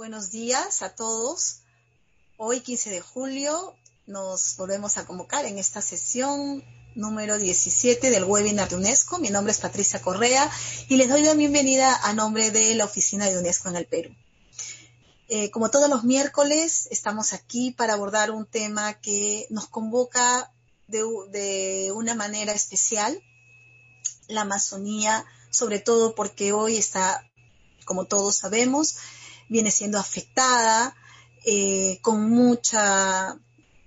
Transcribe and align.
Buenos 0.00 0.30
días 0.30 0.80
a 0.80 0.94
todos. 0.94 1.60
Hoy, 2.38 2.60
15 2.60 2.88
de 2.88 3.02
julio, 3.02 3.74
nos 4.06 4.56
volvemos 4.56 4.96
a 4.96 5.04
convocar 5.04 5.44
en 5.44 5.58
esta 5.58 5.82
sesión 5.82 6.64
número 6.94 7.36
17 7.36 8.08
del 8.08 8.24
webinar 8.24 8.70
de 8.70 8.76
UNESCO. 8.76 9.18
Mi 9.18 9.28
nombre 9.28 9.52
es 9.52 9.58
Patricia 9.58 10.00
Correa 10.00 10.50
y 10.88 10.96
les 10.96 11.10
doy 11.10 11.20
la 11.20 11.34
bienvenida 11.34 11.94
a 12.02 12.14
nombre 12.14 12.50
de 12.50 12.74
la 12.76 12.86
oficina 12.86 13.28
de 13.28 13.36
UNESCO 13.36 13.68
en 13.68 13.76
el 13.76 13.84
Perú. 13.84 14.16
Eh, 15.28 15.50
como 15.50 15.70
todos 15.70 15.90
los 15.90 16.02
miércoles, 16.02 16.88
estamos 16.90 17.34
aquí 17.34 17.70
para 17.70 17.92
abordar 17.92 18.30
un 18.30 18.46
tema 18.46 18.94
que 18.94 19.46
nos 19.50 19.66
convoca 19.66 20.50
de, 20.88 21.04
de 21.30 21.92
una 21.92 22.14
manera 22.14 22.54
especial, 22.54 23.22
la 24.28 24.40
Amazonía, 24.40 25.26
sobre 25.50 25.78
todo 25.78 26.14
porque 26.14 26.54
hoy 26.54 26.78
está, 26.78 27.30
como 27.84 28.06
todos 28.06 28.36
sabemos, 28.36 28.96
viene 29.50 29.70
siendo 29.70 29.98
afectada 29.98 30.96
eh, 31.44 31.98
con 32.00 32.30
mucha 32.30 33.36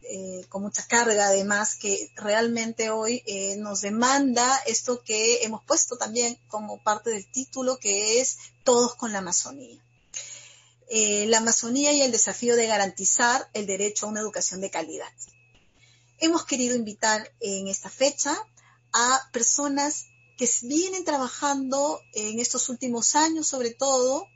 eh, 0.02 0.46
con 0.50 0.62
mucha 0.62 0.86
carga 0.86 1.28
además 1.28 1.76
que 1.76 2.12
realmente 2.16 2.90
hoy 2.90 3.24
eh, 3.26 3.56
nos 3.56 3.82
demanda 3.82 4.62
esto 4.68 5.02
que 5.02 5.44
hemos 5.44 5.64
puesto 5.64 5.98
también 5.98 6.38
como 6.50 6.84
parte 6.84 7.10
del 7.10 7.26
título 7.32 7.80
que 7.80 8.20
es 8.20 8.38
todos 8.64 8.96
con 8.96 9.14
la 9.14 9.20
Amazonía. 9.20 9.82
la 10.92 11.38
Amazonía 11.38 11.94
y 11.94 12.02
el 12.02 12.12
desafío 12.12 12.56
de 12.58 12.68
garantizar 12.68 13.50
el 13.54 13.66
derecho 13.66 14.06
a 14.06 14.10
una 14.10 14.20
educación 14.20 14.60
de 14.60 14.70
calidad. 14.70 15.14
Hemos 16.20 16.46
querido 16.46 16.76
invitar 16.76 17.32
en 17.40 17.68
esta 17.68 17.90
fecha 17.90 18.36
a 18.92 19.30
personas 19.32 20.08
que 20.38 20.50
vienen 20.64 21.06
trabajando 21.06 22.02
en 22.14 22.40
estos 22.40 22.68
últimos 22.68 23.16
años 23.16 23.48
sobre 23.48 23.72
todo 23.72 24.28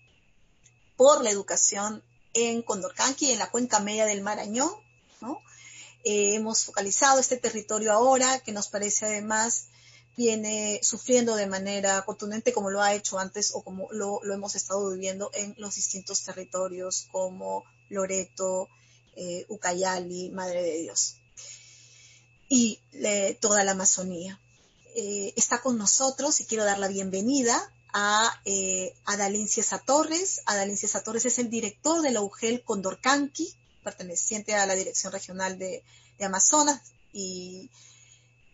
por 0.98 1.24
la 1.24 1.30
educación 1.30 2.04
en 2.34 2.62
Condorcanqui, 2.62 3.32
en 3.32 3.40
la 3.40 3.50
cuenca 3.50 3.80
media 3.80 4.06
del 4.06 4.22
Marañón. 4.22 4.72
¿no? 5.22 5.42
Eh, 6.04 6.36
hemos 6.36 6.66
focalizado 6.66 7.20
este 7.20 7.38
territorio 7.38 7.94
ahora, 7.94 8.40
que 8.40 8.52
nos 8.52 8.68
parece 8.68 9.06
además 9.06 9.68
viene 10.18 10.80
sufriendo 10.82 11.36
de 11.36 11.46
manera 11.46 12.04
contundente 12.04 12.52
como 12.52 12.72
lo 12.72 12.82
ha 12.82 12.96
hecho 12.96 13.20
antes 13.20 13.52
o 13.54 13.62
como 13.62 13.88
lo, 13.92 14.20
hemos 14.34 14.56
estado 14.56 14.90
viviendo 14.92 15.30
en 15.36 15.54
los 15.58 15.76
distintos 15.76 16.24
territorios 16.24 17.08
como 17.12 17.64
Loreto, 17.90 18.68
eh, 19.16 19.46
Ucayali, 19.48 20.32
Madre 20.32 20.64
de 20.64 20.80
Dios 20.80 21.18
y 22.50 22.80
toda 23.40 23.64
la 23.64 23.72
Amazonía. 23.72 24.40
Eh, 24.96 25.34
está 25.36 25.62
con 25.62 25.78
nosotros 25.78 26.40
y 26.40 26.46
quiero 26.46 26.64
dar 26.64 26.80
la 26.80 26.88
bienvenida 26.88 27.72
a 28.00 28.32
eh, 28.46 28.94
Adalín 29.06 29.48
Ciesa 29.48 29.80
Torres. 29.80 30.42
Adalín 30.46 30.78
Ciesa 30.78 31.02
Torres 31.02 31.26
es 31.26 31.40
el 31.40 31.50
director 31.50 32.04
de 32.04 32.12
la 32.12 32.22
UGEL 32.22 32.64
Condorcanqui, 32.64 33.52
perteneciente 33.84 34.54
a 34.54 34.68
la 34.68 34.76
Dirección 34.76 35.12
Regional 35.12 35.58
de, 35.58 35.84
Amazonas 36.24 36.94
y 37.12 37.72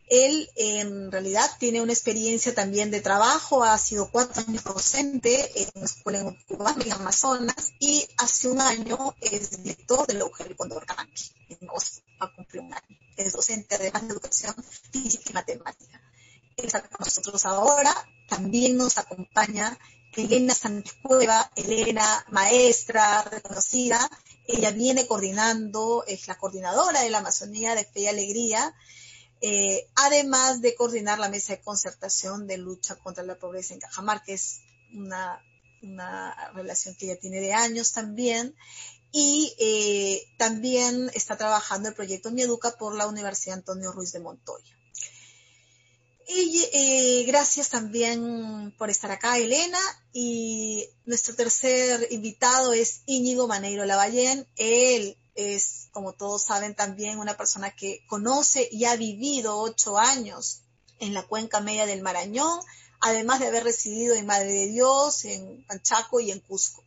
él 0.07 0.49
en 0.55 1.11
realidad 1.11 1.49
tiene 1.59 1.81
una 1.81 1.91
experiencia 1.91 2.55
también 2.55 2.89
de 2.89 3.01
trabajo, 3.01 3.65
ha 3.65 3.77
sido 3.77 4.09
cuatro 4.11 4.43
años 4.47 4.63
docente 4.63 5.61
en 5.61 5.69
una 5.75 5.85
escuela 5.85 6.19
en 6.19 6.91
Amazonas, 6.93 7.73
y 7.79 8.05
hace 8.17 8.49
un 8.49 8.61
año 8.61 9.15
es 9.19 9.61
director 9.61 10.07
de 10.07 10.13
la 10.13 10.25
UGEL 10.25 10.55
Condorcanqui, 10.55 11.31
en 11.49 11.69
un 11.69 12.73
año. 12.73 12.97
Es 13.17 13.33
docente 13.33 13.77
de 13.77 13.87
educación 13.87 14.55
física 14.91 15.31
y 15.31 15.33
matemática. 15.33 16.01
Él 16.55 16.65
está 16.65 16.81
con 16.81 17.05
nosotros 17.05 17.45
ahora 17.45 17.93
también 18.35 18.77
nos 18.77 18.97
acompaña 18.97 19.77
Elena 20.15 20.55
Sánchez 20.55 20.95
Cueva, 21.03 21.51
Elena, 21.55 22.25
maestra 22.29 23.21
reconocida. 23.23 24.09
Ella 24.47 24.71
viene 24.71 25.05
coordinando, 25.07 26.03
es 26.07 26.27
la 26.27 26.37
coordinadora 26.37 27.01
de 27.01 27.11
la 27.11 27.19
Amazonía 27.19 27.75
de 27.75 27.85
Fe 27.85 28.01
y 28.01 28.07
Alegría, 28.07 28.75
eh, 29.41 29.87
además 29.95 30.61
de 30.61 30.73
coordinar 30.73 31.19
la 31.19 31.29
mesa 31.29 31.53
de 31.53 31.61
concertación 31.61 32.47
de 32.47 32.57
lucha 32.57 32.95
contra 32.95 33.23
la 33.23 33.35
pobreza 33.35 33.75
en 33.75 33.79
Cajamar, 33.79 34.23
que 34.23 34.33
es 34.33 34.61
una, 34.93 35.39
relación 36.53 36.95
que 36.95 37.05
ella 37.05 37.19
tiene 37.19 37.39
de 37.39 37.53
años 37.53 37.91
también. 37.91 38.55
Y 39.11 39.53
eh, 39.59 40.23
también 40.37 41.11
está 41.13 41.37
trabajando 41.37 41.89
el 41.89 41.95
proyecto 41.95 42.31
Mi 42.31 42.41
Educa 42.41 42.71
por 42.71 42.95
la 42.95 43.05
Universidad 43.05 43.59
Antonio 43.59 43.91
Ruiz 43.91 44.11
de 44.11 44.21
Montoya. 44.21 44.75
Y 46.27 46.69
eh, 46.71 47.23
gracias 47.25 47.69
también 47.69 48.73
por 48.77 48.89
estar 48.89 49.11
acá, 49.11 49.37
Elena. 49.37 49.79
Y 50.13 50.87
nuestro 51.05 51.35
tercer 51.35 52.07
invitado 52.11 52.73
es 52.73 53.01
Íñigo 53.05 53.47
Maneiro 53.47 53.85
Lavallén. 53.85 54.47
Él 54.55 55.17
es, 55.35 55.89
como 55.91 56.13
todos 56.13 56.43
saben, 56.43 56.75
también 56.75 57.19
una 57.19 57.35
persona 57.35 57.71
que 57.71 58.05
conoce 58.07 58.67
y 58.71 58.85
ha 58.85 58.95
vivido 58.95 59.57
ocho 59.59 59.97
años 59.97 60.61
en 60.99 61.13
la 61.13 61.23
cuenca 61.23 61.59
media 61.59 61.85
del 61.85 62.01
Marañón, 62.01 62.59
además 63.01 63.39
de 63.39 63.47
haber 63.47 63.63
residido 63.63 64.15
en 64.15 64.25
Madre 64.25 64.53
de 64.53 64.67
Dios, 64.67 65.25
en 65.25 65.65
Panchaco 65.65 66.19
y 66.21 66.31
en 66.31 66.39
Cusco. 66.39 66.83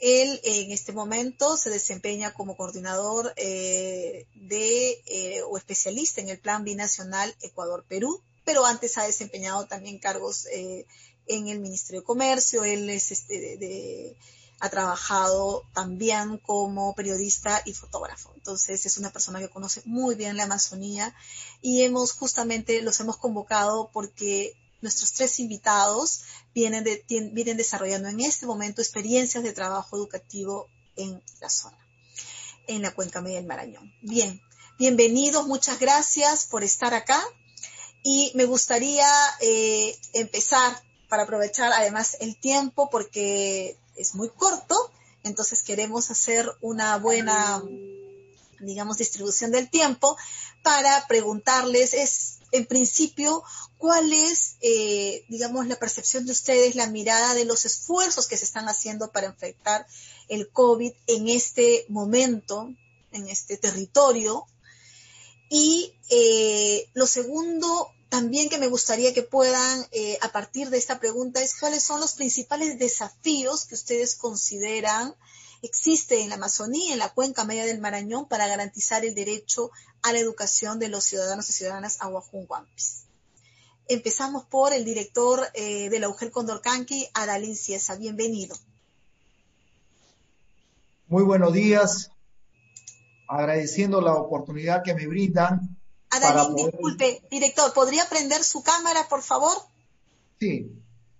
Él 0.00 0.40
en 0.44 0.70
este 0.70 0.92
momento 0.92 1.56
se 1.56 1.70
desempeña 1.70 2.34
como 2.34 2.56
coordinador 2.56 3.32
eh, 3.36 4.26
de 4.34 5.02
eh, 5.06 5.42
o 5.42 5.56
especialista 5.56 6.20
en 6.20 6.28
el 6.28 6.38
Plan 6.38 6.62
Binacional 6.62 7.34
Ecuador-Perú 7.40 8.22
pero 8.44 8.64
antes 8.64 8.98
ha 8.98 9.04
desempeñado 9.04 9.66
también 9.66 9.98
cargos 9.98 10.46
eh, 10.46 10.86
en 11.26 11.48
el 11.48 11.60
Ministerio 11.60 12.00
de 12.00 12.06
Comercio, 12.06 12.64
él 12.64 12.88
es 12.90 13.10
este, 13.10 14.16
ha 14.60 14.70
trabajado 14.70 15.62
también 15.72 16.38
como 16.38 16.94
periodista 16.94 17.62
y 17.64 17.74
fotógrafo. 17.74 18.32
Entonces 18.34 18.86
es 18.86 18.98
una 18.98 19.10
persona 19.10 19.40
que 19.40 19.50
conoce 19.50 19.82
muy 19.84 20.14
bien 20.14 20.36
la 20.36 20.44
Amazonía 20.44 21.14
y 21.60 21.82
hemos 21.82 22.12
justamente 22.12 22.80
los 22.82 23.00
hemos 23.00 23.16
convocado 23.16 23.90
porque 23.92 24.54
nuestros 24.80 25.12
tres 25.12 25.40
invitados 25.40 26.22
vienen, 26.54 26.84
vienen 27.32 27.56
desarrollando 27.56 28.08
en 28.08 28.20
este 28.20 28.46
momento 28.46 28.82
experiencias 28.82 29.42
de 29.42 29.52
trabajo 29.52 29.96
educativo 29.96 30.68
en 30.96 31.22
la 31.40 31.48
zona, 31.48 31.78
en 32.66 32.82
la 32.82 32.94
cuenca 32.94 33.20
media 33.20 33.38
del 33.38 33.46
Marañón. 33.46 33.92
Bien, 34.02 34.40
bienvenidos, 34.78 35.46
muchas 35.46 35.78
gracias 35.78 36.46
por 36.46 36.64
estar 36.64 36.94
acá. 36.94 37.22
Y 38.04 38.30
me 38.34 38.44
gustaría 38.44 39.08
eh, 39.40 39.98
empezar 40.12 40.80
para 41.08 41.24
aprovechar 41.24 41.72
además 41.72 42.16
el 42.20 42.38
tiempo 42.38 42.88
porque 42.90 43.76
es 43.96 44.14
muy 44.14 44.28
corto, 44.28 44.76
entonces 45.22 45.62
queremos 45.62 46.10
hacer 46.10 46.48
una 46.60 46.98
buena, 46.98 47.62
digamos, 48.60 48.98
distribución 48.98 49.50
del 49.50 49.70
tiempo 49.70 50.16
para 50.62 51.06
preguntarles, 51.08 51.94
es 51.94 52.38
en 52.52 52.66
principio, 52.66 53.42
cuál 53.78 54.12
es, 54.12 54.56
eh, 54.60 55.24
digamos, 55.28 55.66
la 55.66 55.76
percepción 55.76 56.24
de 56.24 56.32
ustedes, 56.32 56.76
la 56.76 56.88
mirada 56.88 57.34
de 57.34 57.44
los 57.44 57.64
esfuerzos 57.64 58.28
que 58.28 58.36
se 58.36 58.44
están 58.44 58.68
haciendo 58.68 59.10
para 59.10 59.26
enfrentar 59.26 59.86
el 60.28 60.48
COVID 60.50 60.92
en 61.08 61.28
este 61.28 61.84
momento, 61.88 62.72
en 63.10 63.28
este 63.28 63.56
territorio. 63.56 64.46
Y 65.50 65.94
eh, 66.10 66.88
lo 66.94 67.06
segundo, 67.06 67.90
también 68.14 68.48
que 68.48 68.58
me 68.58 68.68
gustaría 68.68 69.12
que 69.12 69.24
puedan, 69.24 69.86
eh, 69.90 70.18
a 70.22 70.28
partir 70.30 70.70
de 70.70 70.78
esta 70.78 71.00
pregunta, 71.00 71.42
es 71.42 71.58
cuáles 71.58 71.82
son 71.82 71.98
los 71.98 72.14
principales 72.14 72.78
desafíos 72.78 73.64
que 73.64 73.74
ustedes 73.74 74.14
consideran 74.14 75.16
existe 75.62 76.22
en 76.22 76.28
la 76.28 76.36
Amazonía, 76.36 76.92
en 76.92 77.00
la 77.00 77.08
cuenca 77.08 77.44
media 77.44 77.66
del 77.66 77.80
Marañón, 77.80 78.28
para 78.28 78.46
garantizar 78.46 79.04
el 79.04 79.16
derecho 79.16 79.72
a 80.02 80.12
la 80.12 80.20
educación 80.20 80.78
de 80.78 80.90
los 80.90 81.02
ciudadanos 81.02 81.50
y 81.50 81.54
ciudadanas 81.54 81.98
Guampis. 82.46 83.06
Empezamos 83.88 84.44
por 84.44 84.72
el 84.72 84.84
director 84.84 85.40
eh, 85.52 85.90
de 85.90 85.98
la 85.98 86.08
UGEL 86.08 86.30
Condorcanqui, 86.30 87.08
Adalín 87.14 87.56
Ciesa. 87.56 87.96
Bienvenido. 87.96 88.54
Muy 91.08 91.24
buenos 91.24 91.52
días. 91.52 92.12
Agradeciendo 93.26 94.00
la 94.00 94.14
oportunidad 94.14 94.84
que 94.84 94.94
me 94.94 95.08
brindan 95.08 95.76
Adalín, 96.14 96.56
disculpe, 96.56 97.22
director, 97.30 97.72
¿podría 97.74 98.08
prender 98.08 98.44
su 98.44 98.62
cámara, 98.62 99.08
por 99.08 99.22
favor? 99.22 99.56
Sí. 100.38 100.70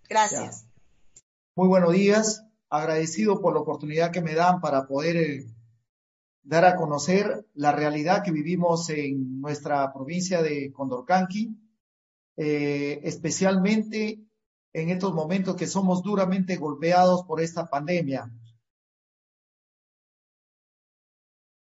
Gracias. 0.09 0.67
Muy 1.57 1.69
buenos 1.69 1.93
días. 1.93 2.45
Agradecido 2.69 3.41
por 3.41 3.55
la 3.55 3.61
oportunidad 3.61 4.13
que 4.13 4.23
me 4.23 4.35
dan 4.35 4.61
para 4.61 4.87
poder 4.87 5.17
eh, 5.17 5.47
dar 6.43 6.65
a 6.65 6.77
conocer 6.77 7.47
la 7.55 7.73
realidad 7.73 8.23
que 8.23 8.31
vivimos 8.31 8.89
en 8.91 9.41
nuestra 9.41 9.93
provincia 9.93 10.43
de 10.43 10.73
Condorcanqui, 10.73 11.57
eh, 12.37 13.01
especialmente 13.03 14.21
en 14.73 14.91
estos 14.91 15.15
momentos 15.15 15.57
que 15.57 15.67
somos 15.67 16.03
duramente 16.03 16.57
golpeados 16.57 17.25
por 17.25 17.41
esta 17.41 17.71
pandemia. 17.71 18.31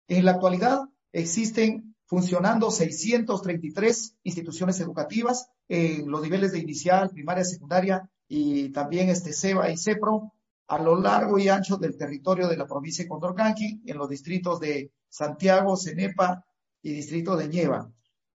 En 0.08 0.25
la 0.25 0.32
actualidad 0.32 0.82
existen 1.12 1.94
funcionando 2.06 2.71
633 2.71 4.17
instituciones 4.25 4.81
educativas 4.81 5.49
en 5.69 6.11
los 6.11 6.23
niveles 6.23 6.53
de 6.53 6.59
inicial, 6.59 7.11
primaria, 7.11 7.45
secundaria 7.45 8.11
y 8.29 8.71
también 8.71 9.09
este 9.09 9.33
SEBA 9.33 9.71
y 9.71 9.77
CEPRO. 9.77 10.33
a 10.67 10.79
lo 10.79 10.99
largo 10.99 11.39
y 11.39 11.49
ancho 11.49 11.77
del 11.77 11.97
territorio 11.97 12.49
de 12.49 12.56
la 12.56 12.67
provincia 12.67 13.05
de 13.05 13.09
Condorcanqui, 13.09 13.83
en 13.85 13.99
los 13.99 14.09
distritos 14.09 14.61
de 14.61 14.91
Santiago, 15.11 15.77
Cenepa 15.77 16.45
y 16.83 16.93
distrito 16.93 17.37
de 17.37 17.49
Nieva. 17.49 17.93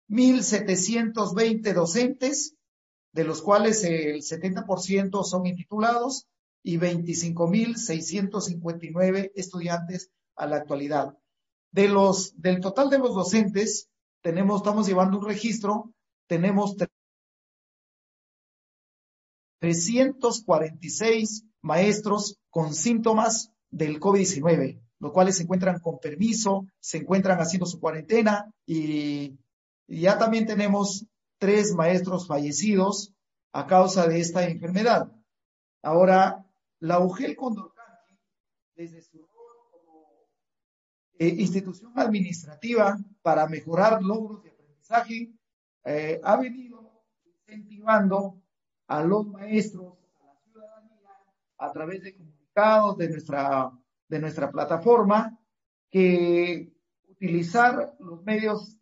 1.720 0.09 1.73
docentes, 1.73 2.55
de 3.11 3.23
los 3.23 3.41
cuales 3.41 3.83
el 3.83 4.21
70% 4.21 5.23
son 5.23 5.47
intitulados 5.47 6.27
y 6.63 6.77
25.659 6.77 9.31
estudiantes 9.35 10.11
a 10.35 10.45
la 10.45 10.57
actualidad. 10.57 11.17
De 11.71 11.87
los, 11.87 12.33
del 12.41 12.59
total 12.59 12.89
de 12.89 12.99
los 12.99 13.13
docentes, 13.13 13.89
tenemos, 14.21 14.61
estamos 14.61 14.87
llevando 14.87 15.19
un 15.19 15.25
registro, 15.25 15.93
tenemos 16.27 16.75
346 19.59 21.45
maestros 21.61 22.37
con 22.49 22.73
síntomas 22.73 23.51
del 23.69 23.99
COVID-19, 23.99 24.81
los 24.99 25.11
cuales 25.11 25.37
se 25.37 25.43
encuentran 25.43 25.79
con 25.79 25.99
permiso, 25.99 26.65
se 26.79 26.97
encuentran 26.97 27.39
haciendo 27.39 27.65
su 27.65 27.79
cuarentena 27.79 28.51
y, 28.65 29.37
ya 29.87 30.19
también 30.19 30.45
tenemos 30.45 31.07
tres 31.39 31.73
maestros 31.73 32.27
fallecidos 32.27 33.11
a 33.51 33.65
causa 33.65 34.07
de 34.07 34.19
esta 34.19 34.47
enfermedad. 34.47 35.11
Ahora, 35.81 36.45
la 36.79 36.99
UGEL 36.99 37.35
Condorcanqui, 37.35 38.19
desde 38.75 39.01
su 39.01 39.25
eh, 41.19 41.27
institución 41.27 41.91
administrativa 41.95 42.97
para 43.21 43.45
mejorar 43.45 44.01
logros 44.01 44.41
de 44.41 44.51
aprendizaje, 44.51 45.33
eh, 45.83 46.21
ha 46.23 46.37
venido 46.37 47.03
incentivando 47.25 48.41
a 48.87 49.03
los 49.03 49.27
maestros, 49.27 49.97
a 50.21 50.25
la 50.25 50.39
ciudadanía, 50.41 51.09
a 51.57 51.71
través 51.73 52.03
de 52.03 52.15
comunicados 52.15 52.97
de 52.97 53.09
nuestra, 53.09 53.71
de 54.07 54.19
nuestra 54.19 54.49
plataforma, 54.49 55.37
que 55.91 56.71
utilizar 57.09 57.95
los 57.99 58.23
medios 58.23 58.77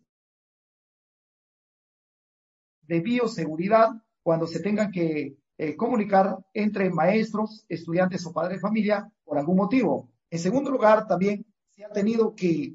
de 2.82 3.00
bioseguridad 3.00 3.90
cuando 4.22 4.46
se 4.46 4.60
tengan 4.60 4.92
que 4.92 5.36
eh, 5.56 5.74
comunicar 5.74 6.38
entre 6.54 6.88
maestros, 6.90 7.66
estudiantes 7.68 8.24
o 8.26 8.32
padres 8.32 8.58
de 8.58 8.60
familia 8.60 9.10
por 9.24 9.38
algún 9.38 9.56
motivo. 9.56 10.08
En 10.30 10.38
segundo 10.38 10.70
lugar, 10.70 11.06
también 11.08 11.44
se 11.78 11.84
ha 11.84 11.90
tenido 11.90 12.34
que 12.34 12.74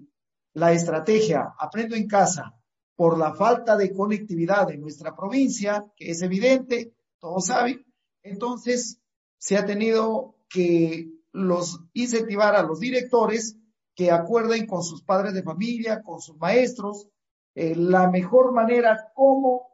la 0.54 0.72
estrategia 0.72 1.54
Aprendo 1.60 1.94
en 1.94 2.08
casa 2.08 2.58
por 2.96 3.18
la 3.18 3.36
falta 3.36 3.76
de 3.76 3.92
conectividad 3.92 4.72
en 4.72 4.80
nuestra 4.80 5.14
provincia, 5.14 5.86
que 5.94 6.12
es 6.12 6.22
evidente, 6.22 6.94
todos 7.20 7.48
saben. 7.48 7.86
Entonces, 8.22 9.02
se 9.38 9.58
ha 9.58 9.66
tenido 9.66 10.38
que 10.48 11.12
los 11.34 11.82
incentivar 11.92 12.56
a 12.56 12.64
los 12.64 12.80
directores 12.80 13.58
que 13.94 14.10
acuerden 14.10 14.66
con 14.68 14.84
sus 14.84 15.04
padres 15.04 15.34
de 15.34 15.44
familia, 15.44 16.02
con 16.02 16.22
sus 16.22 16.38
maestros, 16.38 17.10
eh, 17.56 17.76
la 17.76 18.10
mejor 18.10 18.54
manera 18.54 19.12
cómo 19.14 19.68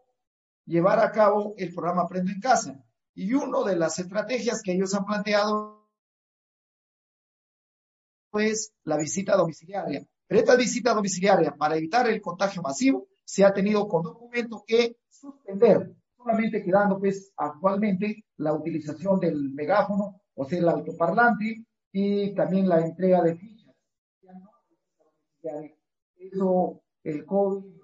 llevar 0.66 1.00
a 1.02 1.12
cabo 1.12 1.54
el 1.56 1.72
programa 1.72 2.02
Aprendo 2.02 2.32
en 2.32 2.40
Casa. 2.40 2.84
Y 3.14 3.32
una 3.36 3.62
de 3.70 3.76
las 3.76 4.00
estrategias 4.00 4.64
que 4.64 4.72
ellos 4.72 4.96
han 4.96 5.06
planteado 5.06 5.79
es 8.38 8.74
la 8.84 8.98
visita 8.98 9.36
domiciliaria. 9.36 10.06
Pero 10.28 10.40
esta 10.42 10.56
visita 10.56 10.94
domiciliaria, 10.94 11.56
para 11.56 11.78
evitar 11.78 12.08
el 12.08 12.22
contagio 12.22 12.62
masivo, 12.62 13.08
se 13.24 13.44
ha 13.44 13.54
tenido 13.54 13.88
con 13.88 14.04
documento 14.04 14.64
que 14.66 14.98
suspender 15.10 15.96
solamente 16.16 16.62
quedando 16.64 17.00
pues 17.00 17.32
actualmente 17.38 18.26
la 18.38 18.54
utilización 18.54 19.20
del 19.20 19.52
megáfono, 19.54 20.22
o 20.36 20.46
sea, 20.46 20.60
el 20.60 20.70
altoparlante 20.70 21.66
y 21.92 22.36
también 22.36 22.68
la 22.68 22.82
entrega 22.82 23.22
de 23.24 23.36
fichas. 23.36 23.76
Eso, 26.18 26.82
el 27.04 27.26
COVID 27.26 27.80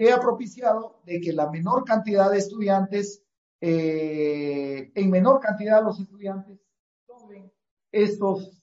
que 0.00 0.10
ha 0.10 0.18
propiciado 0.18 1.02
de 1.04 1.20
que 1.20 1.30
la 1.34 1.50
menor 1.50 1.84
cantidad 1.84 2.30
de 2.30 2.38
estudiantes, 2.38 3.22
eh, 3.60 4.90
en 4.94 5.10
menor 5.10 5.40
cantidad 5.40 5.84
los 5.84 6.00
estudiantes 6.00 6.58
tomen 7.06 7.52
estos, 7.92 8.59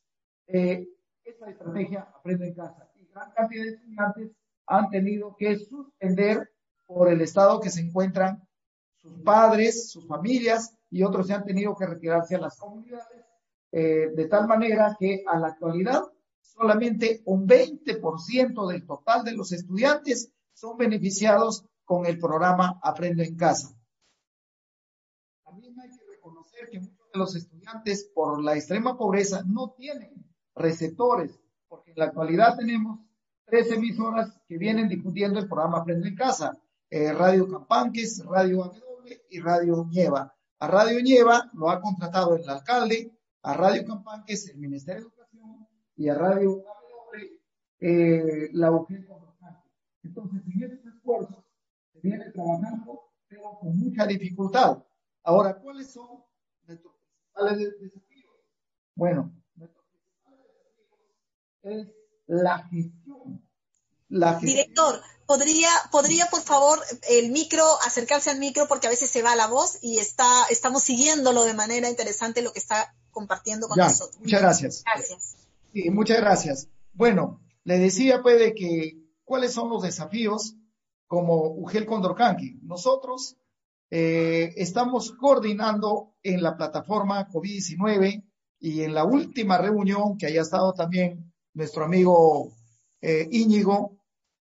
eh, 0.48 0.88
esta 1.24 1.50
estrategia 1.50 2.08
aprendo 2.16 2.46
en 2.46 2.54
casa. 2.54 2.90
Y 2.96 3.06
gran 3.08 3.32
cantidad 3.32 3.64
de 3.64 3.70
estudiantes 3.70 4.32
han 4.66 4.90
tenido 4.90 5.36
que 5.38 5.58
suspender 5.58 6.50
por 6.86 7.10
el 7.10 7.22
estado 7.22 7.60
que 7.60 7.70
se 7.70 7.82
encuentran 7.82 8.48
sus 8.96 9.22
padres, 9.22 9.92
sus 9.92 10.08
familias 10.08 10.76
y 10.90 11.04
otros 11.04 11.28
se 11.28 11.34
han 11.34 11.46
tenido 11.46 11.76
que 11.76 11.86
retirarse 11.86 12.36
a 12.36 12.40
las 12.40 12.58
comunidades, 12.58 13.26
eh, 13.72 14.10
de 14.16 14.26
tal 14.28 14.48
manera 14.48 14.96
que 14.98 15.24
a 15.28 15.38
la 15.38 15.48
actualidad 15.48 16.04
solamente 16.42 17.22
un 17.26 17.48
20% 17.48 18.68
del 18.68 18.86
total 18.86 19.24
de 19.24 19.34
los 19.34 19.52
estudiantes 19.52 20.32
son 20.54 20.78
beneficiados 20.78 21.66
con 21.86 22.06
el 22.06 22.18
programa 22.20 22.80
Aprendo 22.82 23.22
en 23.24 23.36
Casa. 23.36 23.70
También 25.44 25.80
hay 25.80 25.90
que 25.90 26.04
reconocer 26.10 26.70
que 26.70 26.80
muchos 26.80 27.12
de 27.14 27.20
los 27.20 27.36
estudiantes 27.36 28.10
por 28.14 28.42
la 28.42 28.56
extrema 28.56 28.98
pobreza 28.98 29.44
no 29.46 29.72
tienen 29.78 30.27
receptores, 30.58 31.40
porque 31.68 31.92
en 31.92 31.98
la 31.98 32.06
actualidad 32.06 32.58
tenemos 32.58 33.00
tres 33.46 33.72
emisoras 33.72 34.40
que 34.48 34.58
vienen 34.58 34.90
difundiendo 34.90 35.40
el 35.40 35.48
programa 35.48 35.80
Aprendo 35.80 36.08
en 36.08 36.16
Casa. 36.16 36.58
Eh, 36.90 37.12
Radio 37.14 37.50
Campanques, 37.50 38.24
Radio 38.26 38.72
y 39.30 39.40
Radio 39.40 39.86
Nieva. 39.90 40.34
A 40.60 40.68
Radio 40.68 41.02
Nieva 41.02 41.50
lo 41.54 41.70
ha 41.70 41.82
contratado 41.82 42.36
el 42.36 42.48
alcalde, 42.50 43.12
a 43.44 43.54
Radio 43.54 43.86
Campanques 43.86 44.50
el 44.50 44.58
Ministerio 44.58 45.04
de 45.04 45.08
Educación 45.08 45.68
y 45.96 46.10
a 46.10 46.16
Radio 46.16 46.64
eh, 47.80 48.50
la 48.54 48.72
UGEL 48.72 49.08
Entonces, 50.04 50.42
en 50.48 50.64
estos 50.64 50.94
esfuerzos 50.94 51.46
se 51.94 52.00
viene 52.00 52.32
trabajando, 52.32 53.02
pero 53.28 53.60
con 53.60 53.78
mucha 53.78 54.06
dificultad. 54.08 54.84
Ahora, 55.24 55.56
¿cuáles 55.60 55.92
son 55.92 56.24
nuestros 56.66 56.94
principales 56.96 57.80
desafíos? 57.80 58.34
Bueno, 58.96 59.32
es 61.70 61.88
la 62.28 62.68
gestión. 62.70 63.46
La 64.10 64.34
gestión. 64.34 64.56
Director, 64.56 65.02
podría, 65.26 65.70
podría 65.92 66.28
por 66.28 66.42
favor 66.42 66.80
el 67.10 67.32
micro, 67.32 67.64
acercarse 67.86 68.30
al 68.30 68.40
micro 68.40 68.68
porque 68.68 68.88
a 68.88 68.90
veces 68.90 69.10
se 69.10 69.22
va 69.22 69.36
la 69.36 69.48
voz 69.48 69.80
y 69.82 70.00
está, 70.00 70.46
estamos 70.50 70.84
siguiéndolo 70.84 71.44
de 71.44 71.54
manera 71.54 71.90
interesante 71.90 72.42
lo 72.42 72.54
que 72.54 72.60
está 72.60 72.96
compartiendo 73.12 73.68
con 73.68 73.78
nosotros. 73.78 74.20
Muchas 74.20 74.42
gracias. 74.42 74.84
Gracias. 74.86 75.38
Sí, 75.74 75.90
muchas 75.90 76.18
gracias. 76.18 76.68
Bueno, 76.94 77.42
le 77.64 77.80
decía 77.80 78.22
pues 78.22 78.40
de 78.40 78.54
que 78.54 78.98
cuáles 79.24 79.54
son 79.54 79.70
los 79.70 79.84
desafíos 79.84 80.56
como 81.08 81.48
UGEL 81.48 81.86
Condorcanqui. 81.86 82.60
Nosotros 82.64 83.38
eh, 83.90 84.54
estamos 84.58 85.12
coordinando 85.12 86.16
en 86.24 86.42
la 86.42 86.56
plataforma 86.56 87.28
COVID-19 87.30 88.24
y 88.60 88.82
en 88.82 88.94
la 88.94 89.06
última 89.06 89.58
reunión 89.58 90.18
que 90.18 90.28
haya 90.28 90.42
estado 90.42 90.74
también 90.74 91.27
nuestro 91.58 91.84
amigo 91.84 92.54
eh, 93.02 93.28
Íñigo, 93.32 93.98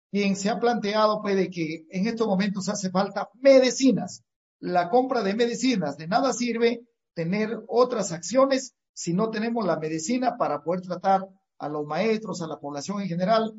quien 0.09 0.35
se 0.35 0.49
ha 0.49 0.59
planteado 0.59 1.21
puede 1.21 1.49
que 1.51 1.85
en 1.91 2.07
estos 2.07 2.27
momentos 2.27 2.69
hace 2.69 2.89
falta 2.89 3.29
medicinas. 3.35 4.23
La 4.59 4.89
compra 4.89 5.21
de 5.21 5.35
medicinas, 5.35 5.95
de 5.97 6.07
nada 6.07 6.33
sirve 6.33 6.81
tener 7.13 7.63
otras 7.67 8.11
acciones 8.11 8.75
si 8.93 9.13
no 9.13 9.29
tenemos 9.29 9.63
la 9.63 9.77
medicina 9.77 10.37
para 10.37 10.63
poder 10.63 10.81
tratar 10.81 11.27
a 11.59 11.69
los 11.69 11.85
maestros, 11.85 12.41
a 12.41 12.47
la 12.47 12.59
población 12.59 13.01
en 13.01 13.07
general, 13.07 13.53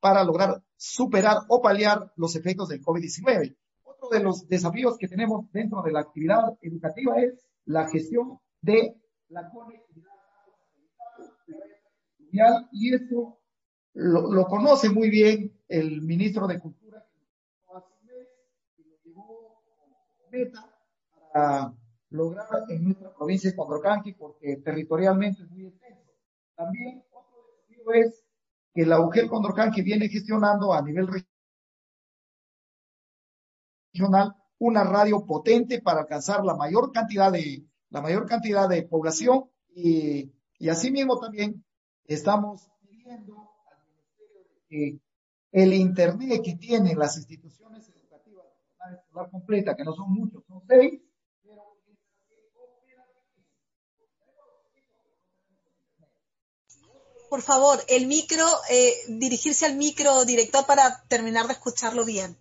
para 0.00 0.24
lograr 0.24 0.62
superar 0.76 1.38
o 1.48 1.60
paliar 1.60 2.10
los 2.16 2.36
efectos 2.36 2.68
del 2.70 2.80
COVID-19. 2.80 3.54
Otro 3.82 4.08
de 4.08 4.20
los 4.20 4.48
desafíos 4.48 4.96
que 4.96 5.08
tenemos 5.08 5.50
dentro 5.52 5.82
de 5.82 5.92
la 5.92 6.00
actividad 6.00 6.56
educativa 6.62 7.20
es 7.20 7.46
la 7.66 7.86
gestión 7.88 8.38
de 8.62 8.94
la 9.28 9.50
conectividad 9.50 10.17
y 12.72 12.94
esto 12.94 13.38
lo, 13.94 14.46
conoce 14.46 14.90
muy 14.90 15.10
bien 15.10 15.58
el 15.68 16.02
ministro 16.02 16.46
de 16.46 16.60
Cultura, 16.60 17.04
que 18.76 18.82
lo 18.84 18.96
llevó 19.02 19.62
para 21.32 21.74
lograr 22.10 22.46
en 22.68 22.84
nuestra 22.84 23.14
provincia 23.14 23.50
de 23.50 23.56
Condorcanqui, 23.56 24.12
porque 24.12 24.56
territorialmente 24.58 25.42
es 25.42 25.50
muy 25.50 25.66
extenso. 25.66 26.12
También 26.54 27.04
otro 27.10 27.38
desafío 27.68 27.92
es 27.92 28.24
que 28.74 28.86
la 28.86 29.00
UGEL 29.00 29.28
Condorcanqui 29.28 29.82
viene 29.82 30.08
gestionando 30.08 30.72
a 30.72 30.82
nivel 30.82 31.08
regional 33.92 34.34
una 34.58 34.84
radio 34.84 35.24
potente 35.24 35.80
para 35.80 36.00
alcanzar 36.00 36.44
la 36.44 36.54
mayor 36.54 36.92
cantidad 36.92 37.32
de 37.32 37.64
la 37.90 38.02
mayor 38.02 38.26
cantidad 38.26 38.68
de 38.68 38.82
población 38.82 39.50
y, 39.74 40.30
y 40.58 40.68
asimismo 40.68 41.18
también 41.18 41.64
estamos 42.04 42.68
pidiendo 42.80 43.36
al 43.70 43.78
Ministerio 43.86 44.46
que 44.68 44.98
el 45.52 45.72
Internet 45.72 46.42
que 46.42 46.56
tienen 46.56 46.98
las 46.98 47.16
instituciones 47.16 47.88
educativas 47.88 48.46
escolar 48.92 49.30
completa, 49.30 49.76
que 49.76 49.84
no 49.84 49.94
son 49.94 50.12
muchos, 50.12 50.44
son 50.46 50.62
seis, 50.66 51.00
pero 51.42 51.62
Por 57.28 57.42
favor, 57.42 57.78
el 57.88 58.06
micro, 58.06 58.44
eh, 58.70 58.94
dirigirse 59.08 59.66
al 59.66 59.76
micro 59.76 60.24
director 60.24 60.64
para 60.66 61.04
terminar 61.08 61.46
de 61.46 61.52
escucharlo 61.52 62.06
bien. 62.06 62.36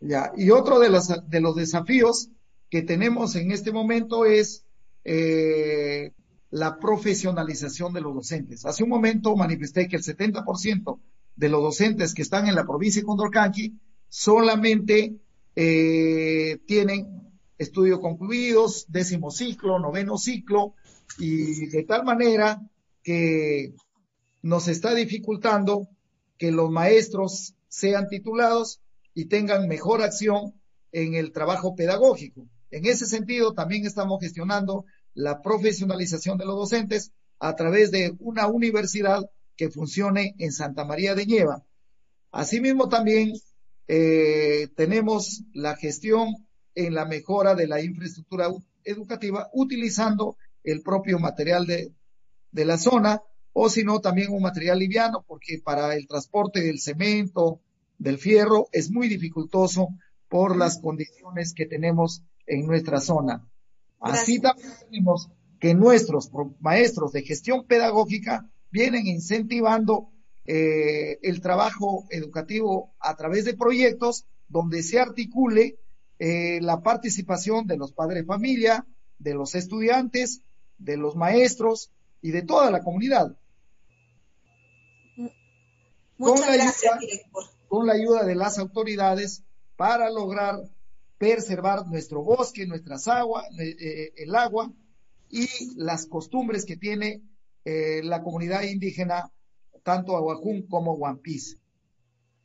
Ya, 0.00 0.32
y 0.36 0.50
otro 0.50 0.80
de 0.80 0.90
los, 0.90 1.08
de 1.08 1.40
los 1.40 1.54
desafíos 1.54 2.28
que 2.68 2.82
tenemos 2.82 3.36
en 3.36 3.52
este 3.52 3.70
momento 3.70 4.24
es 4.24 4.64
eh, 5.04 6.12
la 6.50 6.78
profesionalización 6.78 7.92
de 7.92 8.00
los 8.00 8.14
docentes. 8.14 8.64
Hace 8.64 8.84
un 8.84 8.90
momento 8.90 9.36
manifesté 9.36 9.86
que 9.88 9.96
el 9.96 10.02
70% 10.02 10.98
de 11.36 11.48
los 11.48 11.62
docentes 11.62 12.14
que 12.14 12.22
están 12.22 12.48
en 12.48 12.54
la 12.54 12.66
provincia 12.66 13.02
de 13.02 13.06
Condorcanqui 13.06 13.78
solamente 14.08 15.16
eh, 15.54 16.58
tienen 16.66 17.28
estudios 17.58 18.00
concluidos, 18.00 18.86
décimo 18.88 19.30
ciclo, 19.30 19.78
noveno 19.78 20.16
ciclo, 20.16 20.74
y 21.18 21.66
de 21.66 21.82
tal 21.84 22.04
manera 22.04 22.62
que 23.02 23.74
nos 24.42 24.68
está 24.68 24.94
dificultando 24.94 25.88
que 26.38 26.52
los 26.52 26.70
maestros 26.70 27.54
sean 27.68 28.08
titulados 28.08 28.80
y 29.14 29.26
tengan 29.26 29.66
mejor 29.66 30.02
acción 30.02 30.54
en 30.92 31.14
el 31.14 31.32
trabajo 31.32 31.74
pedagógico. 31.74 32.46
En 32.70 32.86
ese 32.86 33.06
sentido, 33.06 33.52
también 33.52 33.84
estamos 33.84 34.20
gestionando 34.20 34.84
la 35.18 35.42
profesionalización 35.42 36.38
de 36.38 36.44
los 36.44 36.54
docentes 36.54 37.10
a 37.40 37.56
través 37.56 37.90
de 37.90 38.14
una 38.20 38.46
universidad 38.46 39.28
que 39.56 39.68
funcione 39.68 40.36
en 40.38 40.52
Santa 40.52 40.84
María 40.84 41.16
de 41.16 41.26
Nieva. 41.26 41.64
Asimismo, 42.30 42.88
también 42.88 43.32
eh, 43.88 44.68
tenemos 44.76 45.42
la 45.52 45.74
gestión 45.74 46.46
en 46.76 46.94
la 46.94 47.04
mejora 47.04 47.56
de 47.56 47.66
la 47.66 47.82
infraestructura 47.82 48.46
educativa 48.84 49.48
utilizando 49.52 50.36
el 50.62 50.82
propio 50.82 51.18
material 51.18 51.66
de, 51.66 51.92
de 52.52 52.64
la 52.64 52.78
zona 52.78 53.20
o 53.52 53.68
si 53.68 53.82
no 53.82 54.00
también 54.00 54.30
un 54.30 54.42
material 54.42 54.78
liviano 54.78 55.24
porque 55.26 55.60
para 55.64 55.96
el 55.96 56.06
transporte 56.06 56.60
del 56.60 56.78
cemento, 56.78 57.60
del 57.98 58.18
fierro 58.18 58.68
es 58.70 58.92
muy 58.92 59.08
dificultoso 59.08 59.88
por 60.28 60.56
las 60.56 60.78
condiciones 60.78 61.54
que 61.54 61.66
tenemos 61.66 62.22
en 62.46 62.68
nuestra 62.68 63.00
zona. 63.00 63.44
Así 64.00 64.40
también 64.40 64.72
tenemos 64.80 65.28
que 65.60 65.74
nuestros 65.74 66.30
maestros 66.60 67.12
de 67.12 67.22
gestión 67.22 67.66
pedagógica 67.66 68.48
vienen 68.70 69.06
incentivando 69.06 70.10
eh, 70.44 71.18
el 71.22 71.40
trabajo 71.40 72.06
educativo 72.10 72.94
a 73.00 73.16
través 73.16 73.44
de 73.44 73.56
proyectos 73.56 74.26
donde 74.48 74.82
se 74.82 75.00
articule 75.00 75.78
eh, 76.18 76.60
la 76.62 76.80
participación 76.82 77.66
de 77.66 77.76
los 77.76 77.92
padres 77.92 78.22
de 78.22 78.26
familia, 78.26 78.86
de 79.18 79.34
los 79.34 79.54
estudiantes, 79.54 80.42
de 80.78 80.96
los 80.96 81.16
maestros 81.16 81.90
y 82.22 82.30
de 82.30 82.42
toda 82.42 82.70
la 82.70 82.82
comunidad. 82.82 83.36
Muchas 86.16 86.52
gracias, 86.52 86.98
director. 86.98 87.44
Con 87.68 87.86
la 87.86 87.92
ayuda 87.92 88.24
de 88.24 88.34
las 88.34 88.58
autoridades 88.58 89.44
para 89.76 90.10
lograr 90.10 90.62
preservar 91.18 91.86
nuestro 91.86 92.22
bosque, 92.22 92.66
nuestras 92.66 93.08
aguas, 93.08 93.44
eh, 93.58 93.76
eh, 93.78 94.12
el 94.16 94.34
agua 94.34 94.72
y 95.28 95.48
las 95.76 96.06
costumbres 96.06 96.64
que 96.64 96.76
tiene 96.76 97.22
eh, 97.64 98.00
la 98.04 98.22
comunidad 98.22 98.62
indígena, 98.62 99.30
tanto 99.82 100.16
Aguajún 100.16 100.66
como 100.68 100.96
Piece. 101.20 101.56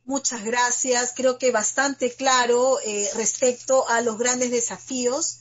Muchas 0.04 0.44
gracias. 0.44 1.14
Creo 1.16 1.38
que 1.38 1.50
bastante 1.50 2.12
claro 2.12 2.76
respecto 3.16 3.88
a 3.88 4.02
los 4.02 4.18
grandes 4.18 4.50
desafíos 4.50 5.40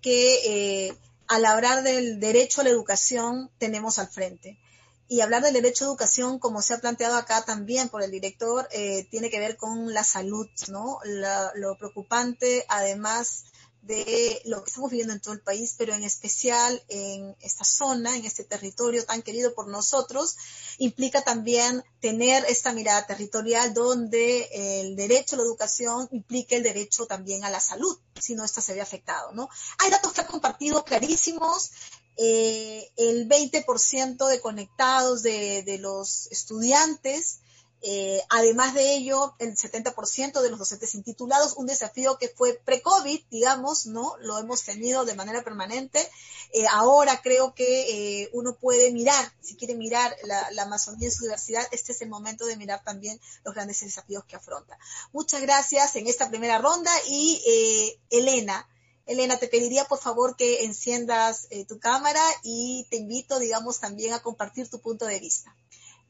que 0.00 0.96
al 1.26 1.44
hablar 1.44 1.82
del 1.82 2.18
derecho 2.18 2.62
a 2.62 2.64
la 2.64 2.70
educación 2.70 3.50
tenemos 3.58 3.98
al 3.98 4.08
frente. 4.08 4.58
Y 5.08 5.22
hablar 5.22 5.42
del 5.42 5.54
derecho 5.54 5.84
a 5.84 5.88
educación, 5.88 6.38
como 6.38 6.60
se 6.60 6.74
ha 6.74 6.78
planteado 6.78 7.16
acá 7.16 7.44
también 7.44 7.88
por 7.88 8.02
el 8.02 8.10
director, 8.10 8.68
eh, 8.70 9.06
tiene 9.10 9.30
que 9.30 9.40
ver 9.40 9.56
con 9.56 9.94
la 9.94 10.04
salud, 10.04 10.46
¿no? 10.68 11.00
lo 11.54 11.78
preocupante, 11.78 12.66
además 12.68 13.44
de 13.88 14.42
lo 14.44 14.62
que 14.62 14.68
estamos 14.68 14.90
viviendo 14.90 15.14
en 15.14 15.20
todo 15.20 15.32
el 15.32 15.40
país, 15.40 15.74
pero 15.78 15.94
en 15.94 16.04
especial 16.04 16.82
en 16.88 17.34
esta 17.40 17.64
zona, 17.64 18.16
en 18.16 18.26
este 18.26 18.44
territorio 18.44 19.04
tan 19.06 19.22
querido 19.22 19.54
por 19.54 19.66
nosotros, 19.68 20.36
implica 20.76 21.22
también 21.22 21.82
tener 22.00 22.44
esta 22.48 22.72
mirada 22.72 23.06
territorial 23.06 23.72
donde 23.72 24.48
el 24.52 24.94
derecho 24.94 25.36
a 25.36 25.38
la 25.38 25.44
educación 25.44 26.06
implica 26.12 26.54
el 26.54 26.62
derecho 26.62 27.06
también 27.06 27.44
a 27.44 27.50
la 27.50 27.60
salud, 27.60 27.98
si 28.20 28.34
no 28.34 28.44
esta 28.44 28.60
se 28.60 28.74
ve 28.74 28.82
afectado, 28.82 29.32
¿no? 29.32 29.48
Hay 29.78 29.90
datos 29.90 30.12
que 30.12 30.20
ha 30.20 30.26
compartido 30.26 30.84
clarísimos, 30.84 31.70
eh, 32.20 32.90
el 32.96 33.28
20% 33.28 34.26
de 34.26 34.40
conectados 34.40 35.22
de, 35.22 35.78
los 35.80 36.26
estudiantes, 36.32 37.38
eh, 37.80 38.20
además 38.28 38.74
de 38.74 38.96
ello, 38.96 39.36
el 39.38 39.54
70% 39.54 40.40
de 40.40 40.50
los 40.50 40.58
docentes 40.58 40.96
intitulados, 40.96 41.54
un 41.56 41.66
desafío 41.66 42.18
que 42.18 42.28
fue 42.28 42.60
pre-COVID, 42.64 43.20
digamos, 43.30 43.86
¿no? 43.86 44.16
Lo 44.18 44.36
hemos 44.38 44.64
tenido 44.64 45.04
de 45.04 45.14
manera 45.14 45.44
permanente. 45.44 46.00
Eh, 46.52 46.66
ahora 46.72 47.22
creo 47.22 47.54
que 47.54 48.22
eh, 48.22 48.30
uno 48.32 48.56
puede 48.56 48.90
mirar, 48.90 49.32
si 49.40 49.54
quiere 49.54 49.76
mirar 49.76 50.16
la, 50.24 50.50
la, 50.50 50.64
Amazonía 50.64 51.06
en 51.06 51.14
su 51.14 51.22
diversidad, 51.22 51.68
este 51.70 51.92
es 51.92 52.02
el 52.02 52.08
momento 52.08 52.46
de 52.46 52.56
mirar 52.56 52.82
también 52.82 53.20
los 53.44 53.54
grandes 53.54 53.80
desafíos 53.80 54.24
que 54.24 54.34
afronta. 54.34 54.76
Muchas 55.12 55.40
gracias 55.40 55.94
en 55.94 56.08
esta 56.08 56.28
primera 56.28 56.58
ronda 56.58 56.90
y 57.06 57.96
Elena, 58.10 58.66
Elena, 59.08 59.38
te 59.38 59.48
pediría 59.48 59.86
por 59.86 59.98
favor 59.98 60.36
que 60.36 60.64
enciendas 60.64 61.48
eh, 61.50 61.64
tu 61.64 61.78
cámara 61.80 62.20
y 62.42 62.86
te 62.90 62.98
invito, 62.98 63.38
digamos, 63.38 63.80
también 63.80 64.12
a 64.12 64.20
compartir 64.20 64.68
tu 64.68 64.80
punto 64.80 65.06
de 65.06 65.18
vista. 65.18 65.56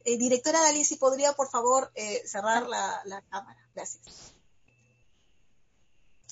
Eh, 0.04 0.18
directora 0.18 0.60
Dalí, 0.60 0.84
si 0.84 0.96
podría 0.96 1.32
por 1.34 1.48
favor 1.48 1.92
eh, 1.94 2.22
cerrar 2.26 2.66
la, 2.66 3.00
la, 3.04 3.22
cámara. 3.30 3.56
Gracias. 3.72 4.34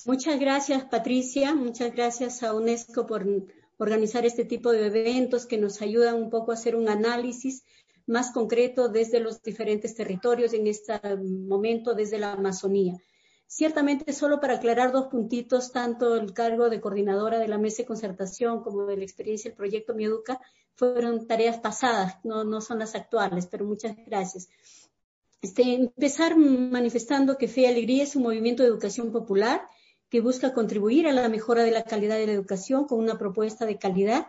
Muchas 0.05 0.37
gracias, 0.41 0.83
Patricia. 0.83 1.55
Muchas 1.55 1.95
gracias 1.95 2.43
a 2.43 2.53
UNESCO 2.53 3.07
por 3.07 3.25
organizar 3.77 4.25
este 4.25 4.43
tipo 4.43 4.71
de 4.73 4.87
eventos 4.87 5.45
que 5.45 5.57
nos 5.57 5.81
ayudan 5.81 6.15
un 6.15 6.29
poco 6.29 6.51
a 6.51 6.55
hacer 6.55 6.75
un 6.75 6.89
análisis 6.89 7.63
más 8.07 8.31
concreto 8.31 8.89
desde 8.89 9.21
los 9.21 9.41
diferentes 9.41 9.95
territorios 9.95 10.51
en 10.53 10.67
este 10.67 10.99
momento, 11.15 11.93
desde 11.93 12.19
la 12.19 12.33
Amazonía. 12.33 12.93
Ciertamente, 13.47 14.11
solo 14.11 14.41
para 14.41 14.55
aclarar 14.55 14.91
dos 14.91 15.07
puntitos, 15.07 15.71
tanto 15.71 16.15
el 16.15 16.33
cargo 16.33 16.69
de 16.69 16.81
coordinadora 16.81 17.39
de 17.39 17.47
la 17.47 17.57
mesa 17.57 17.83
de 17.83 17.87
concertación 17.87 18.61
como 18.61 18.85
de 18.85 18.97
la 18.97 19.03
experiencia 19.03 19.49
del 19.49 19.57
proyecto 19.57 19.95
Mi 19.95 20.03
Educa 20.03 20.39
fueron 20.75 21.25
tareas 21.27 21.57
pasadas, 21.57 22.17
no, 22.23 22.43
no 22.43 22.59
son 22.59 22.79
las 22.79 22.93
actuales, 22.93 23.47
pero 23.47 23.65
muchas 23.65 23.95
gracias. 24.05 24.49
Este, 25.41 25.73
empezar 25.73 26.35
manifestando 26.37 27.37
que 27.37 27.47
Fe 27.47 27.61
y 27.61 27.65
Alegría 27.67 28.03
es 28.03 28.15
un 28.15 28.23
movimiento 28.23 28.63
de 28.63 28.69
educación 28.69 29.11
popular 29.11 29.61
que 30.09 30.19
busca 30.19 30.53
contribuir 30.53 31.07
a 31.07 31.13
la 31.13 31.29
mejora 31.29 31.63
de 31.63 31.71
la 31.71 31.83
calidad 31.83 32.17
de 32.17 32.27
la 32.27 32.33
educación 32.33 32.85
con 32.85 32.99
una 32.99 33.17
propuesta 33.17 33.65
de 33.65 33.77
calidad. 33.77 34.27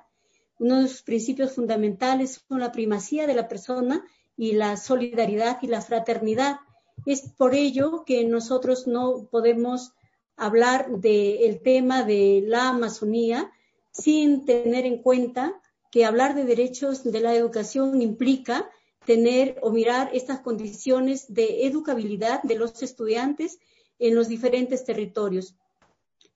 Uno 0.59 0.81
de 0.81 0.89
sus 0.89 1.03
principios 1.03 1.53
fundamentales 1.53 2.45
son 2.49 2.61
la 2.61 2.73
primacía 2.73 3.27
de 3.27 3.35
la 3.35 3.49
persona 3.49 4.05
y 4.37 4.53
la 4.53 4.77
solidaridad 4.77 5.59
y 5.63 5.67
la 5.67 5.81
fraternidad 5.81 6.61
es 7.07 7.23
por 7.23 7.55
ello 7.55 8.05
que 8.05 8.25
nosotros 8.25 8.87
no 8.87 9.29
podemos 9.31 9.93
hablar 10.37 10.91
del 10.91 11.61
tema 11.61 12.05
de 12.05 12.43
la 12.47 12.69
Amazonía 12.69 13.51
sin 13.91 14.45
tener 14.45 14.87
en 14.87 15.03
cuenta 15.03 15.61
que 15.91 16.05
hablar 16.05 16.35
de 16.35 16.45
derechos 16.45 17.03
de 17.03 17.21
la 17.21 17.35
educación 17.35 18.01
implica 18.03 18.71
tener 19.05 19.59
o 19.63 19.71
mirar 19.71 20.11
estas 20.13 20.41
condiciones 20.41 21.33
de 21.33 21.67
educabilidad 21.67 22.43
de 22.43 22.57
los 22.57 22.83
estudiantes 22.83 23.59
en 23.99 24.15
los 24.15 24.29
diferentes 24.29 24.85
territorios. 24.85 25.57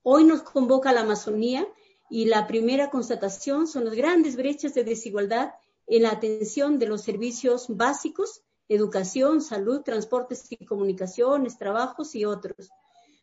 Hoy 0.03 0.25
nos 0.25 0.43
convoca 0.43 0.93
la 0.93 1.03
Amazonía 1.03 1.69
y 2.11 2.25
la 2.25 2.47
primera 2.47 2.91
constatación 2.91 3.67
son 3.67 3.85
las 3.85 3.95
grandes 3.95 4.37
brechas 4.37 4.75
de 4.75 4.85
desigualdad 4.85 5.53
en 5.87 6.03
la 6.03 6.11
atención 6.13 6.79
de 6.79 6.87
los 6.87 7.03
servicios 7.03 7.67
básicos 7.69 8.43
educación, 8.75 9.41
salud, 9.41 9.83
transportes 9.83 10.47
y 10.51 10.65
comunicaciones, 10.65 11.59
trabajos 11.59 12.15
y 12.15 12.25
otros. 12.25 12.71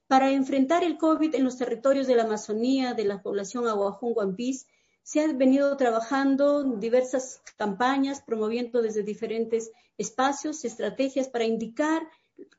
Para 0.08 0.32
enfrentar 0.32 0.84
el 0.84 0.98
COVID 0.98 1.36
en 1.36 1.44
los 1.44 1.58
territorios 1.58 2.08
de 2.08 2.16
la 2.16 2.24
Amazonía, 2.24 2.94
de 2.94 3.06
la 3.06 3.22
población 3.22 3.68
Aguajún, 3.68 4.14
Guampís, 4.14 4.66
se 5.04 5.22
ha 5.22 5.34
venido 5.34 5.76
trabajando 5.78 6.64
diversas 6.64 7.42
campañas, 7.58 8.22
promoviendo 8.22 8.82
desde 8.82 9.04
diferentes 9.04 9.72
espacios 9.98 10.66
estrategias 10.66 11.28
para 11.28 11.46
indicar 11.46 12.08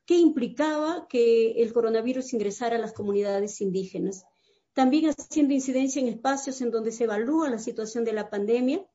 qué 0.05 0.17
implicaba 0.17 1.07
que 1.09 1.63
el 1.63 1.73
coronavirus 1.73 2.33
ingresara 2.35 2.77
a 2.77 2.81
las 2.81 2.93
comunidades 2.93 3.61
indígenas. 3.61 4.25
También 4.73 5.11
haciendo 5.11 5.55
incidencia 5.55 6.01
en 6.01 6.09
espacios 6.09 6.61
en 6.61 6.71
donde 6.71 6.93
se 6.93 7.05
evalúa 7.05 7.51
la 7.51 7.59
situación 7.59 8.05
de 8.05 8.13
la 8.13 8.31
pandemia. 8.31 8.87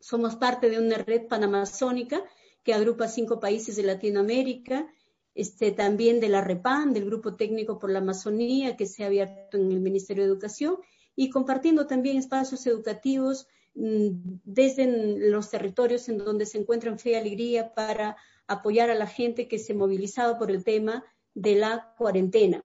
Somos 0.00 0.36
parte 0.36 0.68
de 0.68 0.78
una 0.78 0.98
red 0.98 1.28
panamazónica 1.28 2.24
que 2.64 2.74
agrupa 2.74 3.08
cinco 3.08 3.38
países 3.38 3.76
de 3.76 3.82
Latinoamérica, 3.84 4.88
este, 5.34 5.72
también 5.72 6.20
de 6.20 6.28
la 6.28 6.40
REPAN, 6.40 6.92
del 6.92 7.04
Grupo 7.04 7.36
Técnico 7.36 7.78
por 7.78 7.90
la 7.90 7.98
Amazonía, 7.98 8.76
que 8.76 8.86
se 8.86 9.04
ha 9.04 9.06
abierto 9.06 9.56
en 9.56 9.70
el 9.70 9.80
Ministerio 9.80 10.24
de 10.24 10.30
Educación, 10.30 10.78
y 11.14 11.30
compartiendo 11.30 11.86
también 11.86 12.16
espacios 12.16 12.66
educativos 12.66 13.46
mm, 13.74 14.08
desde 14.44 14.86
los 15.30 15.50
territorios 15.50 16.08
en 16.08 16.18
donde 16.18 16.46
se 16.46 16.58
encuentran 16.58 16.98
fe 16.98 17.10
y 17.10 17.14
alegría 17.14 17.74
para 17.74 18.16
apoyar 18.46 18.90
a 18.90 18.94
la 18.94 19.06
gente 19.06 19.46
que 19.48 19.58
se 19.58 19.74
movilizaba 19.74 20.38
por 20.38 20.50
el 20.50 20.64
tema 20.64 21.04
de 21.34 21.56
la 21.56 21.94
cuarentena. 21.98 22.62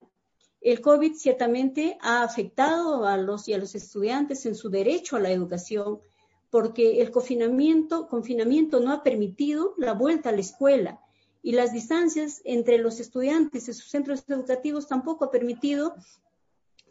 El 0.62 0.82
COVID 0.82 1.14
ciertamente 1.16 1.98
ha 2.02 2.24
afectado 2.24 3.06
a 3.06 3.18
los 3.18 3.48
y 3.48 3.54
a 3.54 3.58
los 3.58 3.76
estudiantes 3.76 4.46
en 4.46 4.56
su 4.56 4.70
derecho 4.70 5.16
a 5.16 5.20
la 5.20 5.32
educación, 5.32 6.02
porque 6.50 7.02
el 7.02 7.12
confinamiento, 7.12 8.08
confinamiento 8.08 8.80
no 8.80 8.92
ha 8.92 9.04
permitido 9.04 9.74
la 9.78 9.94
vuelta 9.94 10.30
a 10.30 10.32
la 10.32 10.42
escuela 10.42 11.00
y 11.42 11.54
las 11.54 11.72
distancias 11.74 12.42
entre 12.44 12.78
los 12.80 13.00
estudiantes 13.00 13.68
y 13.68 13.74
sus 13.74 13.90
centros 13.90 14.24
educativos 14.28 14.88
tampoco 14.88 15.26
ha 15.26 15.32
permitido 15.32 15.96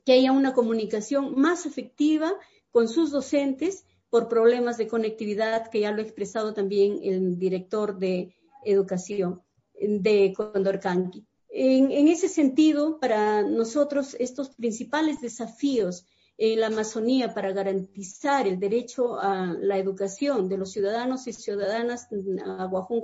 que 0.04 0.12
haya 0.12 0.32
una 0.32 0.54
comunicación 0.54 1.38
más 1.38 1.66
efectiva 1.66 2.32
con 2.70 2.88
sus 2.88 3.10
docentes 3.10 3.84
por 4.10 4.28
problemas 4.28 4.78
de 4.78 4.88
conectividad 4.88 5.68
que 5.70 5.80
ya 5.80 5.90
lo 5.90 5.98
ha 5.98 6.04
expresado 6.04 6.54
también 6.54 7.00
el 7.02 7.38
director 7.38 7.98
de 7.98 8.34
educación 8.64 9.42
de 9.80 10.32
Condorcanqui. 10.34 11.26
En, 11.50 11.90
en, 11.90 12.08
ese 12.08 12.28
sentido, 12.28 12.98
para 13.00 13.42
nosotros, 13.42 14.16
estos 14.18 14.50
principales 14.50 15.20
desafíos 15.20 16.06
en 16.38 16.60
la 16.60 16.68
Amazonía 16.68 17.34
para 17.34 17.52
garantizar 17.52 18.46
el 18.46 18.60
derecho 18.60 19.18
a 19.20 19.56
la 19.60 19.76
educación 19.76 20.48
de 20.48 20.56
los 20.56 20.70
ciudadanos 20.70 21.26
y 21.26 21.32
ciudadanas 21.32 22.08
a 22.46 22.64
Guajún 22.66 23.02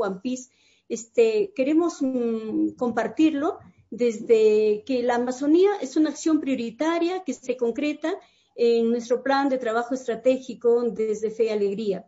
este, 0.89 1.53
queremos 1.57 2.01
mm, 2.01 2.71
compartirlo 2.77 3.59
desde 3.91 4.85
que 4.87 5.03
la 5.03 5.17
Amazonía 5.17 5.71
es 5.81 5.97
una 5.97 6.11
acción 6.11 6.41
prioritaria 6.41 7.25
que 7.25 7.33
se 7.33 7.57
concreta 7.57 8.15
en 8.55 8.91
nuestro 8.91 9.23
plan 9.23 9.49
de 9.49 9.59
trabajo 9.59 9.95
estratégico 9.95 10.83
desde 10.83 11.31
Fe 11.31 11.47
y 11.47 11.49
Alegría. 11.49 12.07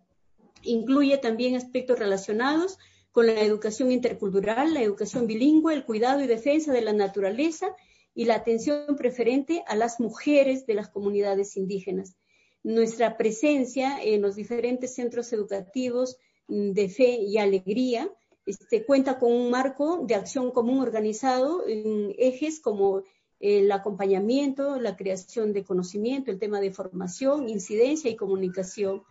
Incluye 0.62 1.18
también 1.18 1.56
aspectos 1.56 1.98
relacionados 1.98 2.78
con 3.10 3.26
la 3.26 3.40
educación 3.40 3.90
intercultural, 3.90 4.74
la 4.74 4.82
educación 4.82 5.26
bilingüe, 5.26 5.74
el 5.74 5.84
cuidado 5.84 6.22
y 6.22 6.26
defensa 6.28 6.72
de 6.72 6.82
la 6.82 6.92
naturaleza 6.92 7.74
y 8.16 8.24
la 8.24 8.36
atención 8.36 8.96
preferente 8.96 9.62
a 9.68 9.76
las 9.76 10.00
mujeres 10.00 10.66
de 10.66 10.72
las 10.72 10.88
comunidades 10.88 11.56
indígenas. 11.58 12.16
Nuestra 12.64 13.18
presencia 13.18 14.02
en 14.02 14.22
los 14.22 14.34
diferentes 14.34 14.94
centros 14.94 15.32
educativos 15.34 16.16
de 16.48 16.88
fe 16.88 17.20
y 17.20 17.36
alegría 17.36 18.10
este, 18.46 18.86
cuenta 18.86 19.18
con 19.18 19.32
un 19.32 19.50
marco 19.50 20.02
de 20.06 20.14
acción 20.14 20.50
común 20.50 20.80
organizado 20.80 21.68
en 21.68 22.14
ejes 22.16 22.58
como 22.58 23.02
el 23.38 23.70
acompañamiento, 23.70 24.80
la 24.80 24.96
creación 24.96 25.52
de 25.52 25.64
conocimiento, 25.64 26.30
el 26.30 26.38
tema 26.38 26.60
de 26.60 26.72
formación, 26.72 27.50
incidencia 27.50 28.10
y 28.10 28.16
comunicación, 28.16 29.02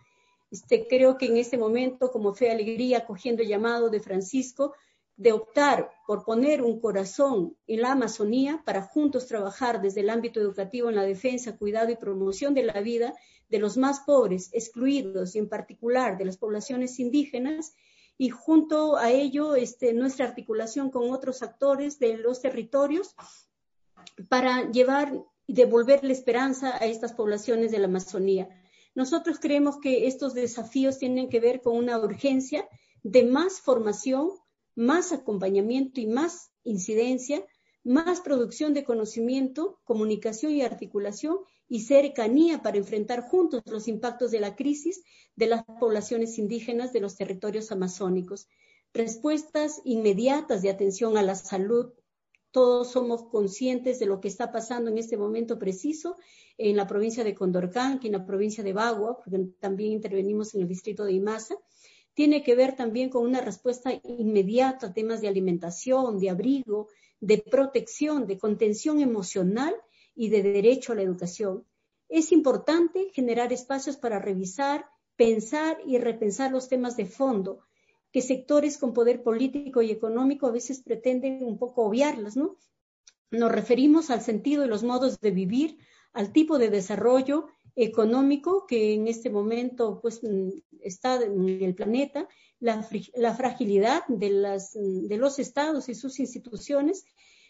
este, 0.50 0.88
creo 0.88 1.16
que 1.16 1.26
en 1.26 1.36
este 1.36 1.58
momento, 1.58 2.10
como 2.10 2.34
Fe 2.34 2.50
Alegría, 2.50 3.06
cogiendo 3.06 3.42
el 3.42 3.48
llamado 3.48 3.88
de 3.88 4.00
Francisco, 4.00 4.74
de 5.16 5.32
optar 5.32 5.90
por 6.06 6.24
poner 6.24 6.62
un 6.62 6.80
corazón 6.80 7.56
en 7.66 7.80
la 7.80 7.92
Amazonía 7.92 8.62
para 8.64 8.82
juntos 8.82 9.26
trabajar 9.26 9.80
desde 9.80 10.00
el 10.00 10.10
ámbito 10.10 10.40
educativo 10.40 10.88
en 10.88 10.96
la 10.96 11.04
defensa, 11.04 11.56
cuidado 11.56 11.90
y 11.90 11.96
promoción 11.96 12.54
de 12.54 12.64
la 12.64 12.80
vida 12.80 13.14
de 13.48 13.58
los 13.58 13.76
más 13.76 14.00
pobres, 14.00 14.50
excluidos 14.52 15.34
y 15.34 15.38
en 15.38 15.48
particular 15.48 16.18
de 16.18 16.26
las 16.26 16.36
poblaciones 16.36 16.98
indígenas, 16.98 17.74
y 18.18 18.30
junto 18.30 18.96
a 18.96 19.10
ello 19.10 19.54
este, 19.54 19.92
nuestra 19.92 20.26
articulación 20.26 20.90
con 20.90 21.10
otros 21.10 21.42
actores 21.42 21.98
de 21.98 22.16
los 22.16 22.40
territorios 22.40 23.14
para 24.28 24.70
llevar 24.70 25.12
y 25.46 25.54
devolver 25.54 26.02
la 26.02 26.12
esperanza 26.12 26.76
a 26.76 26.86
estas 26.86 27.12
poblaciones 27.12 27.70
de 27.70 27.78
la 27.78 27.86
Amazonía. 27.86 28.48
Nosotros 28.94 29.38
creemos 29.38 29.78
que 29.78 30.06
estos 30.06 30.32
desafíos 30.32 30.98
tienen 30.98 31.28
que 31.28 31.40
ver 31.40 31.60
con 31.60 31.76
una 31.76 31.98
urgencia 31.98 32.66
de 33.02 33.24
más 33.24 33.60
formación, 33.60 34.30
más 34.76 35.12
acompañamiento 35.12 36.00
y 36.00 36.06
más 36.06 36.52
incidencia, 36.62 37.44
más 37.82 38.20
producción 38.20 38.74
de 38.74 38.84
conocimiento, 38.84 39.80
comunicación 39.84 40.52
y 40.52 40.62
articulación 40.62 41.38
y 41.68 41.80
cercanía 41.80 42.62
para 42.62 42.76
enfrentar 42.76 43.22
juntos 43.22 43.62
los 43.66 43.88
impactos 43.88 44.30
de 44.30 44.40
la 44.40 44.54
crisis 44.54 45.02
de 45.34 45.46
las 45.46 45.64
poblaciones 45.80 46.38
indígenas 46.38 46.92
de 46.92 47.00
los 47.00 47.16
territorios 47.16 47.72
amazónicos. 47.72 48.48
Respuestas 48.92 49.80
inmediatas 49.84 50.62
de 50.62 50.70
atención 50.70 51.16
a 51.16 51.22
la 51.22 51.34
salud, 51.34 51.92
todos 52.50 52.92
somos 52.92 53.24
conscientes 53.24 53.98
de 53.98 54.06
lo 54.06 54.20
que 54.20 54.28
está 54.28 54.50
pasando 54.50 54.90
en 54.90 54.98
este 54.98 55.16
momento 55.16 55.58
preciso 55.58 56.16
en 56.56 56.76
la 56.76 56.86
provincia 56.86 57.22
de 57.22 57.34
Condorcanqui, 57.34 58.06
en 58.06 58.14
la 58.14 58.24
provincia 58.24 58.64
de 58.64 58.72
Bagua, 58.72 59.16
porque 59.16 59.38
también 59.60 59.92
intervenimos 59.92 60.54
en 60.54 60.62
el 60.62 60.68
distrito 60.68 61.04
de 61.04 61.12
Imasa, 61.12 61.56
tiene 62.16 62.42
que 62.42 62.54
ver 62.54 62.74
también 62.74 63.10
con 63.10 63.24
una 63.24 63.42
respuesta 63.42 63.92
inmediata 64.02 64.86
a 64.86 64.94
temas 64.94 65.20
de 65.20 65.28
alimentación, 65.28 66.18
de 66.18 66.30
abrigo, 66.30 66.88
de 67.20 67.36
protección, 67.36 68.26
de 68.26 68.38
contención 68.38 69.00
emocional 69.00 69.74
y 70.14 70.30
de 70.30 70.42
derecho 70.42 70.92
a 70.92 70.94
la 70.94 71.02
educación. 71.02 71.66
Es 72.08 72.32
importante 72.32 73.10
generar 73.12 73.52
espacios 73.52 73.98
para 73.98 74.18
revisar, 74.18 74.86
pensar 75.16 75.76
y 75.84 75.98
repensar 75.98 76.52
los 76.52 76.70
temas 76.70 76.96
de 76.96 77.04
fondo, 77.04 77.60
que 78.10 78.22
sectores 78.22 78.78
con 78.78 78.94
poder 78.94 79.22
político 79.22 79.82
y 79.82 79.90
económico 79.90 80.46
a 80.46 80.52
veces 80.52 80.82
pretenden 80.82 81.44
un 81.44 81.58
poco 81.58 81.84
obviarlas, 81.84 82.34
¿no? 82.34 82.56
Nos 83.30 83.52
referimos 83.52 84.08
al 84.08 84.22
sentido 84.22 84.64
y 84.64 84.68
los 84.68 84.84
modos 84.84 85.20
de 85.20 85.32
vivir, 85.32 85.76
al 86.14 86.32
tipo 86.32 86.56
de 86.56 86.70
desarrollo 86.70 87.48
económico 87.76 88.66
que 88.66 88.94
en 88.94 89.06
este 89.06 89.30
momento 89.30 90.00
pues, 90.00 90.20
mm, 90.22 90.48
está 90.80 91.22
en 91.22 91.62
el 91.62 91.74
planeta, 91.74 92.26
la, 92.58 92.88
la 93.14 93.34
fragilidad 93.34 94.02
de, 94.08 94.30
las, 94.30 94.72
de 94.72 95.16
los 95.16 95.38
estados 95.38 95.88
y 95.88 95.94
sus 95.94 96.18
instituciones, 96.18 97.04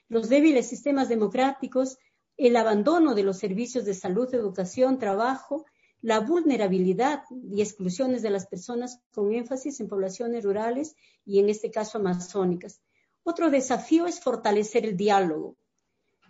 los 0.08 0.28
débiles 0.28 0.66
sistemas 0.66 1.08
democráticos, 1.08 1.98
el 2.36 2.56
abandono 2.56 3.14
de 3.14 3.22
los 3.22 3.38
servicios 3.38 3.84
de 3.84 3.94
salud, 3.94 4.32
educación, 4.34 4.98
trabajo, 4.98 5.64
la 6.02 6.20
vulnerabilidad 6.20 7.22
y 7.50 7.62
exclusiones 7.62 8.22
de 8.22 8.30
las 8.30 8.46
personas 8.46 9.00
con 9.12 9.32
énfasis 9.32 9.80
en 9.80 9.88
poblaciones 9.88 10.44
rurales 10.44 10.94
y 11.24 11.38
en 11.38 11.48
este 11.48 11.70
caso 11.70 11.98
amazónicas. 11.98 12.80
Otro 13.22 13.50
desafío 13.50 14.06
es 14.06 14.20
fortalecer 14.20 14.84
el 14.84 14.96
diálogo. 14.96 15.56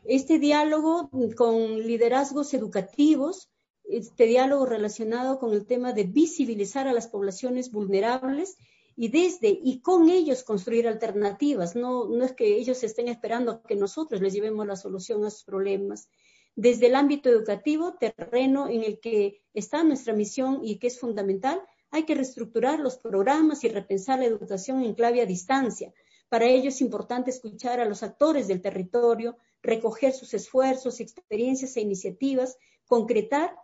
Este 0.04 0.38
diálogo 0.38 1.11
con 1.37 1.80
liderazgos 1.80 2.54
educativos, 2.54 3.50
este 3.88 4.27
diálogo 4.27 4.66
relacionado 4.66 5.38
con 5.38 5.53
el 5.53 5.66
tema 5.66 5.92
de 5.92 6.05
visibilizar 6.05 6.88
a 6.88 6.92
las 6.92 7.09
poblaciones 7.09 7.70
vulnerables 7.70 8.57
y 8.96 9.09
desde 9.09 9.49
y 9.49 9.81
con 9.81 10.09
ellos 10.09 10.42
construir 10.42 10.88
alternativas. 10.88 11.77
No, 11.77 12.09
no 12.09 12.25
es 12.25 12.33
que 12.33 12.57
ellos 12.57 12.83
estén 12.83 13.09
esperando 13.09 13.62
que 13.62 13.77
nosotros 13.77 14.20
les 14.20 14.33
llevemos 14.33 14.66
la 14.66 14.77
solución 14.77 15.25
a 15.25 15.31
sus 15.31 15.44
problemas, 15.44 16.09
desde 16.57 16.87
el 16.87 16.94
ámbito 16.94 17.29
educativo, 17.29 17.96
terreno 18.01 18.68
en 18.68 18.83
el 18.83 18.99
que 18.99 19.42
está 19.53 19.85
nuestra 19.85 20.14
misión 20.14 20.61
y 20.62 20.79
que 20.79 20.87
es 20.87 20.99
fundamental, 20.99 21.61
hay 21.90 22.05
que 22.05 22.14
reestructurar 22.14 22.81
los 22.81 22.96
programas 22.96 23.62
y 23.62 23.68
repensar 23.68 24.20
la 24.20 24.25
educación 24.25 24.83
en 24.83 24.94
clave 24.94 25.20
a 25.20 25.27
distancia. 25.27 25.92
Para 26.31 26.46
ello 26.46 26.70
es 26.70 26.81
importante 26.81 27.31
escuchar 27.31 27.79
a 27.79 27.85
los 27.85 28.03
actores 28.03 28.49
del 28.49 28.62
territorio, 28.62 29.37
recoger 29.62 30.12
sus 30.14 30.33
esfuerzos, 30.33 31.01
experiencias 31.01 31.77
e 31.77 31.83
iniciativas, 31.83 32.57
concretar 32.87 33.55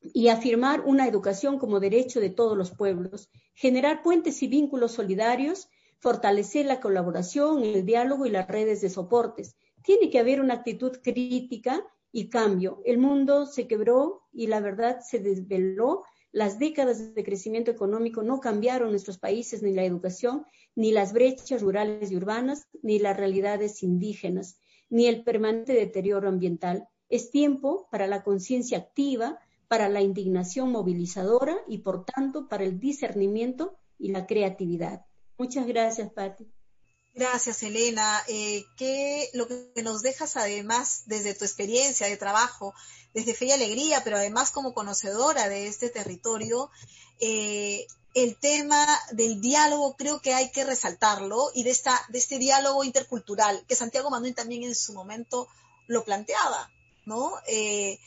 y 0.00 0.28
afirmar 0.28 0.82
una 0.82 1.06
educación 1.06 1.58
como 1.58 1.80
derecho 1.80 2.20
de 2.20 2.30
todos 2.30 2.56
los 2.56 2.70
pueblos, 2.70 3.30
generar 3.54 4.02
puentes 4.02 4.42
y 4.42 4.48
vínculos 4.48 4.92
solidarios, 4.92 5.68
fortalecer 5.98 6.66
la 6.66 6.80
colaboración, 6.80 7.64
el 7.64 7.84
diálogo 7.84 8.26
y 8.26 8.30
las 8.30 8.48
redes 8.48 8.80
de 8.80 8.90
soportes. 8.90 9.56
Tiene 9.82 10.10
que 10.10 10.18
haber 10.18 10.40
una 10.40 10.54
actitud 10.54 10.98
crítica 11.02 11.84
y 12.12 12.28
cambio. 12.28 12.82
El 12.84 12.98
mundo 12.98 13.46
se 13.46 13.66
quebró 13.66 14.22
y 14.32 14.46
la 14.46 14.60
verdad 14.60 15.00
se 15.00 15.18
desveló. 15.18 16.04
Las 16.30 16.58
décadas 16.58 17.14
de 17.14 17.24
crecimiento 17.24 17.70
económico 17.70 18.22
no 18.22 18.40
cambiaron 18.40 18.90
nuestros 18.90 19.18
países 19.18 19.62
ni 19.62 19.72
la 19.72 19.84
educación, 19.84 20.44
ni 20.74 20.92
las 20.92 21.12
brechas 21.12 21.62
rurales 21.62 22.10
y 22.10 22.16
urbanas, 22.16 22.68
ni 22.82 22.98
las 22.98 23.16
realidades 23.16 23.82
indígenas, 23.82 24.60
ni 24.88 25.06
el 25.06 25.24
permanente 25.24 25.72
deterioro 25.72 26.28
ambiental. 26.28 26.86
Es 27.08 27.30
tiempo 27.30 27.88
para 27.90 28.06
la 28.06 28.22
conciencia 28.22 28.78
activa, 28.78 29.38
para 29.68 29.88
la 29.88 30.00
indignación 30.00 30.72
movilizadora 30.72 31.56
y, 31.68 31.78
por 31.78 32.04
tanto, 32.04 32.48
para 32.48 32.64
el 32.64 32.80
discernimiento 32.80 33.78
y 33.98 34.08
la 34.08 34.26
creatividad. 34.26 35.04
Muchas 35.36 35.66
gracias, 35.66 36.10
Patti. 36.12 36.50
Gracias, 37.14 37.62
Elena. 37.62 38.22
Eh, 38.28 38.64
¿qué, 38.76 39.28
lo 39.34 39.48
que 39.48 39.82
nos 39.82 40.02
dejas 40.02 40.36
además 40.36 41.02
desde 41.06 41.34
tu 41.34 41.44
experiencia 41.44 42.06
de 42.06 42.16
trabajo, 42.16 42.74
desde 43.12 43.34
Fe 43.34 43.46
y 43.46 43.50
Alegría, 43.52 44.02
pero 44.04 44.16
además 44.16 44.50
como 44.50 44.72
conocedora 44.72 45.48
de 45.48 45.66
este 45.66 45.90
territorio, 45.90 46.70
eh, 47.20 47.86
el 48.14 48.36
tema 48.38 48.86
del 49.12 49.40
diálogo 49.40 49.96
creo 49.96 50.20
que 50.20 50.32
hay 50.32 50.50
que 50.50 50.64
resaltarlo 50.64 51.50
y 51.54 51.62
de, 51.62 51.70
esta, 51.70 52.00
de 52.08 52.18
este 52.18 52.38
diálogo 52.38 52.84
intercultural 52.84 53.64
que 53.66 53.74
Santiago 53.74 54.10
Manuel 54.10 54.34
también 54.34 54.62
en 54.62 54.74
su 54.74 54.92
momento 54.92 55.48
lo 55.88 56.04
planteaba, 56.04 56.70
¿no? 57.04 57.32
Eh, 57.46 57.98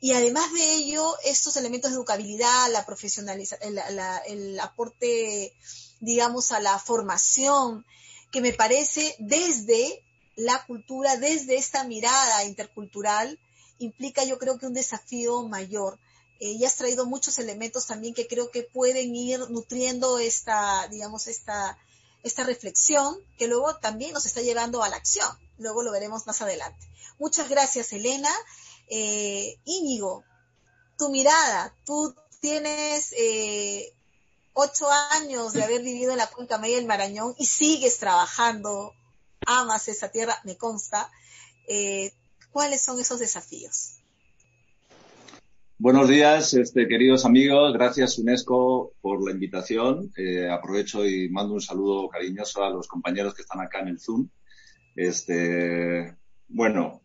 Y 0.00 0.12
además 0.12 0.52
de 0.52 0.74
ello, 0.74 1.16
estos 1.24 1.56
elementos 1.56 1.90
de 1.90 1.96
educabilidad, 1.96 2.70
la 2.70 2.86
profesionalización, 2.86 3.78
el 4.26 4.60
aporte, 4.60 5.52
digamos, 6.00 6.52
a 6.52 6.60
la 6.60 6.78
formación, 6.78 7.84
que 8.30 8.40
me 8.40 8.52
parece 8.52 9.16
desde 9.18 10.04
la 10.36 10.64
cultura, 10.66 11.16
desde 11.16 11.56
esta 11.56 11.82
mirada 11.84 12.44
intercultural, 12.44 13.38
implica 13.78 14.24
yo 14.24 14.38
creo 14.38 14.58
que 14.58 14.66
un 14.66 14.74
desafío 14.74 15.42
mayor. 15.48 15.98
Eh, 16.40 16.52
y 16.52 16.64
has 16.64 16.76
traído 16.76 17.06
muchos 17.06 17.38
elementos 17.40 17.86
también 17.86 18.14
que 18.14 18.28
creo 18.28 18.50
que 18.52 18.62
pueden 18.62 19.16
ir 19.16 19.40
nutriendo 19.50 20.18
esta, 20.18 20.86
digamos, 20.88 21.26
esta, 21.26 21.76
esta 22.22 22.44
reflexión 22.44 23.16
que 23.36 23.48
luego 23.48 23.76
también 23.76 24.12
nos 24.12 24.26
está 24.26 24.40
llevando 24.40 24.84
a 24.84 24.88
la 24.88 24.96
acción. 24.96 25.28
Luego 25.58 25.82
lo 25.82 25.90
veremos 25.90 26.26
más 26.26 26.40
adelante. 26.40 26.86
Muchas 27.18 27.48
gracias, 27.48 27.92
Elena. 27.92 28.30
Eh, 28.90 29.56
Íñigo, 29.64 30.24
tu 30.96 31.10
mirada, 31.10 31.74
tú 31.84 32.14
tienes 32.40 33.14
eh, 33.16 33.92
ocho 34.52 34.86
años 35.12 35.52
de 35.52 35.62
haber 35.62 35.82
vivido 35.82 36.12
en 36.12 36.18
la 36.18 36.26
cuenca 36.26 36.58
media 36.58 36.76
del 36.76 36.86
Marañón 36.86 37.34
y 37.38 37.46
sigues 37.46 37.98
trabajando, 37.98 38.92
amas 39.46 39.88
esa 39.88 40.10
tierra, 40.10 40.36
me 40.44 40.56
consta. 40.56 41.10
Eh, 41.68 42.12
¿Cuáles 42.50 42.82
son 42.82 42.98
esos 42.98 43.20
desafíos? 43.20 43.98
Buenos 45.80 46.08
días, 46.08 46.54
este, 46.54 46.88
queridos 46.88 47.24
amigos. 47.24 47.72
Gracias, 47.72 48.18
UNESCO, 48.18 48.94
por 49.00 49.24
la 49.24 49.30
invitación. 49.30 50.12
Eh, 50.16 50.50
aprovecho 50.50 51.06
y 51.06 51.28
mando 51.28 51.54
un 51.54 51.60
saludo 51.60 52.08
cariñoso 52.08 52.64
a 52.64 52.70
los 52.70 52.88
compañeros 52.88 53.32
que 53.34 53.42
están 53.42 53.60
acá 53.60 53.78
en 53.80 53.88
el 53.88 54.00
Zoom. 54.00 54.28
Este, 54.96 56.16
bueno, 56.48 57.00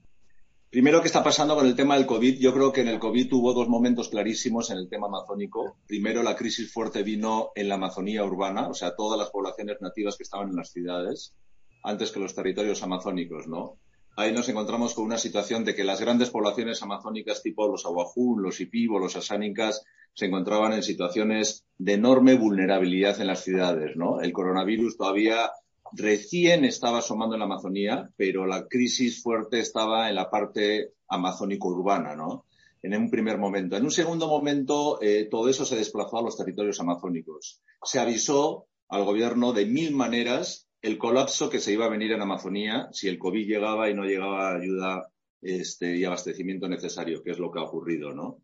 primero, 0.73 1.01
¿qué 1.01 1.07
está 1.07 1.23
pasando 1.23 1.55
con 1.55 1.67
el 1.67 1.75
tema 1.75 1.95
del 1.95 2.07
COVID? 2.07 2.39
Yo 2.39 2.51
creo 2.51 2.73
que 2.73 2.81
en 2.81 2.87
el 2.87 2.97
COVID 2.97 3.31
hubo 3.33 3.53
dos 3.53 3.69
momentos 3.69 4.09
clarísimos 4.09 4.71
en 4.71 4.79
el 4.79 4.89
tema 4.89 5.05
amazónico. 5.05 5.77
Primero, 5.85 6.23
la 6.23 6.35
crisis 6.35 6.73
fuerte 6.73 7.03
vino 7.03 7.51
en 7.53 7.69
la 7.69 7.75
Amazonía 7.75 8.23
urbana, 8.23 8.69
o 8.69 8.73
sea, 8.73 8.95
todas 8.95 9.19
las 9.19 9.29
poblaciones 9.29 9.77
nativas 9.81 10.17
que 10.17 10.23
estaban 10.23 10.49
en 10.49 10.55
las 10.55 10.71
ciudades, 10.71 11.35
antes 11.83 12.11
que 12.11 12.19
los 12.19 12.33
territorios 12.33 12.81
amazónicos, 12.81 13.47
¿no? 13.47 13.77
ahí 14.15 14.31
nos 14.31 14.49
encontramos 14.49 14.93
con 14.93 15.05
una 15.05 15.17
situación 15.17 15.63
de 15.63 15.75
que 15.75 15.83
las 15.83 16.01
grandes 16.01 16.29
poblaciones 16.29 16.81
amazónicas 16.83 17.41
tipo 17.41 17.67
los 17.67 17.85
aguajú, 17.85 18.37
los 18.37 18.59
ipibo, 18.59 18.99
los 18.99 19.15
asánicas, 19.15 19.83
se 20.13 20.25
encontraban 20.25 20.73
en 20.73 20.83
situaciones 20.83 21.65
de 21.77 21.93
enorme 21.93 22.35
vulnerabilidad 22.35 23.19
en 23.21 23.27
las 23.27 23.43
ciudades, 23.43 23.95
¿no? 23.95 24.21
El 24.21 24.31
coronavirus 24.31 24.97
todavía 24.97 25.51
recién 25.95 26.65
estaba 26.65 26.99
asomando 26.99 27.35
en 27.35 27.39
la 27.39 27.45
Amazonía, 27.45 28.09
pero 28.15 28.45
la 28.45 28.67
crisis 28.67 29.21
fuerte 29.21 29.59
estaba 29.59 30.09
en 30.09 30.15
la 30.15 30.29
parte 30.29 30.93
amazónico-urbana, 31.07 32.15
¿no? 32.15 32.45
En 32.81 32.95
un 32.95 33.09
primer 33.09 33.37
momento. 33.37 33.77
En 33.77 33.83
un 33.83 33.91
segundo 33.91 34.27
momento, 34.27 35.01
eh, 35.01 35.27
todo 35.29 35.49
eso 35.49 35.65
se 35.65 35.77
desplazó 35.77 36.17
a 36.17 36.23
los 36.23 36.37
territorios 36.37 36.79
amazónicos. 36.79 37.61
Se 37.83 37.99
avisó 37.99 38.67
al 38.89 39.05
gobierno 39.05 39.53
de 39.53 39.65
mil 39.65 39.95
maneras 39.95 40.67
el 40.81 40.97
colapso 40.97 41.49
que 41.49 41.59
se 41.59 41.71
iba 41.71 41.85
a 41.85 41.89
venir 41.89 42.11
en 42.11 42.21
Amazonía 42.21 42.89
si 42.91 43.07
el 43.07 43.17
COVID 43.17 43.47
llegaba 43.47 43.89
y 43.89 43.93
no 43.93 44.03
llegaba 44.03 44.55
ayuda 44.55 45.09
este, 45.41 45.95
y 45.95 46.03
abastecimiento 46.03 46.67
necesario, 46.67 47.23
que 47.23 47.31
es 47.31 47.39
lo 47.39 47.51
que 47.51 47.59
ha 47.59 47.63
ocurrido, 47.63 48.13
¿no? 48.13 48.41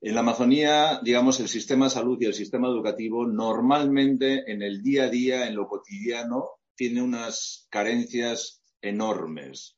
En 0.00 0.14
la 0.14 0.20
Amazonía, 0.20 1.00
digamos, 1.02 1.38
el 1.38 1.48
sistema 1.48 1.86
de 1.86 1.92
salud 1.92 2.18
y 2.20 2.24
el 2.24 2.34
sistema 2.34 2.66
educativo 2.66 3.26
normalmente 3.26 4.50
en 4.50 4.62
el 4.62 4.82
día 4.82 5.04
a 5.04 5.08
día, 5.08 5.46
en 5.46 5.54
lo 5.54 5.68
cotidiano, 5.68 6.44
tiene 6.74 7.02
unas 7.02 7.66
carencias 7.70 8.62
enormes. 8.80 9.76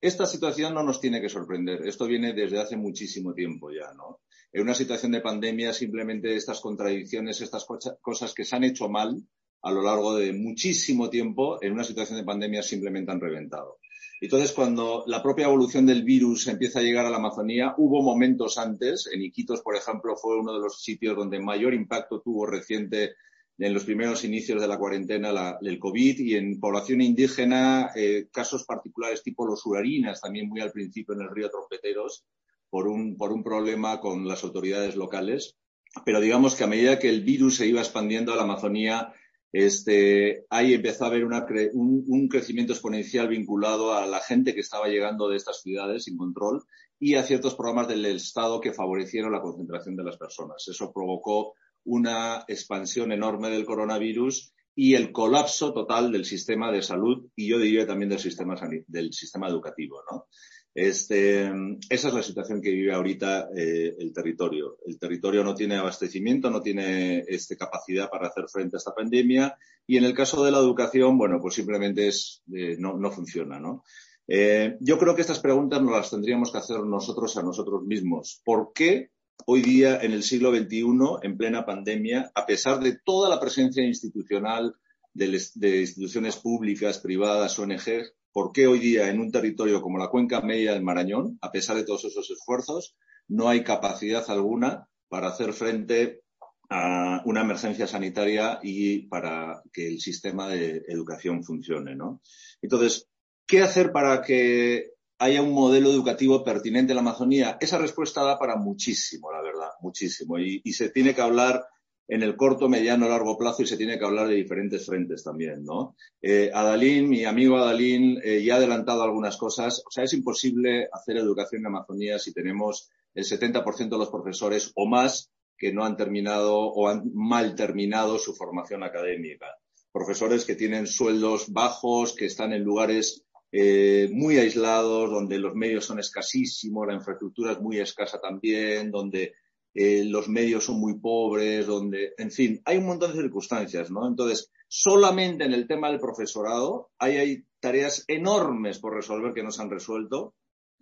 Esta 0.00 0.26
situación 0.26 0.74
no 0.74 0.82
nos 0.82 1.00
tiene 1.00 1.20
que 1.20 1.28
sorprender. 1.28 1.86
Esto 1.86 2.06
viene 2.06 2.32
desde 2.32 2.60
hace 2.60 2.76
muchísimo 2.76 3.34
tiempo 3.34 3.70
ya, 3.70 3.92
¿no? 3.94 4.20
En 4.52 4.62
una 4.62 4.74
situación 4.74 5.12
de 5.12 5.20
pandemia, 5.20 5.72
simplemente 5.72 6.34
estas 6.34 6.60
contradicciones, 6.60 7.40
estas 7.40 7.66
cosas 8.00 8.32
que 8.32 8.44
se 8.44 8.56
han 8.56 8.64
hecho 8.64 8.88
mal, 8.88 9.22
a 9.62 9.72
lo 9.72 9.82
largo 9.82 10.16
de 10.16 10.32
muchísimo 10.32 11.10
tiempo 11.10 11.62
en 11.62 11.72
una 11.72 11.84
situación 11.84 12.18
de 12.18 12.24
pandemia 12.24 12.62
simplemente 12.62 13.10
han 13.10 13.20
reventado. 13.20 13.78
Entonces, 14.20 14.52
cuando 14.52 15.04
la 15.06 15.22
propia 15.22 15.46
evolución 15.46 15.86
del 15.86 16.02
virus 16.02 16.48
empieza 16.48 16.80
a 16.80 16.82
llegar 16.82 17.06
a 17.06 17.10
la 17.10 17.18
Amazonía, 17.18 17.74
hubo 17.76 18.02
momentos 18.02 18.58
antes, 18.58 19.08
en 19.12 19.22
Iquitos, 19.22 19.62
por 19.62 19.76
ejemplo, 19.76 20.16
fue 20.16 20.38
uno 20.38 20.52
de 20.52 20.60
los 20.60 20.82
sitios 20.82 21.16
donde 21.16 21.40
mayor 21.40 21.74
impacto 21.74 22.20
tuvo 22.20 22.46
reciente 22.46 23.14
en 23.58 23.74
los 23.74 23.84
primeros 23.84 24.24
inicios 24.24 24.60
de 24.60 24.68
la 24.68 24.78
cuarentena 24.78 25.32
la, 25.32 25.58
el 25.60 25.78
COVID 25.78 26.20
y 26.20 26.36
en 26.36 26.60
población 26.60 27.00
indígena, 27.00 27.90
eh, 27.96 28.28
casos 28.32 28.64
particulares 28.64 29.22
tipo 29.22 29.46
los 29.46 29.66
urarinas, 29.66 30.20
también 30.20 30.48
muy 30.48 30.60
al 30.60 30.70
principio 30.70 31.14
en 31.14 31.22
el 31.22 31.30
río 31.30 31.50
Trompeteros, 31.50 32.24
por 32.70 32.86
un, 32.86 33.16
por 33.16 33.32
un 33.32 33.42
problema 33.42 34.00
con 34.00 34.28
las 34.28 34.44
autoridades 34.44 34.94
locales. 34.94 35.56
Pero 36.04 36.20
digamos 36.20 36.54
que 36.54 36.64
a 36.64 36.68
medida 36.68 36.98
que 36.98 37.08
el 37.08 37.24
virus 37.24 37.56
se 37.56 37.66
iba 37.66 37.80
expandiendo 37.80 38.32
a 38.32 38.36
la 38.36 38.42
Amazonía, 38.42 39.12
este, 39.52 40.44
ahí 40.50 40.74
empezó 40.74 41.04
a 41.04 41.08
haber 41.08 41.24
un, 41.24 42.28
crecimiento 42.28 42.74
exponencial 42.74 43.28
vinculado 43.28 43.94
a 43.94 44.06
la 44.06 44.20
gente 44.20 44.54
que 44.54 44.60
estaba 44.60 44.88
llegando 44.88 45.28
de 45.28 45.36
estas 45.36 45.62
ciudades 45.62 46.04
sin 46.04 46.18
control 46.18 46.62
y 47.00 47.14
a 47.14 47.22
ciertos 47.22 47.54
programas 47.54 47.88
del 47.88 48.04
Estado 48.04 48.60
que 48.60 48.72
favorecieron 48.72 49.32
la 49.32 49.40
concentración 49.40 49.96
de 49.96 50.04
las 50.04 50.18
personas. 50.18 50.66
Eso 50.68 50.92
provocó 50.92 51.54
una 51.88 52.44
expansión 52.46 53.12
enorme 53.12 53.48
del 53.48 53.64
coronavirus 53.64 54.52
y 54.74 54.94
el 54.94 55.10
colapso 55.10 55.72
total 55.72 56.12
del 56.12 56.24
sistema 56.24 56.70
de 56.70 56.82
salud 56.82 57.26
y 57.34 57.48
yo 57.48 57.58
diría 57.58 57.86
también 57.86 58.10
del 58.10 58.20
sistema, 58.20 59.48
educativo. 59.48 60.02
¿no? 60.10 60.26
Este, 60.74 61.50
esa 61.88 62.08
es 62.08 62.14
la 62.14 62.22
situación 62.22 62.60
que 62.62 62.70
vive 62.70 62.92
ahorita 62.92 63.48
eh, 63.56 63.96
el 63.98 64.12
territorio. 64.12 64.78
El 64.86 64.98
territorio 64.98 65.42
no 65.42 65.54
tiene 65.54 65.76
abastecimiento, 65.76 66.50
no 66.50 66.60
tiene 66.60 67.24
este, 67.26 67.56
capacidad 67.56 68.08
para 68.08 68.28
hacer 68.28 68.44
frente 68.48 68.76
a 68.76 68.78
esta 68.78 68.94
pandemia 68.94 69.56
y 69.86 69.96
en 69.96 70.04
el 70.04 70.14
caso 70.14 70.44
de 70.44 70.52
la 70.52 70.58
educación, 70.58 71.16
bueno, 71.16 71.40
pues 71.40 71.54
simplemente 71.54 72.06
es, 72.06 72.42
eh, 72.54 72.76
no, 72.78 72.98
no, 72.98 73.10
funciona, 73.10 73.58
¿no? 73.58 73.82
Eh, 74.28 74.76
yo 74.80 74.98
creo 74.98 75.14
que 75.14 75.22
estas 75.22 75.40
preguntas 75.40 75.82
nos 75.82 75.92
las 75.92 76.10
tendríamos 76.10 76.52
que 76.52 76.58
hacer 76.58 76.80
nosotros 76.80 77.34
a 77.38 77.42
nosotros 77.42 77.82
mismos. 77.84 78.42
¿Por 78.44 78.72
qué 78.74 79.10
hoy 79.46 79.62
día, 79.62 79.98
en 80.02 80.12
el 80.12 80.22
siglo 80.22 80.54
XXI, 80.54 80.86
en 81.22 81.36
plena 81.36 81.64
pandemia, 81.64 82.30
a 82.34 82.46
pesar 82.46 82.80
de 82.80 82.98
toda 83.04 83.28
la 83.28 83.40
presencia 83.40 83.84
institucional 83.84 84.74
de, 85.14 85.80
instituciones 85.80 86.36
públicas, 86.36 86.98
privadas, 86.98 87.58
ONGs, 87.58 88.14
por 88.32 88.52
qué 88.52 88.66
hoy 88.66 88.78
día 88.78 89.08
en 89.08 89.20
un 89.20 89.32
territorio 89.32 89.80
como 89.80 89.98
la 89.98 90.08
cuenca 90.08 90.40
media 90.40 90.72
del 90.72 90.82
Marañón, 90.82 91.38
a 91.40 91.50
pesar 91.50 91.76
de 91.76 91.84
todos 91.84 92.04
esos 92.04 92.30
esfuerzos, 92.30 92.96
no 93.26 93.48
hay 93.48 93.64
capacidad 93.64 94.24
alguna 94.30 94.88
para 95.08 95.28
hacer 95.28 95.52
frente 95.52 96.22
a 96.70 97.22
una 97.24 97.40
emergencia 97.40 97.86
sanitaria 97.86 98.60
y 98.62 99.06
para 99.08 99.62
que 99.72 99.88
el 99.88 100.00
sistema 100.00 100.48
de 100.48 100.82
educación 100.88 101.42
funcione, 101.42 101.96
¿no? 101.96 102.20
Entonces, 102.60 103.08
¿qué 103.46 103.62
hacer 103.62 103.90
para 103.90 104.22
que 104.22 104.92
haya 105.18 105.42
un 105.42 105.52
modelo 105.52 105.90
educativo 105.90 106.44
pertinente 106.44 106.92
en 106.92 106.96
la 106.96 107.02
Amazonía? 107.02 107.58
Esa 107.60 107.78
respuesta 107.78 108.22
da 108.22 108.38
para 108.38 108.56
muchísimo, 108.56 109.32
la 109.32 109.42
verdad, 109.42 109.70
muchísimo. 109.80 110.38
Y, 110.38 110.60
se 110.72 110.90
tiene 110.90 111.14
que 111.14 111.20
hablar 111.20 111.64
en 112.06 112.22
el 112.22 112.36
corto, 112.36 112.68
mediano, 112.68 113.08
largo 113.08 113.36
plazo 113.36 113.62
y 113.62 113.66
se 113.66 113.76
tiene 113.76 113.98
que 113.98 114.04
hablar 114.04 114.28
de 114.28 114.36
diferentes 114.36 114.86
frentes 114.86 115.22
también, 115.22 115.64
¿no? 115.64 115.94
Eh, 116.22 116.50
Adalín, 116.54 117.08
mi 117.08 117.24
amigo 117.24 117.58
Adalín, 117.58 118.18
eh, 118.24 118.42
ya 118.42 118.54
ha 118.54 118.56
adelantado 118.56 119.02
algunas 119.02 119.36
cosas. 119.36 119.82
O 119.86 119.90
sea, 119.90 120.04
es 120.04 120.12
imposible 120.14 120.88
hacer 120.92 121.18
educación 121.18 121.60
en 121.62 121.66
Amazonía 121.66 122.18
si 122.18 122.32
tenemos 122.32 122.88
el 123.14 123.24
70% 123.24 123.90
de 123.90 123.98
los 123.98 124.10
profesores 124.10 124.72
o 124.74 124.86
más 124.86 125.30
que 125.58 125.72
no 125.72 125.84
han 125.84 125.96
terminado 125.96 126.56
o 126.56 126.88
han 126.88 127.10
mal 127.12 127.54
terminado 127.56 128.18
su 128.18 128.34
formación 128.34 128.84
académica. 128.84 129.46
Profesores 129.92 130.44
que 130.44 130.54
tienen 130.54 130.86
sueldos 130.86 131.52
bajos, 131.52 132.14
que 132.14 132.26
están 132.26 132.52
en 132.52 132.62
lugares 132.62 133.24
eh, 133.50 134.08
muy 134.12 134.38
aislados, 134.38 135.10
donde 135.10 135.38
los 135.38 135.54
medios 135.54 135.84
son 135.84 135.98
escasísimos, 135.98 136.86
la 136.86 136.94
infraestructura 136.94 137.52
es 137.52 137.60
muy 137.60 137.78
escasa 137.78 138.20
también, 138.20 138.90
donde 138.90 139.34
eh, 139.74 140.04
los 140.04 140.28
medios 140.28 140.64
son 140.64 140.80
muy 140.80 140.98
pobres, 140.98 141.66
donde, 141.66 142.12
en 142.18 142.30
fin, 142.30 142.60
hay 142.64 142.78
un 142.78 142.86
montón 142.86 143.12
de 143.12 143.22
circunstancias, 143.22 143.90
¿no? 143.90 144.06
Entonces, 144.06 144.50
solamente 144.66 145.44
en 145.44 145.52
el 145.52 145.66
tema 145.66 145.88
del 145.88 146.00
profesorado 146.00 146.90
hay, 146.98 147.44
tareas 147.60 148.04
enormes 148.06 148.78
por 148.78 148.94
resolver 148.94 149.32
que 149.32 149.42
no 149.42 149.50
se 149.50 149.62
han 149.62 149.70
resuelto. 149.70 150.34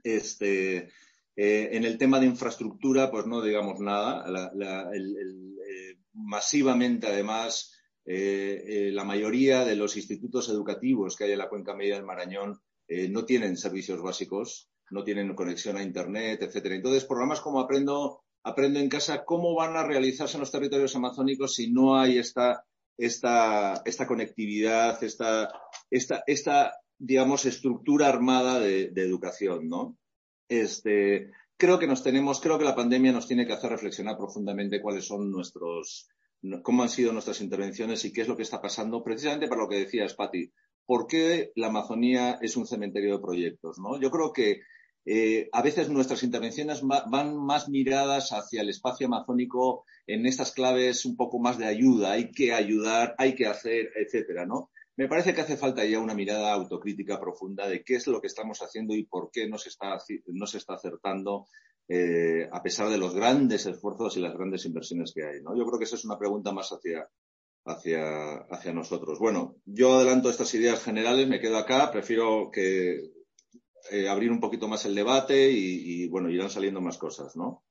Este, 0.03 0.89
eh, 1.37 1.69
en 1.73 1.85
el 1.85 1.99
tema 1.99 2.21
de 2.21 2.27
infraestructura, 2.27 3.11
pues 3.11 3.27
no 3.27 3.43
digamos 3.43 3.81
nada. 3.81 4.27
La, 4.29 4.91
eh, 4.95 5.99
masivamente, 6.13 7.07
además, 7.07 7.76
la 8.07 9.05
mayoría 9.05 9.65
de 9.65 9.77
los 9.77 9.97
institutos 9.97 10.49
educativos 10.49 11.17
que 11.17 11.25
hay 11.25 11.33
en 11.33 11.39
la 11.39 11.49
cuenca 11.49 11.75
media 11.75 11.97
del 11.97 12.05
Marañón 12.05 12.61
no 12.89 13.25
tienen 13.25 13.57
servicios 13.57 14.01
básicos, 14.01 14.69
no 14.91 15.03
tienen 15.03 15.35
conexión 15.35 15.77
a 15.77 15.83
Internet, 15.83 16.43
etcétera. 16.43 16.77
Entonces, 16.77 17.05
programas 17.05 17.41
como 17.41 17.61
Aprendo 17.61 18.23
aprendo 18.47 18.79
en 18.79 18.89
casa 18.89 19.25
cómo 19.25 19.57
van 19.57 19.77
a 19.77 19.83
realizarse 19.83 20.37
en 20.37 20.41
los 20.41 20.53
territorios 20.53 20.95
amazónicos 20.95 21.57
si 21.57 21.73
no 21.73 21.99
hay 21.99 22.19
esta, 22.19 22.65
esta, 22.97 23.83
esta 23.85 24.07
conectividad, 24.07 25.03
esta, 25.03 25.51
esta, 25.91 26.23
esta, 26.29 26.75
digamos, 26.97 27.45
estructura 27.45 28.07
armada 28.07 28.61
de, 28.61 28.93
educación, 28.95 29.69
¿no? 29.69 29.99
Este, 30.49 31.33
creo 31.57 31.81
que 31.81 31.89
nos 31.89 32.05
tenemos, 32.05 32.41
creo 32.41 32.57
que 32.57 32.65
la 32.65 32.77
pandemia 32.77 33.11
nos 33.11 33.27
tiene 33.27 33.49
que 33.49 33.53
hacer 33.53 33.71
reflexionar 33.71 34.17
profundamente 34.17 34.81
cuáles 34.81 35.05
son 35.05 35.29
nuestros, 35.29 36.09
cómo 36.63 36.83
han 36.83 36.89
sido 36.89 37.13
nuestras 37.13 37.41
intervenciones 37.41 38.05
y 38.05 38.13
qué 38.13 38.23
es 38.23 38.29
lo 38.29 38.37
que 38.37 38.43
está 38.43 38.61
pasando, 38.61 39.03
precisamente 39.03 39.49
para 39.49 39.63
lo 39.63 39.69
que 39.69 39.81
decías, 39.81 40.15
Patti. 40.15 40.53
¿Por 40.85 41.07
qué 41.07 41.53
la 41.57 41.67
Amazonía 41.69 42.39
es 42.41 42.57
un 42.57 42.67
cementerio 42.67 43.17
de 43.17 43.23
proyectos? 43.23 43.79
¿no? 43.79 44.01
Yo 44.01 44.11
creo 44.11 44.33
que 44.33 44.61
eh, 45.05 45.49
a 45.53 45.63
veces 45.63 45.89
nuestras 45.89 46.23
intervenciones 46.25 46.83
van 46.83 47.37
más 47.37 47.69
miradas 47.69 48.31
hacia 48.33 48.63
el 48.63 48.69
espacio 48.69 49.07
amazónico 49.07 49.85
en 50.07 50.27
estas 50.27 50.53
claves 50.53 51.05
un 51.05 51.17
poco 51.17 51.39
más 51.39 51.59
de 51.59 51.67
ayuda, 51.67 52.13
hay 52.13 52.33
que 52.33 52.53
ayudar, 52.53 53.15
hay 53.19 53.35
que 53.35 53.47
hacer, 53.47 53.91
etcétera, 53.97 54.47
¿no? 54.47 54.71
Me 54.97 55.09
parece 55.09 55.35
que 55.35 55.43
hace 55.43 55.57
falta 55.57 55.85
ya 55.85 56.01
una 56.01 56.15
mirada 56.15 56.53
autocrítica 56.53 57.21
profunda 57.21 57.69
de 57.69 57.85
qué 57.85 57.97
es 57.97 58.07
lo 58.07 58.21
que 58.21 58.29
estamos 58.29 58.61
haciendo 58.63 58.95
y 58.95 59.05
por 59.05 59.31
qué 59.31 59.47
no 59.49 59.59
se 59.59 59.69
está, 59.69 59.99
no 60.27 60.47
se 60.47 60.59
está 60.59 60.75
acertando 60.75 61.47
eh, 61.89 62.49
a 62.51 62.63
pesar 62.63 62.89
de 62.89 62.99
los 62.99 63.15
grandes 63.15 63.67
esfuerzos 63.67 64.17
y 64.17 64.21
las 64.21 64.35
grandes 64.35 64.65
inversiones 64.65 65.13
que 65.15 65.25
hay. 65.25 65.43
¿no? 65.43 65.57
Yo 65.57 65.65
creo 65.67 65.79
que 65.79 65.85
esa 65.85 65.97
es 65.97 66.05
una 66.05 66.19
pregunta 66.19 66.53
más 66.53 66.71
hacia, 66.71 67.09
hacia, 67.65 68.37
hacia 68.51 68.73
nosotros. 68.73 69.19
Bueno, 69.19 69.57
yo 69.65 69.97
adelanto 69.97 70.31
estas 70.31 70.53
ideas 70.55 70.83
generales, 70.83 71.29
me 71.29 71.41
quedo 71.41 71.59
acá, 71.59 71.91
prefiero 71.91 72.51
que 72.51 73.13
eh, 73.91 74.09
abrir 74.09 74.33
un 74.33 74.41
poquito 74.41 74.67
más 74.67 74.85
el 74.85 74.95
debate 74.95 75.51
y, 75.51 76.03
y, 76.03 76.09
bueno, 76.09 76.29
irán 76.29 76.51
saliendo 76.51 76.81
más 76.81 76.99
cosas, 76.99 77.37
¿no? 77.37 77.63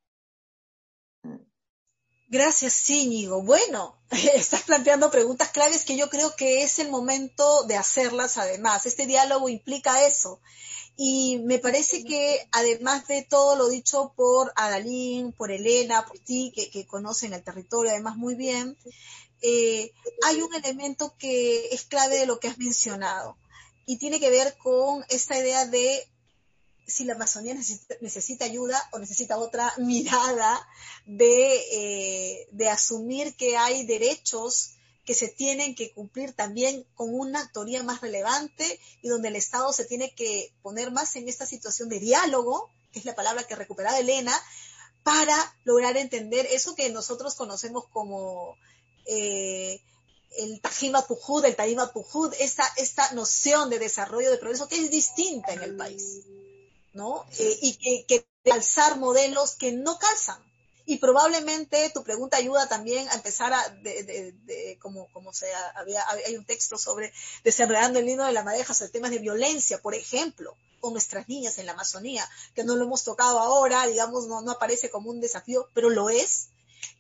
Gracias, 2.27 2.89
Íñigo. 2.89 3.43
Bueno, 3.43 3.97
estás 4.33 4.63
planteando 4.63 5.11
preguntas 5.11 5.49
claves 5.49 5.85
que 5.85 5.97
yo 5.97 6.09
creo 6.09 6.35
que 6.35 6.63
es 6.63 6.79
el 6.79 6.89
momento 6.89 7.63
de 7.63 7.75
hacerlas 7.75 8.37
además. 8.37 8.85
Este 8.85 9.05
diálogo 9.05 9.49
implica 9.49 10.05
eso. 10.05 10.41
Y 10.97 11.39
me 11.39 11.59
parece 11.59 12.03
que 12.05 12.47
además 12.51 13.07
de 13.07 13.23
todo 13.23 13.55
lo 13.55 13.67
dicho 13.67 14.13
por 14.15 14.53
Adalín, 14.55 15.33
por 15.33 15.51
Elena, 15.51 16.05
por 16.05 16.19
ti, 16.19 16.53
que, 16.55 16.85
conocen 16.85 17.33
el 17.33 17.43
territorio 17.43 17.91
además 17.91 18.15
muy 18.15 18.35
bien, 18.35 18.77
eh, 19.41 19.91
hay 20.23 20.41
un 20.41 20.53
elemento 20.53 21.13
que 21.17 21.67
es 21.73 21.83
clave 21.83 22.17
de 22.17 22.25
lo 22.25 22.39
que 22.39 22.47
has 22.47 22.57
mencionado 22.57 23.37
y 23.85 23.97
tiene 23.97 24.19
que 24.19 24.29
ver 24.29 24.57
con 24.57 25.03
esta 25.09 25.37
idea 25.37 25.65
de 25.65 26.07
si 26.87 27.03
la 27.03 27.15
Amazonía 27.15 27.55
necesita, 28.01 28.45
ayuda 28.45 28.81
o 28.91 28.99
necesita 28.99 29.37
otra 29.37 29.73
mirada 29.77 30.67
eh, 31.07 32.47
de, 32.51 32.69
asumir 32.69 33.35
que 33.35 33.57
hay 33.57 33.85
derechos 33.85 34.74
que 35.05 35.13
se 35.13 35.27
tienen 35.27 35.75
que 35.75 35.91
cumplir 35.91 36.33
también 36.33 36.85
con 36.95 37.13
una 37.13 37.41
actoría 37.41 37.83
más 37.83 38.01
relevante 38.01 38.79
y 39.01 39.07
donde 39.07 39.29
el 39.29 39.35
Estado 39.35 39.71
se 39.71 39.85
tiene 39.85 40.13
que 40.13 40.51
poner 40.61 40.91
más 40.91 41.15
en 41.15 41.29
esta 41.29 41.45
situación 41.45 41.89
de 41.89 41.99
diálogo, 41.99 42.69
que 42.91 42.99
es 42.99 43.05
la 43.05 43.15
palabra 43.15 43.43
que 43.43 43.55
recuperaba 43.55 43.99
Elena, 43.99 44.33
para 45.03 45.35
lograr 45.63 45.95
entender 45.97 46.47
eso 46.47 46.75
que 46.75 46.89
nosotros 46.89 47.35
conocemos 47.35 47.85
como 47.89 48.57
eh, 49.05 49.79
el 50.37 50.59
Tajima 50.59 51.05
Pujud, 51.05 51.45
el 51.45 51.55
Tajima 51.55 51.93
Pujud, 51.93 52.33
esta, 52.39 52.65
esta 52.77 53.11
noción 53.13 53.69
de 53.69 53.77
desarrollo, 53.77 54.31
de 54.31 54.37
progreso 54.37 54.67
que 54.67 54.77
es 54.77 54.89
distinta 54.89 55.53
en 55.53 55.61
el 55.61 55.77
país. 55.77 56.21
¿no? 56.95 57.25
Eh, 57.37 57.59
y 57.61 57.75
que, 57.75 58.05
que 58.07 58.51
alzar 58.51 58.97
modelos 58.97 59.55
que 59.55 59.71
no 59.73 59.99
calzan. 59.99 60.41
Y 60.85 60.97
probablemente 60.97 61.89
tu 61.93 62.03
pregunta 62.03 62.37
ayuda 62.37 62.69
también 62.69 63.09
a 63.09 63.15
empezar 63.15 63.51
a, 63.53 63.69
de, 63.69 64.77
como, 64.79 65.11
como 65.11 65.33
sea, 65.33 65.69
había, 65.75 66.03
hay 66.09 66.35
un 66.35 66.45
texto 66.45 66.77
sobre 66.77 67.11
desenredando 67.43 67.99
el 67.99 68.07
hilo 68.07 68.25
de 68.25 68.33
la 68.33 68.43
madeja 68.43 68.73
sobre 68.73 68.91
temas 68.91 69.11
de 69.11 69.19
violencia, 69.19 69.81
por 69.81 69.95
ejemplo, 69.95 70.55
con 70.79 70.93
nuestras 70.93 71.27
niñas 71.27 71.57
en 71.57 71.65
la 71.65 71.71
Amazonía, 71.71 72.29
que 72.53 72.63
no 72.63 72.75
lo 72.75 72.85
hemos 72.85 73.03
tocado 73.03 73.39
ahora, 73.39 73.87
digamos, 73.87 74.27
no, 74.27 74.41
no 74.41 74.51
aparece 74.51 74.91
como 74.91 75.09
un 75.09 75.19
desafío, 75.19 75.67
pero 75.73 75.89
lo 75.89 76.09
es. 76.09 76.49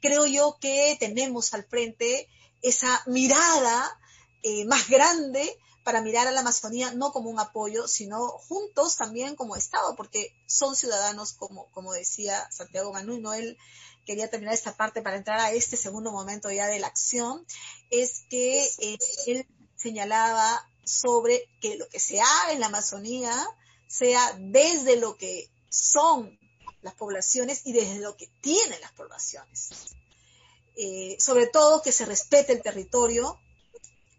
Creo 0.01 0.25
yo 0.25 0.57
que 0.59 0.97
tenemos 0.99 1.53
al 1.53 1.63
frente 1.63 2.27
esa 2.63 3.03
mirada 3.05 3.99
eh, 4.41 4.65
más 4.65 4.89
grande 4.89 5.57
para 5.85 6.01
mirar 6.01 6.27
a 6.27 6.31
la 6.31 6.39
Amazonía 6.39 6.91
no 6.93 7.11
como 7.11 7.29
un 7.29 7.39
apoyo, 7.39 7.87
sino 7.87 8.27
juntos 8.27 8.95
también 8.97 9.35
como 9.35 9.55
Estado, 9.55 9.95
porque 9.95 10.35
son 10.47 10.75
ciudadanos, 10.75 11.33
como, 11.33 11.67
como 11.73 11.93
decía 11.93 12.49
Santiago 12.51 12.91
y 12.99 13.19
no 13.19 13.31
quería 14.03 14.27
terminar 14.27 14.55
esta 14.55 14.75
parte 14.75 15.03
para 15.03 15.15
entrar 15.15 15.39
a 15.39 15.51
este 15.51 15.77
segundo 15.77 16.11
momento 16.11 16.51
ya 16.51 16.65
de 16.65 16.79
la 16.79 16.87
acción, 16.87 17.45
es 17.91 18.23
que 18.31 18.65
eh, 18.79 18.97
él 19.27 19.47
señalaba 19.75 20.67
sobre 20.83 21.47
que 21.61 21.77
lo 21.77 21.87
que 21.87 21.99
se 21.99 22.19
haga 22.19 22.51
en 22.51 22.61
la 22.61 22.65
Amazonía 22.65 23.31
sea 23.87 24.35
desde 24.39 24.95
lo 24.95 25.17
que 25.17 25.51
son 25.69 26.39
las 26.81 26.95
poblaciones 26.95 27.61
y 27.63 27.73
desde 27.73 27.99
lo 27.99 28.17
que 28.17 28.27
tienen 28.41 28.81
las 28.81 28.91
poblaciones. 28.93 29.69
Eh, 30.77 31.15
sobre 31.19 31.45
todo 31.45 31.83
que 31.83 31.91
se 31.91 32.05
respete 32.05 32.53
el 32.53 32.63
territorio, 32.63 33.39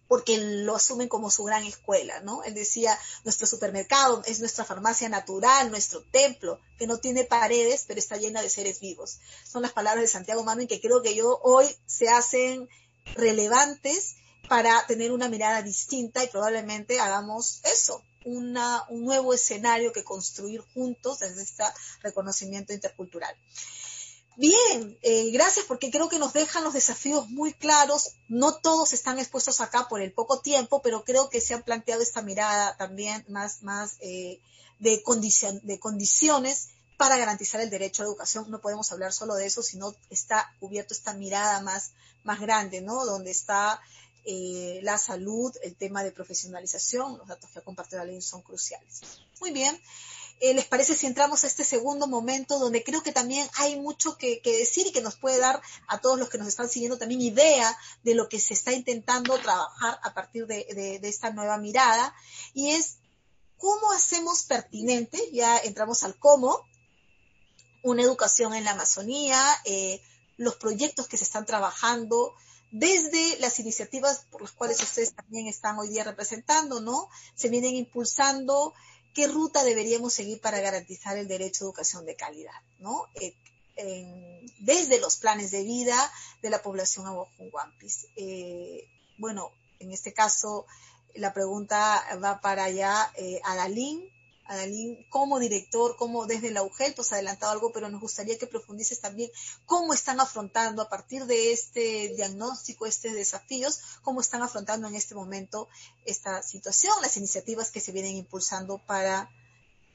porque 0.09 0.39
lo 0.39 0.77
asumen 0.77 1.09
como 1.09 1.31
su 1.31 1.45
gran 1.45 1.65
escuela, 1.65 2.21
¿no? 2.21 2.43
Él 2.45 2.55
decía, 2.55 2.99
nuestro 3.25 3.47
supermercado 3.47 4.23
es 4.27 4.41
nuestra 4.41 4.65
farmacia 4.65 5.09
natural, 5.09 5.71
nuestro 5.71 6.03
templo, 6.03 6.61
que 6.79 6.87
no 6.87 6.99
tiene 6.99 7.25
paredes, 7.25 7.85
pero 7.87 7.99
está 7.99 8.17
llena 8.17 8.43
de 8.43 8.51
seres 8.51 8.81
vivos. 8.81 9.19
Son 9.45 9.63
las 9.63 9.73
palabras 9.73 10.03
de 10.03 10.09
Santiago 10.09 10.45
Manuel 10.45 10.69
que 10.69 10.81
creo 10.81 11.03
que 11.03 11.15
yo 11.15 11.39
hoy 11.43 11.67
se 11.87 12.09
hacen 12.09 12.69
relevantes 13.15 14.17
para 14.49 14.87
tener 14.87 15.13
una 15.13 15.29
mirada 15.29 15.63
distinta 15.63 16.23
y 16.23 16.29
probablemente 16.29 17.01
hagamos 17.01 17.61
eso, 17.65 18.03
una, 18.25 18.85
un 18.89 19.05
nuevo 19.05 19.35
escenario 19.35 19.93
que 19.93 20.05
construir 20.05 20.61
juntos 20.75 21.19
desde 21.21 21.43
este 21.43 21.65
reconocimiento 22.03 22.73
intercultural. 22.73 23.35
Bien, 24.37 24.99
eh, 25.01 25.31
gracias 25.31 25.65
porque 25.65 25.91
creo 25.91 26.11
que 26.11 26.19
nos 26.19 26.35
dejan 26.35 26.63
los 26.63 26.75
desafíos 26.75 27.29
muy 27.31 27.55
claros. 27.55 28.13
No 28.29 28.55
todos 28.57 28.93
están 28.93 29.19
expuestos 29.19 29.63
acá 29.63 29.89
por 29.89 30.03
el 30.03 30.13
poco 30.13 30.41
tiempo, 30.41 30.83
pero 30.83 31.05
creo 31.05 31.31
que 31.31 31.41
se 31.41 31.55
han 31.55 31.63
planteado 31.63 32.03
esta 32.03 32.21
mirada 32.21 32.77
también 32.77 33.25
más, 33.29 33.63
más 33.63 33.97
eh, 34.01 34.41
de, 34.79 35.03
de 35.63 35.81
condiciones 35.81 36.69
para 36.99 37.17
garantizar 37.17 37.63
el 37.63 37.71
derecho 37.71 38.03
a 38.03 38.07
educación. 38.07 38.51
No 38.51 38.61
podemos 38.61 38.93
hablar 38.93 39.15
solo 39.15 39.35
de 39.37 39.47
eso, 39.47 39.63
sino 39.63 39.95
está 40.11 40.55
cubierto 40.61 40.93
esta 40.93 41.15
mirada 41.15 41.63
más, 41.63 41.93
más 42.23 42.39
grande, 42.39 42.83
¿no? 42.83 43.07
Donde 43.07 43.31
está 43.31 43.81
eh, 44.27 44.81
la 44.83 44.99
salud, 44.99 45.55
el 45.63 45.77
tema 45.77 46.05
de 46.05 46.13
profesionalización, 46.13 47.17
los 47.17 47.29
datos 47.29 47.49
que 47.51 47.61
ha 47.61 47.63
compartido 47.63 48.01
la 48.01 48.11
ley 48.11 48.21
son 48.21 48.43
cruciales. 48.43 49.01
Muy 49.41 49.53
bien. 49.53 49.81
Eh, 50.39 50.53
¿Les 50.53 50.67
parece 50.67 50.95
si 50.95 51.07
entramos 51.07 51.45
a 51.45 51.47
este 51.47 51.65
segundo 51.65 52.07
momento 52.07 52.59
donde 52.59 52.85
creo 52.85 53.03
que 53.03 53.13
también 53.13 53.49
hay 53.55 53.81
mucho 53.81 54.19
que, 54.19 54.41
decir 54.45 54.87
y 54.87 54.93
que 54.93 55.01
nos 55.01 55.17
puede 55.17 55.39
dar 55.39 55.63
a 55.87 55.99
todos 55.99 56.19
los 56.19 56.29
que 56.29 56.37
nos 56.37 56.49
están 56.49 56.69
siguiendo 56.69 56.99
también 56.99 57.23
idea 57.23 57.77
de 58.03 58.15
lo 58.15 58.29
que 58.29 58.39
se 58.39 58.53
está 58.53 58.73
intentando 58.73 59.39
trabajar 59.39 59.99
a 60.03 60.13
partir 60.13 60.47
de, 60.47 61.01
esta 61.03 61.31
nueva 61.31 61.57
mirada? 61.57 62.15
Y 62.53 62.73
es 62.73 62.99
cómo 63.57 63.93
hacemos 63.93 64.43
pertinente, 64.43 65.19
ya 65.33 65.59
entramos 65.59 66.03
al 66.03 66.19
cómo, 66.19 66.61
una 67.83 68.03
educación 68.03 68.55
en 68.55 68.65
la 68.65 68.73
Amazonía, 68.73 69.41
eh, 69.65 70.03
los 70.37 70.57
proyectos 70.57 71.09
que 71.09 71.17
se 71.17 71.25
están 71.25 71.47
trabajando, 71.47 72.35
desde 72.73 73.39
las 73.39 73.59
iniciativas 73.59 74.27
por 74.31 74.43
las 74.43 74.53
cuales 74.53 74.83
ustedes 74.83 75.15
también 75.15 75.47
están 75.47 75.79
hoy 75.79 75.89
día 75.89 76.05
representando, 76.05 76.81
¿no? 76.81 77.09
Se 77.35 77.49
vienen 77.49 77.75
impulsando 77.75 78.75
qué 79.17 79.27
ruta 79.29 79.65
deberíamos 79.65 80.13
seguir 80.13 80.43
para 80.43 80.61
garantizar 80.61 81.17
el 81.17 81.27
derecho 81.27 81.65
a 81.65 81.69
educación 81.69 82.05
de 82.05 82.17
calidad, 82.17 82.61
¿no? 82.81 83.07
Eh, 83.15 83.35
desde 84.59 85.01
los 85.01 85.17
planes 85.17 85.51
de 85.51 85.63
vida 85.63 85.97
de 86.43 86.51
la 86.51 86.61
población 86.61 87.07
abojonguampis. 87.07 88.09
Eh, 88.17 88.87
bueno, 89.17 89.53
en 89.81 89.91
este 89.91 90.13
caso 90.13 90.67
la 91.15 91.33
pregunta 91.33 92.05
va 92.23 92.43
para 92.43 92.65
allá 92.65 93.11
eh, 93.17 93.41
a 93.43 93.57
Dalín, 93.57 94.07
Adalín, 94.49 95.05
como 95.11 95.39
director, 95.39 95.97
como 95.97 96.27
desde 96.27 96.51
la 96.51 96.63
UGEL, 96.63 96.95
pues 96.95 97.13
adelantado 97.13 97.53
algo, 97.53 97.73
pero 97.73 97.89
nos 97.89 98.01
gustaría 98.01 98.39
que 98.39 98.47
profundices 98.47 99.01
también 99.01 99.31
cómo 99.65 99.93
están 99.93 100.21
afrontando 100.21 100.83
a 100.83 100.89
partir 100.89 101.27
de 101.27 101.53
este 101.53 102.13
diagnóstico, 102.15 102.87
estos 102.87 103.13
desafíos, 103.13 103.81
cómo 104.03 104.21
están 104.21 104.43
afrontando 104.43 104.87
en 104.89 104.95
este 104.95 105.15
momento 105.15 105.69
esta 106.05 106.43
situación, 106.43 106.95
las 107.03 107.17
iniciativas 107.17 107.71
que 107.71 107.81
se 107.81 107.93
vienen 107.93 108.17
impulsando 108.17 108.79
para 108.79 109.31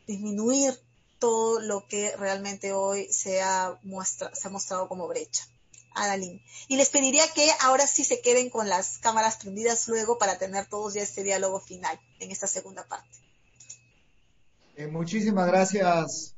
disminuir 0.05 0.77
todo 1.19 1.59
lo 1.59 1.87
que 1.87 2.15
realmente 2.17 2.73
hoy 2.73 3.11
se 3.13 3.41
ha, 3.41 3.79
muestra, 3.83 4.33
se 4.35 4.47
ha 4.47 4.51
mostrado 4.51 4.87
como 4.87 5.07
brecha. 5.07 5.45
Adalín. 5.93 6.41
Y 6.67 6.77
les 6.77 6.89
pediría 6.89 7.27
que 7.33 7.49
ahora 7.59 7.85
sí 7.85 8.03
se 8.03 8.21
queden 8.21 8.49
con 8.49 8.69
las 8.69 8.97
cámaras 8.97 9.37
prendidas 9.37 9.87
luego 9.87 10.17
para 10.17 10.37
tener 10.37 10.65
todos 10.67 10.93
ya 10.93 11.01
este 11.01 11.23
diálogo 11.23 11.59
final 11.59 11.99
en 12.19 12.31
esta 12.31 12.47
segunda 12.47 12.87
parte. 12.87 13.30
Eh, 14.75 14.87
muchísimas 14.87 15.47
gracias, 15.47 16.35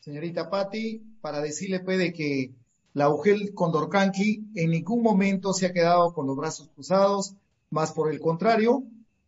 señorita 0.00 0.48
Patti, 0.48 1.02
para 1.20 1.40
decirle 1.40 1.80
pues, 1.80 1.98
de 1.98 2.12
que 2.12 2.52
la 2.92 3.08
UGEL 3.08 3.52
Condorcanqui 3.54 4.44
en 4.54 4.70
ningún 4.70 5.02
momento 5.02 5.52
se 5.52 5.66
ha 5.66 5.72
quedado 5.72 6.12
con 6.14 6.26
los 6.26 6.36
brazos 6.36 6.70
cruzados, 6.74 7.34
más 7.70 7.92
por 7.92 8.12
el 8.12 8.20
contrario, 8.20 8.84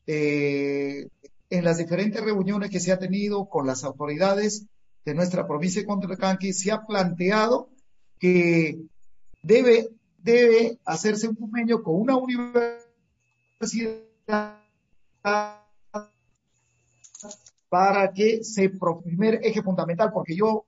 eh, 0.06 1.08
en 1.50 1.64
las 1.64 1.78
diferentes 1.78 2.22
reuniones 2.22 2.70
que 2.70 2.80
se 2.80 2.92
ha 2.92 2.98
tenido 2.98 3.46
con 3.48 3.66
las 3.66 3.82
autoridades, 3.82 4.66
de 5.04 5.14
nuestra 5.14 5.46
provincia 5.46 5.80
de 5.80 5.86
Condorcanqui 5.86 6.52
se 6.52 6.72
ha 6.72 6.84
planteado 6.84 7.68
que 8.18 8.80
debe, 9.42 9.88
debe 10.18 10.78
hacerse 10.84 11.28
un 11.28 11.36
convenio 11.36 11.82
con 11.82 12.00
una 12.00 12.16
universidad 12.16 12.86
para 17.68 18.12
que 18.12 18.44
se, 18.44 18.70
primer 19.04 19.40
eje 19.42 19.62
fundamental, 19.62 20.10
porque 20.12 20.36
yo 20.36 20.64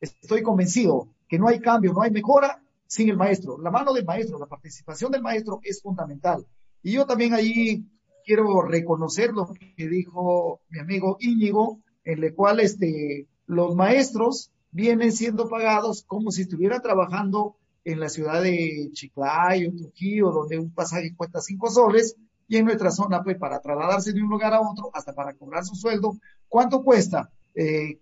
estoy 0.00 0.42
convencido 0.42 1.08
que 1.28 1.38
no 1.38 1.48
hay 1.48 1.60
cambio, 1.60 1.92
no 1.92 2.02
hay 2.02 2.10
mejora 2.10 2.62
sin 2.86 3.08
el 3.08 3.16
maestro. 3.16 3.58
La 3.58 3.70
mano 3.70 3.92
del 3.92 4.04
maestro, 4.04 4.38
la 4.38 4.46
participación 4.46 5.12
del 5.12 5.22
maestro 5.22 5.60
es 5.62 5.82
fundamental. 5.82 6.46
Y 6.82 6.92
yo 6.92 7.06
también 7.06 7.34
ahí 7.34 7.84
quiero 8.24 8.62
reconocer 8.62 9.32
lo 9.32 9.48
que 9.76 9.88
dijo 9.88 10.60
mi 10.68 10.80
amigo 10.80 11.16
Íñigo, 11.20 11.80
en 12.04 12.22
el 12.22 12.34
cual 12.34 12.60
este, 12.60 13.26
los 13.46 13.74
maestros 13.74 14.52
vienen 14.70 15.12
siendo 15.12 15.48
pagados 15.48 16.04
como 16.06 16.30
si 16.30 16.42
estuvieran 16.42 16.82
trabajando 16.82 17.56
en 17.84 18.00
la 18.00 18.08
ciudad 18.08 18.42
de 18.42 18.90
Chiclayo, 18.92 19.72
Trujillo, 19.76 20.32
donde 20.32 20.58
un 20.58 20.72
pasaje 20.72 21.14
cuesta 21.16 21.40
cinco 21.40 21.70
soles, 21.70 22.16
y 22.48 22.56
en 22.56 22.64
nuestra 22.64 22.90
zona, 22.90 23.22
pues, 23.22 23.38
para 23.38 23.60
trasladarse 23.60 24.12
de 24.12 24.22
un 24.22 24.28
lugar 24.28 24.54
a 24.54 24.60
otro, 24.60 24.90
hasta 24.94 25.12
para 25.14 25.34
cobrar 25.34 25.64
su 25.64 25.74
sueldo, 25.74 26.16
¿cuánto 26.48 26.82
cuesta? 26.82 27.30
Eh, 27.54 28.00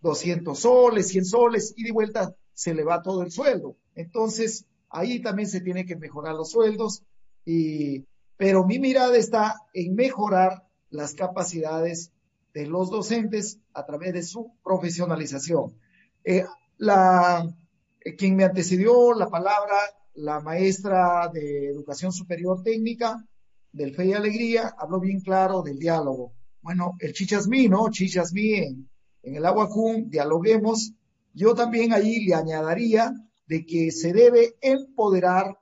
200 0.00 0.58
soles, 0.58 1.08
100 1.08 1.24
soles, 1.24 1.72
y 1.76 1.84
de 1.84 1.92
vuelta 1.92 2.34
se 2.52 2.74
le 2.74 2.84
va 2.84 3.02
todo 3.02 3.22
el 3.22 3.30
sueldo. 3.30 3.76
Entonces, 3.94 4.66
ahí 4.90 5.20
también 5.22 5.48
se 5.48 5.60
tiene 5.60 5.86
que 5.86 5.96
mejorar 5.96 6.34
los 6.34 6.50
sueldos, 6.50 7.02
y, 7.44 8.04
pero 8.36 8.64
mi 8.66 8.78
mirada 8.78 9.16
está 9.16 9.60
en 9.72 9.94
mejorar 9.94 10.66
las 10.90 11.14
capacidades 11.14 12.12
de 12.52 12.66
los 12.66 12.90
docentes 12.90 13.58
a 13.72 13.86
través 13.86 14.12
de 14.12 14.22
su 14.22 14.52
profesionalización. 14.62 15.78
Eh, 16.24 16.44
la, 16.76 17.48
eh, 18.00 18.16
quien 18.16 18.36
me 18.36 18.44
antecedió 18.44 19.14
la 19.14 19.28
palabra, 19.28 19.76
la 20.14 20.40
maestra 20.40 21.30
de 21.32 21.68
Educación 21.70 22.12
Superior 22.12 22.62
Técnica 22.62 23.24
del 23.72 23.94
Fe 23.94 24.06
y 24.06 24.12
Alegría, 24.12 24.74
habló 24.78 25.00
bien 25.00 25.20
claro 25.20 25.62
del 25.62 25.78
diálogo. 25.78 26.32
Bueno, 26.60 26.96
el 27.00 27.12
chichasmí, 27.12 27.68
¿no? 27.68 27.90
Chichasmí 27.90 28.54
en, 28.54 28.88
en 29.22 29.36
el 29.36 29.46
Aguacún, 29.46 30.10
dialoguemos. 30.10 30.92
Yo 31.34 31.54
también 31.54 31.92
ahí 31.92 32.24
le 32.24 32.34
añadiría 32.34 33.12
de 33.46 33.64
que 33.66 33.90
se 33.90 34.12
debe 34.12 34.54
empoderar 34.60 35.58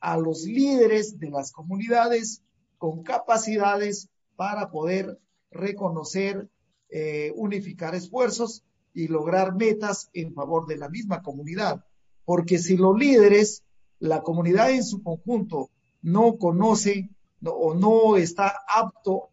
a 0.00 0.16
los 0.16 0.44
líderes 0.44 1.18
de 1.18 1.30
las 1.30 1.52
comunidades 1.52 2.42
con 2.78 3.02
capacidades 3.02 4.08
para 4.36 4.70
poder 4.70 5.18
reconocer, 5.50 6.48
eh, 6.90 7.32
unificar 7.34 7.94
esfuerzos 7.94 8.64
y 8.94 9.08
lograr 9.08 9.54
metas 9.54 10.08
en 10.12 10.32
favor 10.32 10.66
de 10.66 10.76
la 10.76 10.88
misma 10.88 11.22
comunidad. 11.22 11.84
Porque 12.24 12.58
si 12.58 12.76
los 12.76 12.96
líderes, 12.96 13.64
la 13.98 14.22
comunidad 14.22 14.70
en 14.70 14.84
su 14.84 15.02
conjunto, 15.02 15.70
no 16.02 16.38
conoce 16.38 17.10
o 17.44 17.74
no 17.74 18.16
está 18.16 18.62
apto 18.66 19.30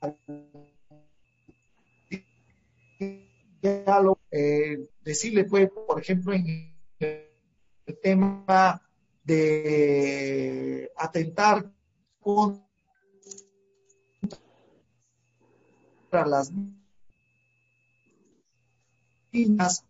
a 0.00 0.12
eh, 4.30 4.88
decirle, 5.02 5.44
pues, 5.44 5.68
por 5.70 6.00
ejemplo, 6.00 6.32
en 6.32 6.74
el 7.00 7.98
tema 8.02 8.82
de 9.24 10.90
atentar 10.96 11.70
contra 12.20 12.64
las 16.26 16.52
niñas 19.32 19.84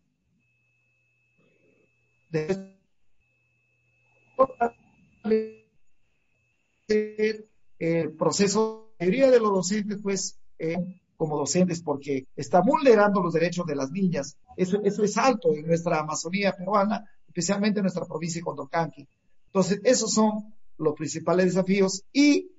el 6.89 8.13
proceso, 8.17 8.93
la 8.99 9.07
mayoría 9.07 9.31
de 9.31 9.41
los 9.41 9.53
docentes, 9.53 9.99
pues, 10.03 10.39
eh, 10.59 11.01
como 11.17 11.39
docentes, 11.39 11.83
porque 11.83 12.27
está 12.37 12.61
vulnerando 12.61 13.23
los 13.23 13.33
derechos 13.33 13.67
de 13.67 13.77
las 13.77 13.91
niñas. 13.91 14.37
Eso, 14.57 14.81
eso 14.83 15.03
es 15.03 15.17
alto 15.17 15.55
en 15.55 15.67
nuestra 15.67 16.01
Amazonía 16.01 16.53
peruana, 16.53 17.05
especialmente 17.27 17.81
en 17.81 17.85
nuestra 17.85 18.05
provincia 18.05 18.39
de 18.41 18.45
Condorcanqui. 18.45 19.09
Entonces, 19.47 19.81
esos 19.85 20.13
son 20.13 20.55
los 20.79 20.95
principales 20.95 21.47
desafíos 21.47 22.05
y 22.13 22.51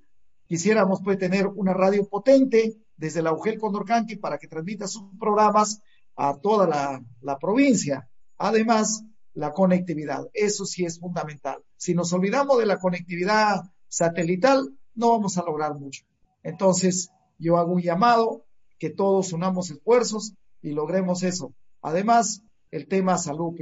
quisiéramos 0.46 1.00
pues 1.04 1.18
tener 1.18 1.46
una 1.46 1.72
radio 1.72 2.08
potente 2.08 2.76
desde 2.96 3.22
la 3.22 3.32
UGEL 3.32 3.58
Condorcanqui 3.58 4.16
para 4.16 4.38
que 4.38 4.48
transmita 4.48 4.88
sus 4.88 5.04
programas 5.18 5.80
a 6.16 6.36
toda 6.36 6.66
la, 6.66 7.00
la 7.20 7.38
provincia. 7.38 8.08
Además, 8.38 9.04
la 9.34 9.52
conectividad, 9.52 10.28
eso 10.32 10.64
sí 10.64 10.84
es 10.84 10.98
fundamental. 10.98 11.62
Si 11.76 11.94
nos 11.94 12.12
olvidamos 12.12 12.58
de 12.58 12.66
la 12.66 12.78
conectividad 12.78 13.62
satelital, 13.88 14.76
no 14.94 15.10
vamos 15.10 15.38
a 15.38 15.42
lograr 15.42 15.74
mucho. 15.74 16.04
Entonces, 16.42 17.10
yo 17.38 17.56
hago 17.56 17.72
un 17.72 17.82
llamado 17.82 18.44
que 18.78 18.90
todos 18.90 19.32
unamos 19.32 19.70
esfuerzos 19.70 20.34
y 20.62 20.72
logremos 20.72 21.22
eso. 21.22 21.52
Además, 21.82 22.42
el 22.70 22.86
tema 22.86 23.18
salud. 23.18 23.54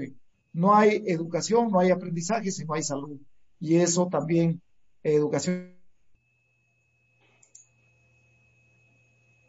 No 0.52 0.74
hay 0.74 1.02
educación, 1.06 1.70
no 1.70 1.78
hay 1.78 1.90
aprendizaje 1.90 2.50
si 2.50 2.64
no 2.64 2.74
hay 2.74 2.82
salud. 2.82 3.18
Y 3.60 3.76
eso 3.76 4.08
también, 4.08 4.62
educación 5.02 5.76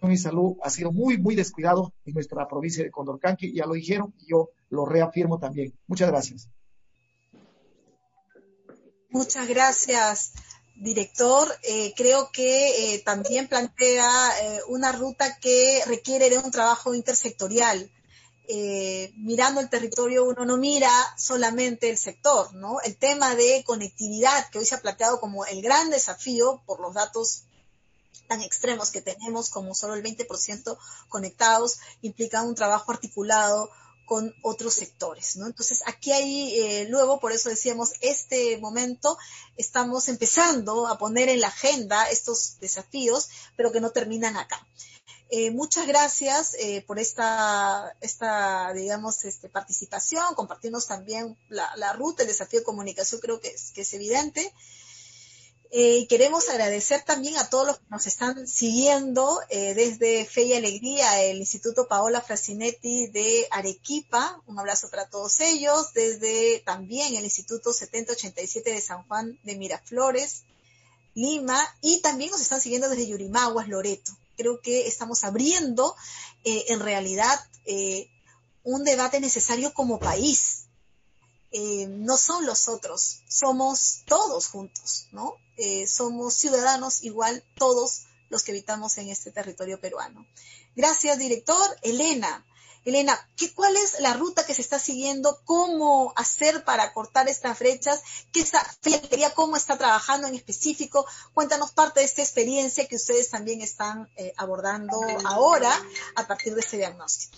y 0.02 0.18
salud 0.18 0.58
ha 0.62 0.70
sido 0.70 0.92
muy, 0.92 1.18
muy 1.18 1.36
descuidado 1.36 1.94
en 2.06 2.14
nuestra 2.14 2.48
provincia 2.48 2.84
de 2.84 2.92
Condorcanqui, 2.92 3.54
ya 3.54 3.66
lo 3.66 3.74
dijeron 3.74 4.14
y 4.20 4.32
yo 4.32 4.50
lo 4.70 4.86
reafirmo 4.86 5.40
también. 5.40 5.74
Muchas 5.88 6.10
gracias. 6.10 6.50
Muchas 9.10 9.48
gracias, 9.48 10.34
director. 10.80 11.54
Eh, 11.64 11.94
creo 11.96 12.32
que 12.32 12.94
eh, 12.96 13.00
también 13.00 13.48
plantea 13.48 14.10
eh, 14.42 14.62
una 14.68 14.92
ruta 14.92 15.38
que 15.40 15.82
requiere 15.86 16.30
de 16.30 16.38
un 16.38 16.52
trabajo 16.52 16.94
intersectorial. 16.94 17.92
mirando 19.18 19.60
el 19.60 19.70
territorio 19.70 20.24
uno 20.24 20.46
no 20.46 20.56
mira 20.56 20.90
solamente 21.18 21.90
el 21.90 21.98
sector, 21.98 22.54
¿no? 22.54 22.80
El 22.82 22.96
tema 22.96 23.36
de 23.36 23.64
conectividad 23.66 24.50
que 24.50 24.60
hoy 24.60 24.66
se 24.66 24.76
ha 24.76 24.82
planteado 24.82 25.20
como 25.20 25.46
el 25.46 25.62
gran 25.62 25.90
desafío 25.90 26.62
por 26.66 26.80
los 26.80 26.94
datos 26.94 27.44
tan 28.30 28.42
extremos 28.42 28.92
que 28.92 29.02
tenemos 29.02 29.50
como 29.50 29.74
solo 29.74 29.96
el 29.96 30.04
20% 30.04 30.78
conectados, 31.10 31.80
implica 32.02 32.44
un 32.44 32.56
trabajo 32.56 32.92
articulado 32.92 33.70
con 34.08 34.34
otros 34.42 34.74
sectores, 34.74 35.36
¿no? 35.36 35.48
Entonces, 35.48 35.84
aquí 35.86 36.14
hay, 36.14 36.60
eh, 36.60 36.88
luego, 36.90 37.20
por 37.20 37.34
eso 37.34 37.50
decíamos, 37.50 37.92
este 38.00 38.58
momento 38.58 39.18
estamos 39.58 40.08
empezando 40.08 40.88
a 40.88 40.98
poner 40.98 41.28
en 41.28 41.42
la 41.42 41.50
agenda 41.50 42.10
estos 42.10 42.58
desafíos, 42.62 43.28
pero 43.58 43.72
que 43.74 43.82
no 43.82 43.90
terminan 43.92 44.38
acá. 44.38 44.66
Eh, 45.30 45.52
muchas 45.52 45.88
gracias 45.88 46.56
eh, 46.58 46.86
por 46.88 47.00
esta, 47.00 47.94
esta, 48.00 48.72
digamos, 48.72 49.26
este, 49.26 49.50
participación, 49.50 50.36
compartirnos 50.36 50.88
también 50.88 51.38
la, 51.50 51.92
ruta, 51.92 52.24
el 52.24 52.30
desafío 52.30 52.62
de 52.62 52.66
comunicación, 52.66 53.20
creo 53.20 53.42
que 53.42 53.50
es, 53.50 53.74
que 53.74 53.82
es 53.82 53.94
evidente. 53.94 54.54
Eh, 55.72 56.08
queremos 56.08 56.48
agradecer 56.50 57.04
también 57.04 57.38
a 57.38 57.50
todos 57.50 57.68
los 57.68 57.78
que 57.80 57.86
nos 57.90 58.08
están 58.08 58.48
siguiendo 58.48 59.42
eh, 59.50 59.74
desde 59.74 60.26
Fe 60.26 60.44
y 60.44 60.54
Alegría, 60.54 61.22
el 61.22 61.38
Instituto 61.38 61.88
Paola 61.88 62.22
Frasinetti 62.22 63.08
de 63.08 63.48
Arequipa. 63.52 64.42
Un 64.46 64.60
abrazo 64.60 64.90
para 64.90 65.10
todos 65.10 65.40
ellos. 65.42 65.94
Desde 65.94 66.62
también 66.66 67.16
el 67.16 67.26
Instituto 67.26 67.74
7087 67.74 68.72
de 68.72 68.82
San 68.82 69.04
Juan 69.08 69.38
de 69.44 69.58
Miraflores, 69.58 70.44
Lima. 71.14 71.60
Y 71.82 72.02
también 72.02 72.32
nos 72.32 72.42
están 72.42 72.62
siguiendo 72.62 72.88
desde 72.88 73.08
Yurimaguas, 73.08 73.68
Loreto. 73.68 74.12
Creo 74.38 74.62
que 74.62 74.88
estamos 74.88 75.24
abriendo 75.24 75.96
eh, 76.44 76.66
en 76.70 76.80
realidad 76.80 77.40
un 78.64 78.86
debate 78.86 79.20
necesario 79.20 79.74
como 79.74 80.00
país 80.00 80.67
eh, 81.52 81.88
no 81.88 82.18
son 82.18 82.46
los 82.46 82.68
otros, 82.68 83.22
somos 83.28 84.04
todos 84.06 84.48
juntos, 84.48 85.08
¿no? 85.12 85.36
Eh, 85.58 85.88
somos 85.88 86.36
ciudadanos 86.36 87.04
igual 87.04 87.44
todos 87.56 88.04
los 88.30 88.44
que 88.44 88.52
habitamos 88.52 88.98
en 88.98 89.10
este 89.10 89.32
territorio 89.32 89.80
peruano. 89.80 90.26
Gracias, 90.76 91.18
director. 91.18 91.78
Elena, 91.82 92.46
Elena, 92.88 93.20
¿qué, 93.36 93.54
¿cuál 93.54 93.76
es 93.76 94.00
la 94.00 94.14
ruta 94.14 94.46
que 94.46 94.54
se 94.54 94.62
está 94.62 94.80
siguiendo? 94.80 95.42
¿Cómo 95.44 96.14
hacer 96.16 96.64
para 96.64 96.94
cortar 96.94 97.28
estas 97.28 97.60
brechas? 97.60 98.02
¿Qué 98.32 98.40
está, 98.40 98.66
cómo 99.36 99.58
está 99.58 99.78
trabajando 99.78 100.28
en 100.28 100.36
específico? 100.36 101.06
Cuéntanos 101.34 101.72
parte 101.72 102.00
de 102.00 102.06
esta 102.06 102.22
experiencia 102.22 102.88
que 102.88 102.96
ustedes 102.96 103.30
también 103.30 103.62
están 103.62 104.10
eh, 104.16 104.34
abordando 104.38 104.98
ahora 105.26 105.72
a 106.16 106.28
partir 106.28 106.54
de 106.54 106.62
este 106.62 106.78
diagnóstico. 106.78 107.38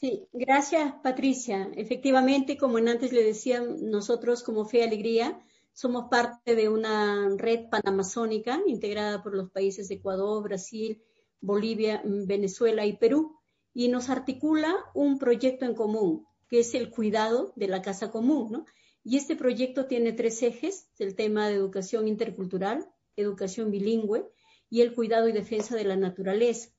Sí, 0.00 0.28
gracias 0.32 0.94
Patricia. 1.02 1.70
Efectivamente, 1.74 2.56
como 2.56 2.78
antes 2.78 3.12
le 3.12 3.24
decía, 3.24 3.60
nosotros 3.60 4.44
como 4.44 4.64
Fe 4.64 4.84
Alegría 4.84 5.40
somos 5.72 6.08
parte 6.08 6.54
de 6.54 6.68
una 6.68 7.28
red 7.36 7.68
panamazónica 7.68 8.60
integrada 8.66 9.22
por 9.24 9.34
los 9.34 9.50
países 9.50 9.88
de 9.88 9.96
Ecuador, 9.96 10.42
Brasil, 10.44 11.02
Bolivia, 11.40 12.00
Venezuela 12.04 12.86
y 12.86 12.96
Perú, 12.96 13.38
y 13.74 13.88
nos 13.88 14.08
articula 14.08 14.76
un 14.94 15.18
proyecto 15.18 15.64
en 15.64 15.74
común, 15.74 16.26
que 16.48 16.60
es 16.60 16.74
el 16.74 16.90
cuidado 16.90 17.52
de 17.56 17.66
la 17.66 17.82
casa 17.82 18.12
común, 18.12 18.52
¿no? 18.52 18.64
Y 19.02 19.16
este 19.16 19.34
proyecto 19.34 19.86
tiene 19.86 20.12
tres 20.12 20.42
ejes, 20.42 20.88
el 20.98 21.16
tema 21.16 21.48
de 21.48 21.54
educación 21.54 22.06
intercultural, 22.06 22.88
educación 23.16 23.72
bilingüe 23.72 24.28
y 24.70 24.82
el 24.82 24.94
cuidado 24.94 25.28
y 25.28 25.32
defensa 25.32 25.74
de 25.74 25.84
la 25.84 25.96
naturaleza. 25.96 26.70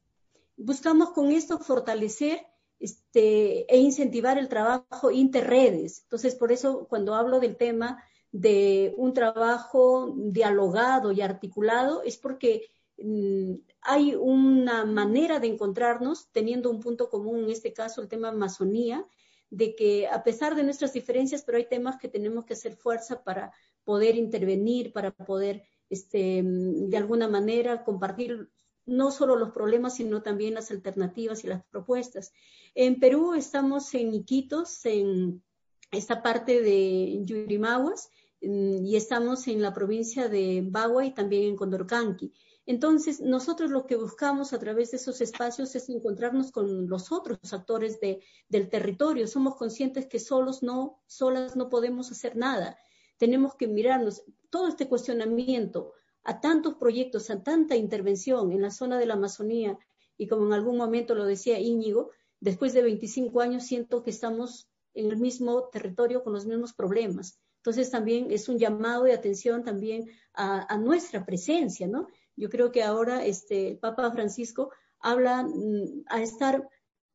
Buscamos 0.55 1.11
con 1.11 1.31
esto 1.31 1.59
fortalecer 1.59 2.45
este, 2.79 3.71
e 3.73 3.77
incentivar 3.77 4.37
el 4.37 4.47
trabajo 4.47 5.11
interredes. 5.11 6.03
Entonces, 6.03 6.35
por 6.35 6.51
eso 6.51 6.87
cuando 6.87 7.15
hablo 7.15 7.39
del 7.39 7.57
tema 7.57 8.03
de 8.31 8.93
un 8.97 9.13
trabajo 9.13 10.13
dialogado 10.17 11.11
y 11.11 11.21
articulado, 11.21 12.03
es 12.03 12.17
porque 12.17 12.69
mm, 12.97 13.53
hay 13.81 14.15
una 14.15 14.85
manera 14.85 15.39
de 15.39 15.47
encontrarnos 15.47 16.29
teniendo 16.31 16.69
un 16.69 16.79
punto 16.79 17.09
común, 17.09 17.43
en 17.43 17.49
este 17.49 17.73
caso 17.73 18.01
el 18.01 18.07
tema 18.07 18.29
Amazonía, 18.29 19.05
de 19.49 19.75
que 19.75 20.07
a 20.07 20.23
pesar 20.23 20.55
de 20.55 20.63
nuestras 20.63 20.93
diferencias, 20.93 21.43
pero 21.43 21.57
hay 21.57 21.67
temas 21.67 21.97
que 21.97 22.07
tenemos 22.07 22.45
que 22.45 22.53
hacer 22.53 22.75
fuerza 22.75 23.23
para 23.23 23.51
poder 23.83 24.15
intervenir, 24.15 24.93
para 24.93 25.11
poder, 25.11 25.63
este, 25.89 26.43
de 26.43 26.97
alguna 26.97 27.27
manera, 27.27 27.83
compartir 27.83 28.49
no 28.89 29.11
solo 29.11 29.35
los 29.35 29.51
problemas, 29.51 29.95
sino 29.95 30.21
también 30.21 30.55
las 30.55 30.71
alternativas 30.71 31.43
y 31.43 31.47
las 31.47 31.63
propuestas. 31.65 32.33
En 32.75 32.99
Perú 32.99 33.33
estamos 33.33 33.93
en 33.93 34.13
Iquitos, 34.13 34.85
en 34.85 35.43
esta 35.91 36.21
parte 36.21 36.61
de 36.61 37.21
Yurimaguas, 37.23 38.09
mm, 38.41 38.85
y 38.85 38.95
estamos 38.95 39.47
en 39.47 39.61
la 39.61 39.73
provincia 39.73 40.27
de 40.27 40.63
Bagua 40.65 41.05
y 41.05 41.13
también 41.13 41.43
en 41.43 41.55
Condorcanqui. 41.55 42.33
Entonces, 42.65 43.19
nosotros 43.19 43.71
lo 43.71 43.87
que 43.87 43.95
buscamos 43.95 44.53
a 44.53 44.59
través 44.59 44.91
de 44.91 44.97
esos 44.97 45.21
espacios 45.21 45.75
es 45.75 45.89
encontrarnos 45.89 46.51
con 46.51 46.87
los 46.87 47.11
otros 47.11 47.39
actores 47.51 47.99
del 47.99 48.69
territorio. 48.69 49.25
Somos 49.25 49.55
conscientes 49.55 50.05
que 50.05 50.19
solos 50.19 50.61
no, 50.61 51.01
solas 51.07 51.55
no 51.55 51.69
podemos 51.69 52.11
hacer 52.11 52.35
nada. 52.35 52.77
Tenemos 53.17 53.55
que 53.55 53.67
mirarnos 53.67 54.23
todo 54.51 54.67
este 54.67 54.87
cuestionamiento 54.87 55.93
a 56.23 56.39
tantos 56.41 56.75
proyectos, 56.75 57.29
a 57.29 57.43
tanta 57.43 57.75
intervención 57.75 58.51
en 58.51 58.61
la 58.61 58.71
zona 58.71 58.97
de 58.97 59.05
la 59.05 59.15
Amazonía, 59.15 59.77
y 60.17 60.27
como 60.27 60.45
en 60.45 60.53
algún 60.53 60.77
momento 60.77 61.15
lo 61.15 61.25
decía 61.25 61.59
Íñigo, 61.59 62.11
después 62.39 62.73
de 62.73 62.81
25 62.81 63.41
años 63.41 63.63
siento 63.63 64.03
que 64.03 64.09
estamos 64.09 64.69
en 64.93 65.11
el 65.11 65.17
mismo 65.17 65.69
territorio 65.69 66.23
con 66.23 66.33
los 66.33 66.45
mismos 66.45 66.73
problemas. 66.73 67.39
Entonces 67.57 67.89
también 67.91 68.31
es 68.31 68.49
un 68.49 68.57
llamado 68.57 69.03
de 69.03 69.13
atención 69.13 69.63
también 69.63 70.09
a, 70.33 70.77
nuestra 70.77 71.25
presencia, 71.25 71.87
¿no? 71.87 72.07
Yo 72.35 72.49
creo 72.49 72.71
que 72.71 72.83
ahora 72.83 73.25
este, 73.25 73.69
el 73.71 73.77
Papa 73.77 74.11
Francisco 74.11 74.71
habla 74.99 75.43
mm, 75.43 76.03
a 76.07 76.21
estar 76.21 76.69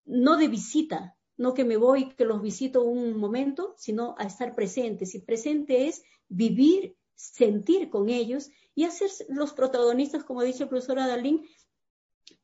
no 0.04 0.36
de 0.36 0.48
visita, 0.48 1.16
no 1.36 1.54
que 1.54 1.64
me 1.64 1.78
voy, 1.78 2.10
que 2.10 2.26
los 2.26 2.42
visito 2.42 2.84
un 2.84 3.16
momento, 3.16 3.74
sino 3.78 4.14
a 4.18 4.24
estar 4.24 4.54
presentes. 4.54 5.14
Y 5.14 5.20
presente 5.20 5.88
es 5.88 6.02
vivir, 6.28 6.96
sentir 7.14 7.88
con 7.88 8.10
ellos 8.10 8.50
y 8.74 8.84
hacer 8.84 9.10
los 9.28 9.52
protagonistas, 9.52 10.24
como 10.24 10.42
dice 10.42 10.64
el 10.64 10.68
profesor 10.68 10.98
Adalín, 10.98 11.46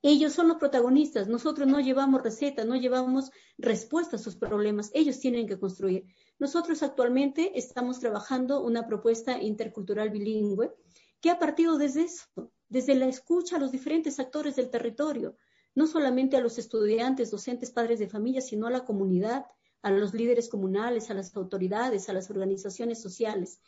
ellos 0.03 0.33
son 0.33 0.49
los 0.49 0.59
protagonistas, 0.59 1.29
nosotros 1.29 1.69
no 1.69 1.81
llevamos 1.81 2.23
recetas, 2.23 2.67
no 2.67 2.77
llevamos 2.77 3.31
respuestas 3.59 4.21
a 4.21 4.25
sus 4.25 4.37
problemas, 4.37 4.91
ellos 4.95 5.19
tienen 5.21 5.47
que 5.47 5.59
construir. 5.59 6.05
Nosotros 6.39 6.83
actualmente 6.83 7.59
estamos 7.59 8.01
trabajando 8.01 8.63
una 8.63 8.87
propuesta 8.87 9.41
intercultural 9.41 10.11
bilingüe 10.11 10.73
que 11.21 11.31
ha 11.31 11.39
partido 11.39 11.77
desde 11.77 12.05
eso, 12.05 12.25
desde 12.69 12.95
la 12.95 13.07
escucha 13.07 13.57
a 13.57 13.59
los 13.59 13.73
diferentes 13.73 14.19
actores 14.19 14.57
del 14.57 14.71
territorio, 14.71 15.37
no 15.75 15.87
solamente 15.87 16.37
a 16.37 16.41
los 16.41 16.59
estudiantes, 16.59 17.31
docentes, 17.31 17.71
padres 17.71 17.99
de 17.99 18.09
familia, 18.09 18.41
sino 18.41 18.67
a 18.67 18.71
la 18.71 18.85
comunidad, 18.85 19.45
a 19.83 19.91
los 19.91 20.15
líderes 20.15 20.49
comunales, 20.49 21.11
a 21.11 21.15
las 21.15 21.35
autoridades, 21.37 22.09
a 22.09 22.13
las 22.13 22.31
organizaciones 22.31 23.01
sociales. 23.01 23.61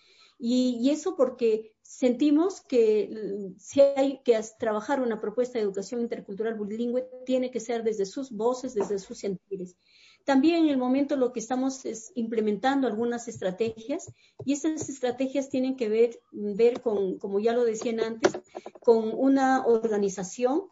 Y, 0.45 0.91
eso 0.91 1.15
porque 1.15 1.73
sentimos 1.83 2.61
que 2.63 3.09
mm, 3.13 3.61
si 3.61 3.81
hay 3.81 4.21
que 4.25 4.41
trabajar 4.59 5.01
una 5.01 5.21
propuesta 5.21 5.57
de 5.57 5.65
educación 5.65 6.01
intercultural 6.01 6.59
bilingüe, 6.59 7.09
tiene 7.25 7.53
que 7.53 7.61
ser 7.61 7.85
desde 7.85 8.07
sus 8.07 8.33
voces, 8.33 8.75
desde 8.75 8.99
sus 8.99 9.19
sentires. 9.19 9.77
También 10.25 10.65
en 10.65 10.71
el 10.71 10.79
momento 10.79 11.15
lo 11.15 11.33
que 11.33 11.39
estamos 11.39 11.85
es 11.85 12.11
implementando 12.17 12.89
algunas 12.89 13.29
estrategias 13.29 14.13
y 14.45 14.55
esas 14.55 14.89
estrategias 14.89 15.49
tienen 15.49 15.77
que 15.77 15.89
ver, 15.89 16.19
ver 16.33 16.81
con, 16.81 17.19
como 17.19 17.39
ya 17.39 17.53
lo 17.53 17.65
decían 17.65 18.01
antes, 18.01 18.33
con 18.81 19.13
una 19.15 19.65
organización, 19.65 20.65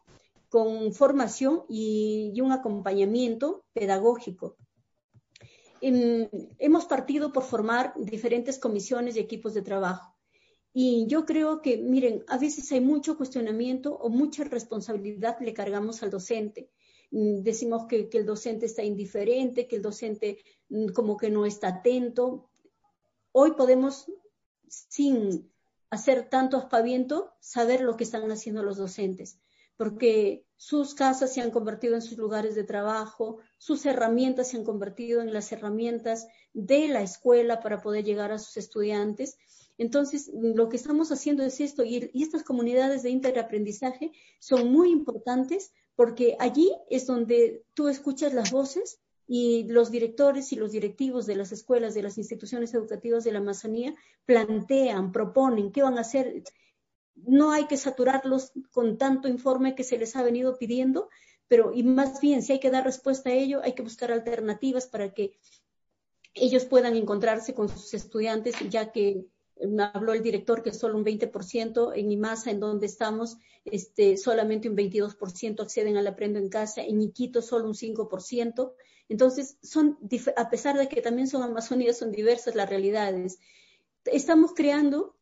con 0.49 0.93
formación 0.93 1.62
y, 1.68 2.41
un 2.41 2.51
acompañamiento 2.51 3.62
pedagógico. 3.73 4.57
Hemos 5.81 6.85
partido 6.85 7.33
por 7.33 7.43
formar 7.43 7.95
diferentes 7.97 8.59
comisiones 8.59 9.16
y 9.16 9.20
equipos 9.20 9.55
de 9.55 9.62
trabajo. 9.62 10.16
Y 10.72 11.07
yo 11.09 11.24
creo 11.24 11.62
que, 11.62 11.78
miren, 11.78 12.24
a 12.28 12.39
veces 12.39 12.70
hay 12.70 12.81
mucho 12.81 13.16
cuestionamiento 13.16 13.97
o 13.97 14.09
mucha 14.09 14.45
responsabilidad 14.45 15.39
le 15.41 15.53
cargamos 15.53 16.03
al 16.03 16.11
docente. 16.11 16.70
Decimos 17.11 17.87
que, 17.89 18.09
el 18.12 18.24
docente 18.24 18.66
está 18.66 18.85
indiferente, 18.85 19.66
que 19.66 19.76
el 19.76 19.83
docente 19.83 20.39
mm, 20.68 20.89
como 20.89 21.16
que 21.16 21.28
no 21.28 21.45
está 21.45 21.68
atento. 21.68 22.51
Hoy 23.33 23.53
podemos, 23.53 24.12
sin 24.68 25.51
hacer 25.91 26.28
tanto 26.28 26.57
aspaviento, 26.57 27.33
saber 27.41 27.81
lo 27.81 27.97
que 27.97 28.05
están 28.05 28.31
haciendo 28.31 28.62
los 28.62 28.76
docentes, 28.76 29.41
porque 29.76 30.45
sus 30.61 30.94
casas 30.94 31.32
se 31.32 31.40
han 31.40 31.50
convertido 31.50 31.94
en 31.94 32.02
sus 32.02 32.18
lugares 32.18 32.54
de 32.54 32.64
trabajo, 32.64 33.38
sus 33.56 33.86
herramientas 33.86 34.48
se 34.48 34.58
han 34.58 34.64
convertido 34.64 35.22
en 35.22 35.32
las 35.32 35.50
herramientas 35.52 36.28
de 36.52 36.86
la 36.88 37.00
escuela 37.00 37.61
para 37.61 37.80
poder 37.80 38.04
llegar 38.04 38.30
a 38.30 38.38
sus 38.38 38.58
estudiantes. 38.58 39.38
Entonces, 39.78 40.30
lo 40.34 40.68
que 40.68 40.76
estamos 40.76 41.12
haciendo 41.12 41.42
es 41.44 41.61
esto, 41.61 41.82
y, 41.82 42.11
estas 42.12 42.42
comunidades 42.42 43.02
de 43.02 43.08
interaprendizaje 43.08 44.12
son 44.38 44.70
muy 44.70 44.90
importantes 44.90 45.72
porque 45.96 46.36
allí 46.38 46.70
es 46.90 47.06
donde 47.06 47.64
tú 47.72 47.88
escuchas 47.88 48.34
las 48.34 48.50
voces 48.50 49.00
y 49.26 49.64
los 49.66 49.90
directores 49.90 50.52
y 50.52 50.56
los 50.56 50.72
directivos 50.72 51.24
de 51.24 51.36
las 51.36 51.52
escuelas, 51.52 51.94
de 51.94 52.02
las 52.02 52.18
instituciones 52.18 52.74
educativas 52.74 53.24
de 53.24 53.32
la 53.32 53.38
Amazonía, 53.38 53.94
plantean, 54.26 55.11
proponen 55.11 55.72
qué 55.72 55.82
van 55.82 55.96
a 55.96 56.02
hacer. 56.02 56.44
No 57.14 57.52
hay 57.52 57.66
que 57.66 57.76
saturarlos 57.76 58.52
con 58.70 58.98
tanto 58.98 59.28
informe 59.28 59.74
que 59.74 59.84
se 59.84 59.98
les 59.98 60.16
ha 60.16 60.22
venido 60.22 60.58
pidiendo, 60.58 61.08
pero 61.48 61.72
y 61.74 61.82
más 61.82 62.20
bien, 62.20 62.42
si 62.42 62.52
hay 62.52 62.61
que 62.61 62.70
dar 62.70 62.84
respuesta 62.84 63.30
a 63.30 63.34
ello, 63.34 63.61
hay 63.62 63.74
que 63.74 63.82
buscar 63.82 64.12
alternativas 64.12 64.86
para 64.86 65.12
que 65.12 65.32
ellos 66.34 66.64
puedan 66.64 66.96
encontrarse 66.96 67.54
con 67.54 67.68
sus 67.68 67.92
estudiantes, 67.94 68.54
ya 68.68 68.92
que 68.92 69.26
habló 69.92 70.12
el 70.12 70.22
director 70.22 70.62
que 70.62 70.72
solo 70.72 70.96
un 70.96 71.04
20% 71.04 71.92
en 71.94 72.12
IMASA, 72.12 72.50
en 72.50 72.61
donde 72.61 72.86
estamos, 72.86 73.36
este, 73.64 74.16
solamente 74.16 74.68
un 74.68 74.76
22% 74.76 75.61
acceden 75.61 75.96
al 75.96 76.06
aprendo 76.06 76.38
en 76.38 76.48
casa, 76.48 76.82
en 76.82 77.02
Iquito 77.02 77.42
solo 77.42 77.66
un 77.66 77.74
5%. 77.74 78.72
Entonces, 79.08 79.58
son, 79.62 79.98
a 80.36 80.50
pesar 80.50 80.78
de 80.78 80.88
que 80.88 81.02
también 81.02 81.26
son 81.26 81.42
Amazonías, 81.42 81.98
son 81.98 82.12
diversas 82.12 82.54
las 82.54 82.70
realidades. 82.70 83.38
Estamos 84.04 84.52
creando 84.54 85.16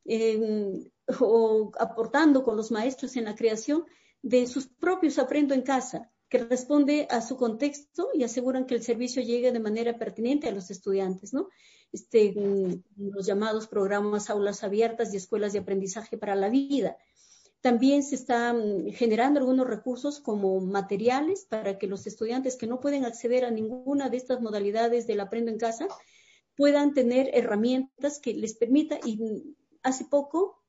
o 1.21 1.73
aportando 1.79 2.43
con 2.43 2.57
los 2.57 2.71
maestros 2.71 3.17
en 3.17 3.25
la 3.25 3.35
creación 3.35 3.85
de 4.23 4.47
sus 4.47 4.67
propios 4.67 5.19
aprendo 5.19 5.55
en 5.55 5.63
casa 5.63 6.11
que 6.29 6.39
responde 6.39 7.07
a 7.11 7.23
su 7.23 7.37
contexto 7.37 8.11
y 8.13 8.23
aseguran 8.23 8.67
que 8.67 8.75
el 8.75 8.83
servicio 8.83 9.23
llegue 9.23 9.51
de 9.51 9.61
manera 9.61 9.99
pertinente 9.99 10.49
a 10.49 10.53
los 10.53 10.71
estudiantes, 10.71 11.33
¿no? 11.33 11.49
Este, 11.91 12.35
los 12.99 13.25
llamados 13.25 13.67
programas 13.67 14.29
aulas 14.29 14.63
abiertas 14.63 15.15
y 15.15 15.17
escuelas 15.17 15.55
de 15.55 15.61
aprendizaje 15.61 16.19
para 16.19 16.35
la 16.35 16.51
vida. 16.51 16.99
También 17.63 18.03
se 18.03 18.15
están 18.15 18.59
mm, 18.59 18.93
generando 18.93 19.41
algunos 19.41 19.67
recursos 19.67 20.21
como 20.21 20.61
materiales 20.61 21.47
para 21.47 21.79
que 21.79 21.87
los 21.87 22.07
estudiantes 22.07 22.57
que 22.57 22.67
no 22.67 22.79
pueden 22.79 23.07
acceder 23.07 23.47
a 23.47 23.51
ninguna 23.51 24.11
de 24.11 24.19
estas 24.19 24.41
modalidades 24.43 25.07
del 25.07 25.21
aprendo 25.21 25.51
en 25.51 25.59
casa 25.59 25.89
puedan 26.57 26.93
tener 26.93 27.31
herramientas 27.33 28.21
que 28.21 28.35
les 28.35 28.55
permita 28.55 28.99
y 29.03 29.17
mm, 29.17 29.55
hace 29.83 30.05
poco, 30.05 30.63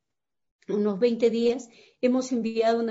unos 0.69 0.99
20 0.99 1.29
días, 1.29 1.69
hemos 2.01 2.31
enviado 2.31 2.83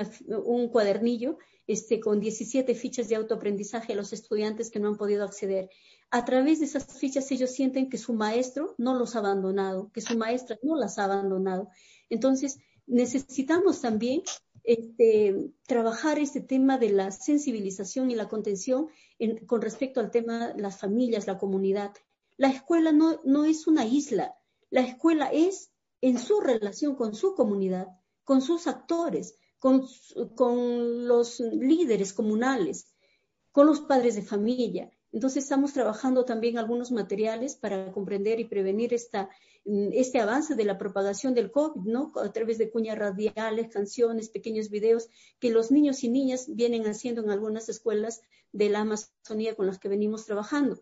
un 0.44 0.68
cuadernillo 0.68 1.38
este, 1.66 2.00
con 2.00 2.18
17 2.18 2.74
fichas 2.74 3.08
de 3.08 3.16
autoaprendizaje 3.16 3.92
a 3.92 3.96
los 3.96 4.12
estudiantes 4.12 4.70
que 4.70 4.80
no 4.80 4.88
han 4.88 4.96
podido 4.96 5.24
acceder. 5.24 5.68
A 6.10 6.24
través 6.24 6.60
de 6.60 6.64
esas 6.64 6.98
fichas 6.98 7.30
ellos 7.30 7.50
sienten 7.50 7.90
que 7.90 7.98
su 7.98 8.14
maestro 8.14 8.74
no 8.78 8.94
los 8.94 9.14
ha 9.14 9.18
abandonado, 9.18 9.90
que 9.92 10.00
su 10.00 10.16
maestra 10.16 10.58
no 10.62 10.76
las 10.76 10.98
ha 10.98 11.04
abandonado. 11.04 11.68
Entonces, 12.08 12.58
necesitamos 12.86 13.82
también 13.82 14.22
este, 14.64 15.50
trabajar 15.66 16.18
este 16.18 16.40
tema 16.40 16.78
de 16.78 16.90
la 16.90 17.10
sensibilización 17.10 18.10
y 18.10 18.14
la 18.14 18.28
contención 18.28 18.88
con 19.46 19.60
respecto 19.60 20.00
al 20.00 20.10
tema 20.10 20.52
de 20.54 20.62
las 20.62 20.78
familias, 20.78 21.26
la 21.26 21.38
comunidad. 21.38 21.92
La 22.38 22.48
escuela 22.48 22.92
no, 22.92 23.20
no 23.24 23.44
es 23.44 23.66
una 23.66 23.84
isla, 23.84 24.34
la 24.70 24.80
escuela 24.80 25.30
es 25.32 25.70
en 26.00 26.18
su 26.18 26.40
relación 26.40 26.94
con 26.94 27.14
su 27.14 27.34
comunidad, 27.34 27.88
con 28.24 28.40
sus 28.42 28.66
actores, 28.66 29.36
con, 29.58 29.86
con 30.34 31.06
los 31.08 31.40
líderes 31.40 32.12
comunales, 32.12 32.94
con 33.52 33.66
los 33.66 33.80
padres 33.80 34.14
de 34.14 34.22
familia. 34.22 34.90
Entonces 35.10 35.44
estamos 35.44 35.72
trabajando 35.72 36.24
también 36.24 36.58
algunos 36.58 36.92
materiales 36.92 37.56
para 37.56 37.90
comprender 37.92 38.38
y 38.40 38.44
prevenir 38.44 38.92
esta, 38.92 39.30
este 39.64 40.20
avance 40.20 40.54
de 40.54 40.64
la 40.64 40.76
propagación 40.76 41.34
del 41.34 41.50
COVID, 41.50 41.80
¿no? 41.82 42.12
A 42.16 42.30
través 42.30 42.58
de 42.58 42.70
cuñas 42.70 42.98
radiales, 42.98 43.68
canciones, 43.72 44.28
pequeños 44.28 44.68
videos 44.68 45.08
que 45.38 45.50
los 45.50 45.70
niños 45.70 46.04
y 46.04 46.10
niñas 46.10 46.54
vienen 46.54 46.86
haciendo 46.86 47.22
en 47.22 47.30
algunas 47.30 47.68
escuelas 47.70 48.20
de 48.52 48.68
la 48.68 48.80
Amazonía 48.80 49.54
con 49.56 49.66
las 49.66 49.78
que 49.78 49.88
venimos 49.88 50.26
trabajando. 50.26 50.78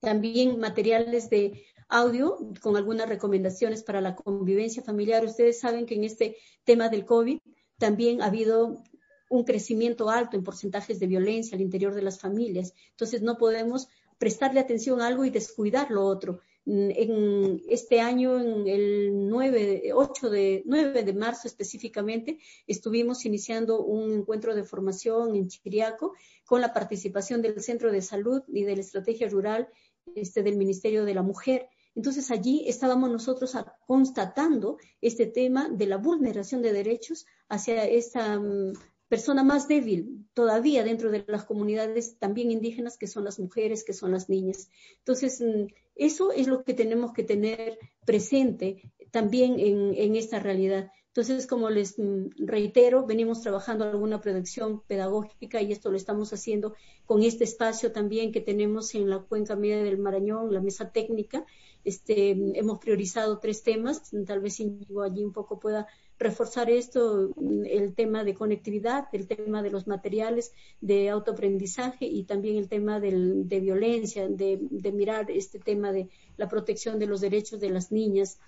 También 0.00 0.58
materiales 0.58 1.30
de 1.30 1.64
audio 1.90 2.38
con 2.60 2.76
algunas 2.76 3.08
recomendaciones 3.08 3.82
para 3.82 4.00
la 4.00 4.14
convivencia 4.14 4.82
familiar. 4.82 5.24
Ustedes 5.24 5.60
saben 5.60 5.86
que 5.86 5.94
en 5.94 6.04
este 6.04 6.36
tema 6.64 6.88
del 6.88 7.04
COVID 7.04 7.38
también 7.78 8.22
ha 8.22 8.26
habido 8.26 8.82
un 9.30 9.44
crecimiento 9.44 10.10
alto 10.10 10.36
en 10.36 10.44
porcentajes 10.44 10.98
de 10.98 11.06
violencia 11.06 11.54
al 11.54 11.62
interior 11.62 11.94
de 11.94 12.02
las 12.02 12.18
familias. 12.18 12.74
Entonces 12.90 13.22
no 13.22 13.38
podemos 13.38 13.88
prestarle 14.18 14.60
atención 14.60 15.00
a 15.00 15.06
algo 15.06 15.24
y 15.24 15.30
descuidar 15.30 15.90
lo 15.90 16.04
otro. 16.04 16.40
Mm, 16.66 16.90
en 16.90 17.62
este 17.68 18.00
año, 18.00 18.38
en 18.38 18.66
el 18.66 19.28
9, 19.28 19.92
8 19.94 20.30
de, 20.30 20.62
9 20.66 21.04
de 21.04 21.12
marzo 21.14 21.48
específicamente, 21.48 22.38
estuvimos 22.66 23.24
iniciando 23.24 23.82
un 23.82 24.12
encuentro 24.12 24.54
de 24.54 24.64
formación 24.64 25.36
en 25.36 25.48
Chiriaco 25.48 26.12
con 26.44 26.60
la 26.60 26.72
participación 26.72 27.40
del 27.40 27.62
Centro 27.62 27.90
de 27.90 28.02
Salud 28.02 28.42
y 28.48 28.64
de 28.64 28.74
la 28.74 28.82
Estrategia 28.82 29.28
Rural 29.28 29.68
este, 30.14 30.42
del 30.42 30.56
Ministerio 30.56 31.04
de 31.04 31.14
la 31.14 31.22
Mujer. 31.22 31.68
Entonces 31.94 32.30
allí 32.30 32.64
estábamos 32.66 33.10
nosotros 33.10 33.56
constatando 33.86 34.78
este 35.00 35.26
tema 35.26 35.68
de 35.68 35.86
la 35.86 35.96
vulneración 35.96 36.62
de 36.62 36.72
derechos 36.72 37.26
hacia 37.48 37.84
esta 37.84 38.38
mm, 38.38 38.72
persona 39.08 39.42
más 39.42 39.66
débil 39.66 40.24
todavía 40.34 40.84
dentro 40.84 41.10
de 41.10 41.24
las 41.26 41.44
comunidades 41.44 42.16
también 42.18 42.52
indígenas, 42.52 42.96
que 42.96 43.08
son 43.08 43.24
las 43.24 43.40
mujeres, 43.40 43.82
que 43.84 43.92
son 43.92 44.12
las 44.12 44.28
niñas. 44.28 44.70
Entonces, 44.98 45.40
mm, 45.40 45.66
eso 45.96 46.32
es 46.32 46.46
lo 46.46 46.62
que 46.62 46.74
tenemos 46.74 47.12
que 47.12 47.24
tener 47.24 47.78
presente 48.06 48.92
también 49.10 49.58
en, 49.58 50.14
esta 50.16 50.38
realidad. 50.38 50.90
Entonces, 51.12 51.48
como 51.48 51.70
les 51.70 51.96
reitero, 52.38 53.04
venimos 53.04 53.42
trabajando 53.42 53.84
alguna 53.84 54.20
producción 54.20 54.80
pedagógica 54.86 55.60
y 55.60 55.72
esto 55.72 55.90
lo 55.90 55.96
estamos 55.96 56.32
haciendo 56.32 56.74
con 57.04 57.24
este 57.24 57.42
espacio 57.42 57.90
también 57.90 58.30
que 58.30 58.40
tenemos 58.40 58.94
en 58.94 59.10
la 59.10 59.18
cuenca 59.18 59.56
media 59.56 59.82
del 59.82 59.98
Marañón, 59.98 60.54
la 60.54 60.60
mesa 60.60 60.92
técnica. 60.92 61.44
Este, 61.84 62.30
hemos 62.56 62.78
priorizado 62.78 63.40
tres 63.40 63.64
temas, 63.64 64.12
tal 64.24 64.38
vez 64.38 64.60
allí 64.60 65.24
un 65.24 65.32
poco 65.32 65.58
pueda 65.58 65.88
reforzar 66.16 66.70
esto, 66.70 67.34
el 67.64 67.94
tema 67.94 68.22
de 68.22 68.34
conectividad, 68.34 69.08
el 69.12 69.26
tema 69.26 69.62
de 69.64 69.70
los 69.70 69.88
materiales 69.88 70.52
de 70.80 71.08
autoaprendizaje 71.08 72.04
y 72.04 72.22
también 72.22 72.56
el 72.56 72.68
tema 72.68 73.00
de 73.00 73.60
violencia, 73.60 74.28
de, 74.28 74.60
mirar 74.92 75.28
este 75.28 75.58
tema 75.58 75.90
de 75.90 76.08
la 76.36 76.46
protección 76.46 77.00
de 77.00 77.06
los 77.06 77.20
derechos 77.20 77.58
de 77.58 77.70
las 77.70 77.90
niñas 77.90 78.38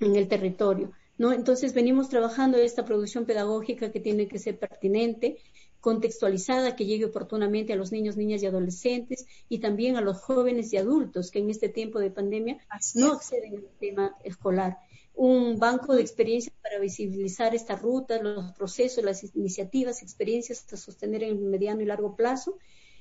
en 0.00 0.16
el 0.16 0.26
territorio. 0.26 0.90
¿No? 1.18 1.32
Entonces 1.32 1.74
venimos 1.74 2.08
trabajando 2.08 2.56
esta 2.56 2.84
producción 2.84 3.26
pedagógica 3.26 3.92
que 3.92 4.00
tiene 4.00 4.28
que 4.28 4.38
ser 4.38 4.58
pertinente, 4.58 5.38
contextualizada, 5.80 6.74
que 6.74 6.86
llegue 6.86 7.04
oportunamente 7.04 7.72
a 7.72 7.76
los 7.76 7.92
niños, 7.92 8.16
niñas 8.16 8.42
y 8.42 8.46
adolescentes 8.46 9.26
y 9.48 9.58
también 9.58 9.96
a 9.96 10.00
los 10.00 10.18
jóvenes 10.18 10.72
y 10.72 10.76
adultos 10.76 11.30
que 11.30 11.40
en 11.40 11.50
este 11.50 11.68
tiempo 11.68 11.98
de 11.98 12.10
pandemia 12.10 12.58
no 12.94 13.12
acceden 13.12 13.56
al 13.56 13.68
tema 13.78 14.16
escolar 14.24 14.78
un 15.18 15.58
banco 15.58 15.96
de 15.96 16.00
experiencias 16.00 16.54
para 16.62 16.78
visibilizar 16.78 17.52
estas 17.52 17.82
rutas, 17.82 18.22
los 18.22 18.52
procesos, 18.52 19.02
las 19.02 19.24
iniciativas, 19.34 20.00
experiencias 20.00 20.60
hasta 20.60 20.76
sostener 20.76 21.24
en 21.24 21.50
mediano 21.50 21.82
y 21.82 21.86
largo 21.86 22.14
plazo, 22.14 22.56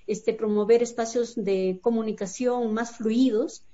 este, 0.08 0.34
promover 0.34 0.82
espacios 0.82 1.36
de 1.36 1.78
comunicación 1.80 2.74
más 2.74 2.98
fluidos. 2.98 3.68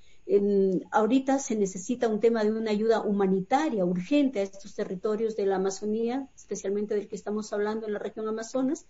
Ahorita 0.91 1.39
se 1.39 1.55
necesita 1.55 2.07
un 2.07 2.19
tema 2.19 2.43
de 2.43 2.51
una 2.51 2.71
ayuda 2.71 3.01
humanitaria 3.01 3.85
urgente 3.85 4.39
a 4.39 4.43
estos 4.43 4.73
territorios 4.75 5.35
de 5.35 5.45
la 5.45 5.57
Amazonía, 5.57 6.27
especialmente 6.35 6.95
del 6.95 7.07
que 7.07 7.15
estamos 7.15 7.51
hablando 7.53 7.85
en 7.85 7.93
la 7.93 7.99
región 7.99 8.27
Amazonas. 8.27 8.85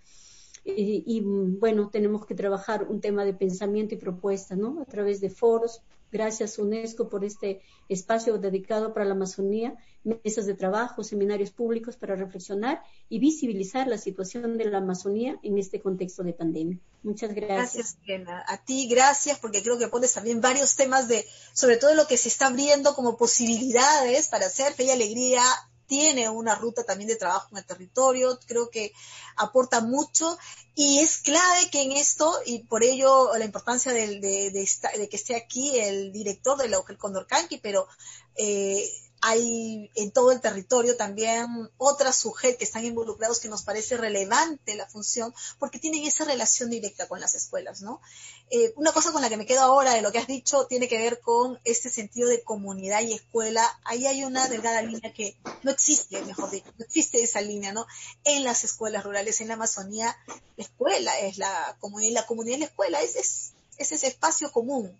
Y, 0.66 1.03
y, 1.05 1.22
bueno, 1.22 1.89
tenemos 1.89 2.26
que 2.26 2.36
trabajar 2.36 2.88
un 2.89 3.01
tema 3.01 3.26
de 3.26 3.34
pensamiento 3.34 3.95
y 3.95 3.97
propuesta, 3.97 4.55
¿no? 4.55 4.82
A 4.82 4.86
través 4.86 5.20
de 5.20 5.30
foros, 5.30 5.82
Gracias 6.14 6.59
UNESCO 6.59 7.09
por 7.09 7.26
este 7.26 7.64
espacio 7.89 8.38
dedicado 8.38 8.93
para 8.93 9.03
la 9.03 9.16
Amazonía, 9.16 9.76
mesas 10.03 10.45
de 10.45 10.53
trabajo, 10.53 11.03
seminarios 11.03 11.49
públicos 11.49 11.97
para 11.97 12.16
reflexionar 12.16 12.84
y 13.09 13.18
visibilizar 13.18 13.88
la 13.88 13.97
situación 13.97 14.59
de 14.59 14.66
la 14.66 14.78
Amazonía 14.78 15.39
en 15.41 15.57
este 15.57 15.82
contexto 15.82 16.22
de 16.22 16.34
pandemia. 16.34 16.78
Muchas 17.01 17.34
gracias. 17.34 17.97
Gracias, 18.05 18.38
A 18.47 18.64
ti, 18.64 18.88
gracias, 18.88 19.39
porque 19.39 19.64
creo 19.64 19.80
que 19.80 19.88
pones 19.88 20.14
también 20.14 20.39
varios 20.39 20.76
temas 20.76 21.07
de, 21.07 21.26
sobre 21.51 21.78
todo 21.78 21.95
lo 21.95 22.05
que 22.05 22.18
se 22.18 22.30
está 22.30 22.45
abriendo 22.45 22.93
como 22.93 23.18
posibilidades 23.18 24.28
para 24.28 24.45
hacer 24.45 24.72
fe 24.74 24.84
y 24.84 24.91
alegría 24.91 25.41
tiene 25.88 26.29
una 26.29 26.55
ruta 26.55 26.84
también 26.84 27.09
de 27.09 27.15
trabajo 27.15 27.49
en 27.51 27.57
el 27.57 27.65
territorio, 27.65 28.39
creo 28.45 28.69
que 28.69 28.93
aporta 29.36 29.81
mucho 29.81 30.38
y 30.75 30.99
es 30.99 31.17
clave 31.17 31.69
que 31.71 31.84
en 31.84 31.91
esto, 31.91 32.34
y 32.45 32.59
por 32.59 32.84
ello 32.84 33.36
la 33.38 33.45
importancia 33.45 33.91
de, 33.93 34.19
de, 34.19 35.09
que 35.09 35.15
esté 35.15 35.36
aquí 35.36 35.79
el 35.79 36.11
director 36.11 36.57
de 36.57 36.69
la 36.69 36.84
el 36.88 36.97
Condorcanqui, 36.97 37.59
pero 37.59 37.88
eh, 38.36 38.89
hay 39.26 39.89
en 39.95 40.11
todo 40.11 40.34
el 40.34 40.41
territorio 40.41 40.97
también 40.97 41.47
otras 41.78 42.17
sujetos 42.17 42.57
que 42.57 42.65
están 42.65 42.84
involucrados 42.84 43.39
que 43.39 43.47
nos 43.47 43.63
parece 43.63 43.95
relevante 43.95 44.76
la 44.76 44.86
función 44.86 45.34
porque 45.59 45.80
tienen 45.80 46.03
esa 46.03 46.26
relación 46.26 46.69
directa 46.69 47.07
con 47.07 47.21
las 47.21 47.34
escuelas, 47.34 47.82
¿no? 47.82 48.01
Eh, 48.49 48.74
una 48.76 48.91
cosa 48.91 49.13
con 49.13 49.21
la 49.21 49.30
que 49.30 49.38
me 49.38 49.45
quedo 49.45 49.61
ahora 49.61 49.93
de 49.93 50.01
lo 50.01 50.11
que 50.11 50.17
has 50.17 50.28
dicho 50.28 50.67
tiene 50.67 50.89
que 50.89 50.97
ver 50.97 51.21
con 51.21 51.57
este 51.63 51.89
sentido 51.89 52.28
de 52.28 52.43
comunidad 52.43 52.99
y 53.01 53.13
escuela. 53.13 53.65
Ahí 53.86 54.07
hay 54.07 54.26
una 54.26 54.49
delgada 54.49 54.82
línea 54.82 55.13
que 55.13 55.38
no 55.63 55.71
existe, 55.71 56.21
mejor 56.24 56.51
dicho, 56.51 56.74
no 56.78 56.84
existe 56.84 57.24
esa 57.24 57.39
línea, 57.39 57.71
¿no? 57.71 57.88
En 58.26 58.43
las 58.43 58.65
escuelas 58.65 59.05
rurales, 59.05 59.39
en 59.39 59.47
la 59.47 59.53
Amazonía, 59.53 60.17
la 60.57 60.63
escuela 60.65 61.17
es 61.21 61.38
la 61.38 61.78
comunidad, 61.80 62.13
la 62.13 62.26
comunidad 62.26 62.55
es 62.55 62.59
la 62.59 62.65
escuela, 62.65 63.01
es, 63.01 63.15
es, 63.15 63.53
es 63.78 63.93
ese 63.93 64.07
espacio 64.07 64.51
común. 64.51 64.99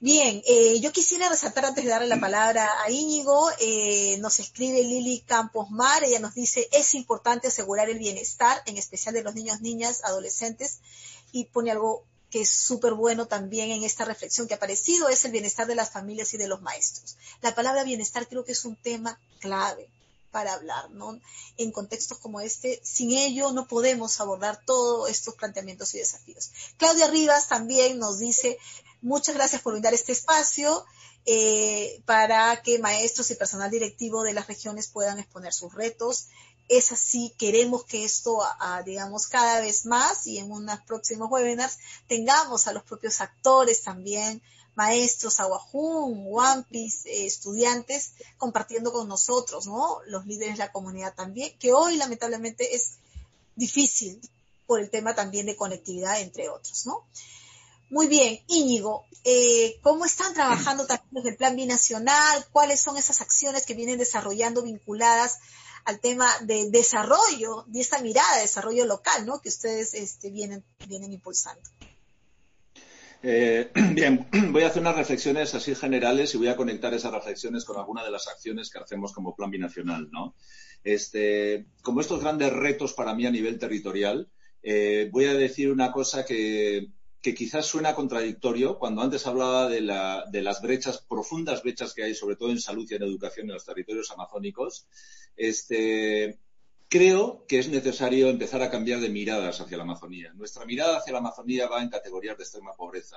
Bien, 0.00 0.42
eh, 0.46 0.78
yo 0.78 0.92
quisiera 0.92 1.28
resaltar 1.28 1.64
antes 1.64 1.82
de 1.82 1.90
darle 1.90 2.06
la 2.06 2.20
palabra 2.20 2.70
a 2.84 2.88
Íñigo, 2.88 3.50
eh, 3.58 4.16
nos 4.20 4.38
escribe 4.38 4.84
Lili 4.84 5.24
Campos 5.26 5.70
Mar, 5.70 6.04
ella 6.04 6.20
nos 6.20 6.34
dice, 6.34 6.68
es 6.70 6.94
importante 6.94 7.48
asegurar 7.48 7.90
el 7.90 7.98
bienestar, 7.98 8.62
en 8.66 8.76
especial 8.76 9.12
de 9.12 9.24
los 9.24 9.34
niños, 9.34 9.60
niñas, 9.60 10.04
adolescentes, 10.04 10.78
y 11.32 11.46
pone 11.46 11.72
algo 11.72 12.04
que 12.30 12.42
es 12.42 12.50
súper 12.50 12.94
bueno 12.94 13.26
también 13.26 13.72
en 13.72 13.82
esta 13.82 14.04
reflexión 14.04 14.46
que 14.46 14.54
ha 14.54 14.58
aparecido, 14.58 15.08
es 15.08 15.24
el 15.24 15.32
bienestar 15.32 15.66
de 15.66 15.74
las 15.74 15.90
familias 15.90 16.32
y 16.32 16.36
de 16.36 16.46
los 16.46 16.62
maestros. 16.62 17.16
La 17.42 17.56
palabra 17.56 17.82
bienestar 17.82 18.28
creo 18.28 18.44
que 18.44 18.52
es 18.52 18.64
un 18.64 18.76
tema 18.76 19.18
clave 19.40 19.88
para 20.30 20.54
hablar, 20.54 20.90
¿no? 20.90 21.20
En 21.56 21.72
contextos 21.72 22.18
como 22.18 22.40
este, 22.40 22.80
sin 22.84 23.12
ello 23.12 23.52
no 23.52 23.66
podemos 23.66 24.20
abordar 24.20 24.60
todos 24.64 25.10
estos 25.10 25.34
planteamientos 25.34 25.94
y 25.94 25.98
desafíos. 25.98 26.50
Claudia 26.76 27.08
Rivas 27.08 27.48
también 27.48 27.98
nos 27.98 28.18
dice, 28.18 28.58
Muchas 29.00 29.36
gracias 29.36 29.62
por 29.62 29.74
brindar 29.74 29.94
este 29.94 30.10
espacio 30.10 30.84
eh, 31.24 32.02
para 32.04 32.60
que 32.62 32.80
maestros 32.80 33.30
y 33.30 33.36
personal 33.36 33.70
directivo 33.70 34.24
de 34.24 34.32
las 34.32 34.48
regiones 34.48 34.88
puedan 34.88 35.20
exponer 35.20 35.52
sus 35.52 35.72
retos. 35.72 36.26
Es 36.68 36.90
así, 36.90 37.32
queremos 37.38 37.84
que 37.84 38.04
esto, 38.04 38.42
digamos, 38.84 39.28
cada 39.28 39.60
vez 39.60 39.86
más 39.86 40.26
y 40.26 40.38
en 40.38 40.50
unos 40.50 40.80
próximos 40.80 41.30
webinars 41.30 41.78
tengamos 42.08 42.66
a 42.66 42.72
los 42.72 42.82
propios 42.82 43.20
actores 43.20 43.82
también, 43.82 44.42
maestros, 44.78 45.40
aguajún, 45.40 46.22
wampis, 46.26 47.04
eh, 47.06 47.26
estudiantes, 47.26 48.12
compartiendo 48.36 48.92
con 48.92 49.08
nosotros, 49.08 49.66
¿no? 49.66 49.98
Los 50.06 50.24
líderes 50.24 50.54
de 50.54 50.64
la 50.64 50.70
comunidad 50.70 51.14
también, 51.14 51.52
que 51.58 51.72
hoy 51.72 51.96
lamentablemente 51.96 52.76
es 52.76 52.92
difícil 53.56 54.20
por 54.68 54.78
el 54.78 54.88
tema 54.88 55.16
también 55.16 55.46
de 55.46 55.56
conectividad, 55.56 56.20
entre 56.20 56.48
otros, 56.48 56.86
¿no? 56.86 57.04
Muy 57.90 58.06
bien, 58.06 58.38
Íñigo, 58.46 59.04
eh, 59.24 59.80
¿cómo 59.82 60.04
están 60.04 60.32
trabajando 60.32 60.86
también 60.86 61.10
desde 61.10 61.30
el 61.30 61.36
plan 61.36 61.56
binacional? 61.56 62.46
¿Cuáles 62.52 62.80
son 62.80 62.96
esas 62.96 63.20
acciones 63.20 63.66
que 63.66 63.74
vienen 63.74 63.98
desarrollando 63.98 64.62
vinculadas 64.62 65.38
al 65.86 65.98
tema 65.98 66.30
de 66.42 66.70
desarrollo, 66.70 67.64
de 67.66 67.80
esta 67.80 67.98
mirada 67.98 68.36
de 68.36 68.42
desarrollo 68.42 68.84
local, 68.84 69.26
¿no? 69.26 69.40
Que 69.40 69.48
ustedes 69.48 69.94
este, 69.94 70.30
vienen, 70.30 70.62
vienen 70.86 71.12
impulsando. 71.12 71.68
Eh, 73.22 73.70
bien, 73.94 74.26
voy 74.52 74.62
a 74.62 74.68
hacer 74.68 74.82
unas 74.82 74.96
reflexiones 74.96 75.54
así 75.54 75.74
generales 75.74 76.34
y 76.34 76.38
voy 76.38 76.48
a 76.48 76.56
conectar 76.56 76.92
esas 76.94 77.12
reflexiones 77.12 77.64
con 77.64 77.76
algunas 77.76 78.04
de 78.04 78.10
las 78.10 78.28
acciones 78.28 78.70
que 78.70 78.78
hacemos 78.78 79.12
como 79.12 79.34
plan 79.34 79.50
binacional, 79.50 80.08
¿no? 80.10 80.34
Este, 80.84 81.66
como 81.82 82.00
estos 82.00 82.20
grandes 82.20 82.52
retos 82.52 82.92
para 82.92 83.14
mí 83.14 83.26
a 83.26 83.30
nivel 83.30 83.58
territorial, 83.58 84.28
eh, 84.62 85.08
voy 85.12 85.24
a 85.26 85.34
decir 85.34 85.70
una 85.70 85.92
cosa 85.92 86.24
que 86.24 86.88
que 87.20 87.34
quizás 87.34 87.66
suena 87.66 87.94
contradictorio 87.94 88.78
cuando 88.78 89.02
antes 89.02 89.26
hablaba 89.26 89.68
de, 89.68 89.80
la, 89.80 90.24
de, 90.30 90.40
las 90.40 90.62
brechas, 90.62 91.04
profundas 91.08 91.62
brechas 91.62 91.92
que 91.92 92.04
hay, 92.04 92.14
sobre 92.14 92.36
todo 92.36 92.50
en 92.50 92.60
salud 92.60 92.86
y 92.88 92.94
en 92.94 93.02
educación 93.02 93.48
en 93.48 93.54
los 93.54 93.64
territorios 93.64 94.10
amazónicos. 94.12 94.86
Este, 95.36 96.38
creo 96.88 97.44
que 97.46 97.58
es 97.58 97.68
necesario 97.68 98.28
empezar 98.28 98.62
a 98.62 98.70
cambiar 98.70 99.00
de 99.00 99.08
miradas 99.08 99.60
hacia 99.60 99.76
la 99.76 99.82
Amazonía. 99.82 100.32
Nuestra 100.34 100.64
mirada 100.64 100.98
hacia 100.98 101.12
la 101.12 101.18
Amazonía 101.18 101.68
va 101.68 101.82
en 101.82 101.90
categorías 101.90 102.36
de 102.36 102.44
extrema 102.44 102.72
pobreza. 102.72 103.16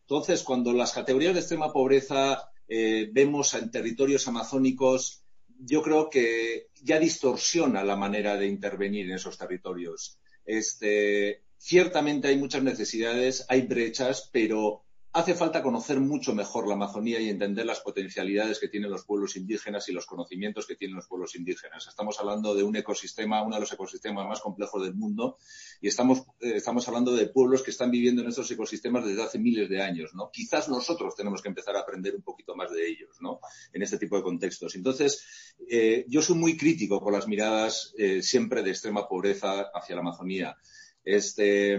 Entonces, 0.00 0.42
cuando 0.42 0.72
las 0.72 0.92
categorías 0.92 1.34
de 1.34 1.40
extrema 1.40 1.72
pobreza 1.72 2.50
eh, 2.68 3.08
vemos 3.12 3.54
en 3.54 3.70
territorios 3.70 4.28
amazónicos, 4.28 5.24
yo 5.58 5.82
creo 5.82 6.10
que 6.10 6.68
ya 6.82 6.98
distorsiona 6.98 7.82
la 7.82 7.96
manera 7.96 8.36
de 8.36 8.46
intervenir 8.46 9.06
en 9.06 9.16
esos 9.16 9.38
territorios. 9.38 10.18
Este, 10.44 11.42
ciertamente 11.56 12.28
hay 12.28 12.36
muchas 12.36 12.62
necesidades, 12.62 13.46
hay 13.48 13.62
brechas, 13.62 14.28
pero 14.32 14.84
Hace 15.16 15.34
falta 15.34 15.62
conocer 15.62 15.98
mucho 15.98 16.34
mejor 16.34 16.68
la 16.68 16.74
Amazonía 16.74 17.18
y 17.18 17.30
entender 17.30 17.64
las 17.64 17.80
potencialidades 17.80 18.58
que 18.58 18.68
tienen 18.68 18.90
los 18.90 19.06
pueblos 19.06 19.34
indígenas 19.36 19.88
y 19.88 19.92
los 19.92 20.04
conocimientos 20.04 20.66
que 20.66 20.76
tienen 20.76 20.94
los 20.94 21.06
pueblos 21.06 21.34
indígenas. 21.36 21.86
Estamos 21.88 22.20
hablando 22.20 22.54
de 22.54 22.62
un 22.62 22.76
ecosistema, 22.76 23.42
uno 23.42 23.54
de 23.54 23.62
los 23.62 23.72
ecosistemas 23.72 24.28
más 24.28 24.42
complejos 24.42 24.84
del 24.84 24.92
mundo, 24.92 25.38
y 25.80 25.88
estamos, 25.88 26.18
eh, 26.40 26.56
estamos 26.56 26.86
hablando 26.86 27.16
de 27.16 27.28
pueblos 27.28 27.62
que 27.62 27.70
están 27.70 27.90
viviendo 27.90 28.20
en 28.20 28.28
estos 28.28 28.50
ecosistemas 28.50 29.06
desde 29.06 29.22
hace 29.22 29.38
miles 29.38 29.70
de 29.70 29.80
años, 29.80 30.14
¿no? 30.14 30.28
Quizás 30.30 30.68
nosotros 30.68 31.16
tenemos 31.16 31.40
que 31.40 31.48
empezar 31.48 31.76
a 31.76 31.80
aprender 31.80 32.14
un 32.14 32.20
poquito 32.20 32.54
más 32.54 32.70
de 32.70 32.86
ellos, 32.86 33.16
¿no? 33.22 33.40
En 33.72 33.80
este 33.80 33.96
tipo 33.96 34.18
de 34.18 34.22
contextos. 34.22 34.74
Entonces, 34.74 35.54
eh, 35.66 36.04
yo 36.08 36.20
soy 36.20 36.36
muy 36.36 36.58
crítico 36.58 37.00
con 37.00 37.14
las 37.14 37.26
miradas 37.26 37.94
eh, 37.96 38.20
siempre 38.22 38.62
de 38.62 38.68
extrema 38.68 39.08
pobreza 39.08 39.70
hacia 39.72 39.94
la 39.94 40.02
Amazonía. 40.02 40.58
Este, 41.02 41.78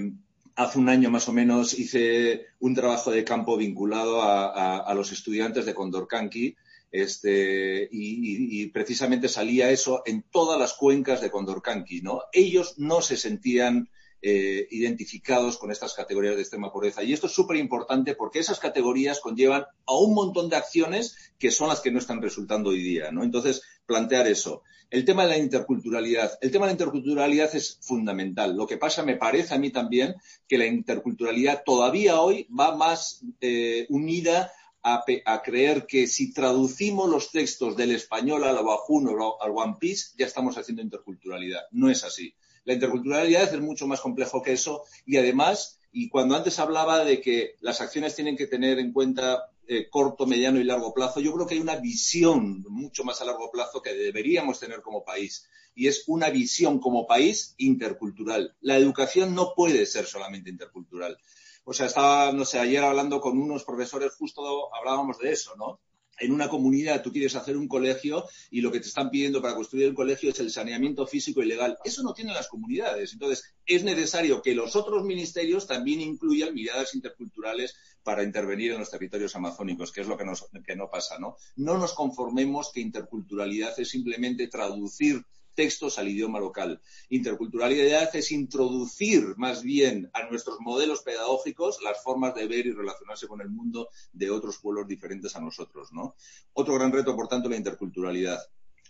hace 0.57 0.79
un 0.79 0.89
año 0.89 1.11
más 1.11 1.29
o 1.29 1.33
menos 1.33 1.77
hice 1.77 2.47
un 2.59 2.73
trabajo 2.73 3.11
de 3.11 3.23
campo 3.23 3.57
vinculado 3.57 4.21
a, 4.23 4.91
los 4.95 5.11
estudiantes 5.11 5.65
de 5.65 5.75
Condorcanqui 5.75 6.55
este, 6.91 7.87
y, 7.91 8.65
precisamente 8.67 9.29
salía 9.29 9.69
eso 9.69 10.01
en 10.05 10.23
todas 10.23 10.59
las 10.59 10.73
cuencas 10.73 11.21
de 11.21 11.29
Condorcanqui. 11.29 12.01
¿no? 12.01 12.23
Ellos 12.33 12.73
no 12.77 13.01
se 13.01 13.17
sentían 13.17 13.89
eh, 14.21 14.67
identificados 14.71 15.57
con 15.57 15.71
estas 15.71 15.93
categorías 15.93 16.35
de 16.35 16.41
extrema 16.41 16.71
pobreza. 16.71 17.03
Y 17.03 17.13
esto 17.13 17.27
es 17.27 17.33
súper 17.33 17.57
importante 17.57 18.15
porque 18.15 18.39
esas 18.39 18.59
categorías 18.59 19.19
conllevan 19.19 19.65
a 19.85 19.97
un 19.97 20.13
montón 20.13 20.49
de 20.49 20.55
acciones 20.55 21.15
que 21.37 21.51
son 21.51 21.69
las 21.69 21.81
que 21.81 21.91
no 21.91 21.99
están 21.99 22.21
resultando 22.21 22.71
hoy 22.71 22.81
día. 22.81 23.11
¿no? 23.11 23.23
Entonces, 23.23 23.61
plantear 23.85 24.27
eso. 24.27 24.63
El 24.89 25.03
tema 25.03 25.23
de 25.23 25.29
la 25.29 25.37
interculturalidad. 25.37 26.37
El 26.41 26.51
tema 26.51 26.65
de 26.65 26.69
la 26.69 26.75
interculturalidad 26.75 27.53
es 27.55 27.77
fundamental. 27.81 28.55
Lo 28.55 28.65
que 28.65 28.77
pasa, 28.77 29.03
me 29.03 29.17
parece 29.17 29.53
a 29.53 29.59
mí 29.59 29.69
también, 29.69 30.15
que 30.47 30.57
la 30.57 30.65
interculturalidad 30.65 31.63
todavía 31.65 32.21
hoy 32.21 32.47
va 32.57 32.75
más 32.75 33.21
eh, 33.41 33.85
unida 33.89 34.51
a, 34.83 35.41
creer 35.43 35.85
que 35.85 36.07
si 36.07 36.33
traducimos 36.33 37.09
los 37.09 37.31
textos 37.31 37.75
del 37.75 37.91
español 37.91 38.43
al 38.45 38.57
abajuno 38.57 39.11
o 39.11 39.41
al 39.41 39.51
One 39.51 39.75
Piece, 39.79 40.13
ya 40.17 40.25
estamos 40.25 40.57
haciendo 40.57 40.81
interculturalidad. 40.81 41.63
No 41.71 41.89
es 41.89 42.03
así. 42.03 42.33
La 42.67 42.73
interculturalidad 42.73 43.53
es 43.53 43.61
mucho 43.61 43.87
más 43.87 44.01
complejo 44.01 44.43
que 44.43 44.51
eso 44.51 44.83
y 45.05 45.15
además, 45.15 45.79
y 45.89 46.09
cuando 46.09 46.35
antes 46.35 46.59
hablaba 46.59 47.05
de 47.05 47.21
que 47.21 47.55
las 47.61 47.79
acciones 47.79 48.13
tienen 48.13 48.35
que 48.35 48.45
tener 48.45 48.77
en 48.77 48.91
cuenta 48.91 49.51
eh, 49.69 49.89
corto, 49.89 50.25
mediano 50.25 50.59
y 50.59 50.65
largo 50.65 50.93
plazo, 50.93 51.21
yo 51.21 51.33
creo 51.33 51.47
que 51.47 51.53
hay 51.53 51.61
una 51.61 51.77
visión 51.77 52.65
mucho 52.67 53.05
más 53.05 53.21
a 53.21 53.25
largo 53.25 53.49
plazo 53.51 53.81
que 53.81 53.93
deberíamos 53.93 54.59
tener 54.59 54.81
como 54.81 55.05
país. 55.05 55.47
Y 55.75 55.87
es 55.87 56.03
una 56.07 56.29
visión 56.29 56.79
como 56.79 57.07
país 57.07 57.55
intercultural. 57.57 58.53
La 58.59 58.75
educación 58.75 59.33
no 59.33 59.53
puede 59.55 59.85
ser 59.85 60.05
solamente 60.05 60.49
intercultural. 60.49 61.17
O 61.63 61.71
sea, 61.71 61.85
estaba, 61.85 62.33
no 62.33 62.43
sé, 62.43 62.59
ayer 62.59 62.83
hablando 62.83 63.21
con 63.21 63.37
unos 63.37 63.63
profesores, 63.63 64.11
justo 64.15 64.75
hablábamos 64.75 65.19
de 65.19 65.31
eso, 65.31 65.55
¿no? 65.55 65.79
En 66.19 66.31
una 66.31 66.49
comunidad 66.49 67.01
tú 67.01 67.11
quieres 67.11 67.35
hacer 67.35 67.57
un 67.57 67.67
colegio 67.67 68.25
y 68.49 68.61
lo 68.61 68.71
que 68.71 68.79
te 68.79 68.87
están 68.87 69.09
pidiendo 69.09 69.41
para 69.41 69.55
construir 69.55 69.87
el 69.87 69.93
colegio 69.93 70.31
es 70.31 70.39
el 70.39 70.51
saneamiento 70.51 71.05
físico 71.05 71.41
y 71.41 71.45
legal. 71.45 71.77
Eso 71.83 72.03
no 72.03 72.13
tienen 72.13 72.33
las 72.33 72.47
comunidades. 72.47 73.13
Entonces, 73.13 73.55
es 73.65 73.83
necesario 73.83 74.41
que 74.41 74.55
los 74.55 74.75
otros 74.75 75.03
ministerios 75.03 75.67
también 75.67 76.01
incluyan 76.01 76.53
miradas 76.53 76.95
interculturales 76.95 77.75
para 78.03 78.23
intervenir 78.23 78.71
en 78.71 78.79
los 78.79 78.89
territorios 78.89 79.35
amazónicos, 79.35 79.91
que 79.91 80.01
es 80.01 80.07
lo 80.07 80.17
que, 80.17 80.25
que 80.65 80.75
no 80.75 80.89
pasa, 80.89 81.19
¿no? 81.19 81.35
No 81.55 81.77
nos 81.77 81.93
conformemos 81.93 82.71
que 82.71 82.79
interculturalidad 82.79 83.77
es 83.79 83.89
simplemente 83.89 84.47
traducir 84.47 85.23
textos 85.57 85.97
al 85.97 86.07
idioma 86.07 86.39
local. 86.39 86.79
Interculturalidad 87.09 88.15
es 88.15 88.31
introducir 88.31 89.33
más 89.37 89.63
bien 89.63 90.09
a 90.13 90.29
nuestros 90.29 90.59
modelos 90.61 91.01
pedagógicos 91.01 91.79
las 91.83 92.01
formas 92.03 92.35
de 92.35 92.47
ver 92.47 92.67
y 92.67 92.71
relacionarse 92.71 93.27
con 93.27 93.41
el 93.41 93.49
mundo 93.49 93.89
de 94.13 94.29
otros 94.29 94.59
pueblos 94.59 94.87
diferentes 94.87 95.35
a 95.35 95.41
nosotros, 95.41 95.91
¿no? 95.91 96.15
Otro 96.53 96.75
gran 96.75 96.91
reto, 96.91 97.15
por 97.15 97.27
tanto, 97.27 97.49
la 97.49 97.57
interculturalidad. 97.57 98.39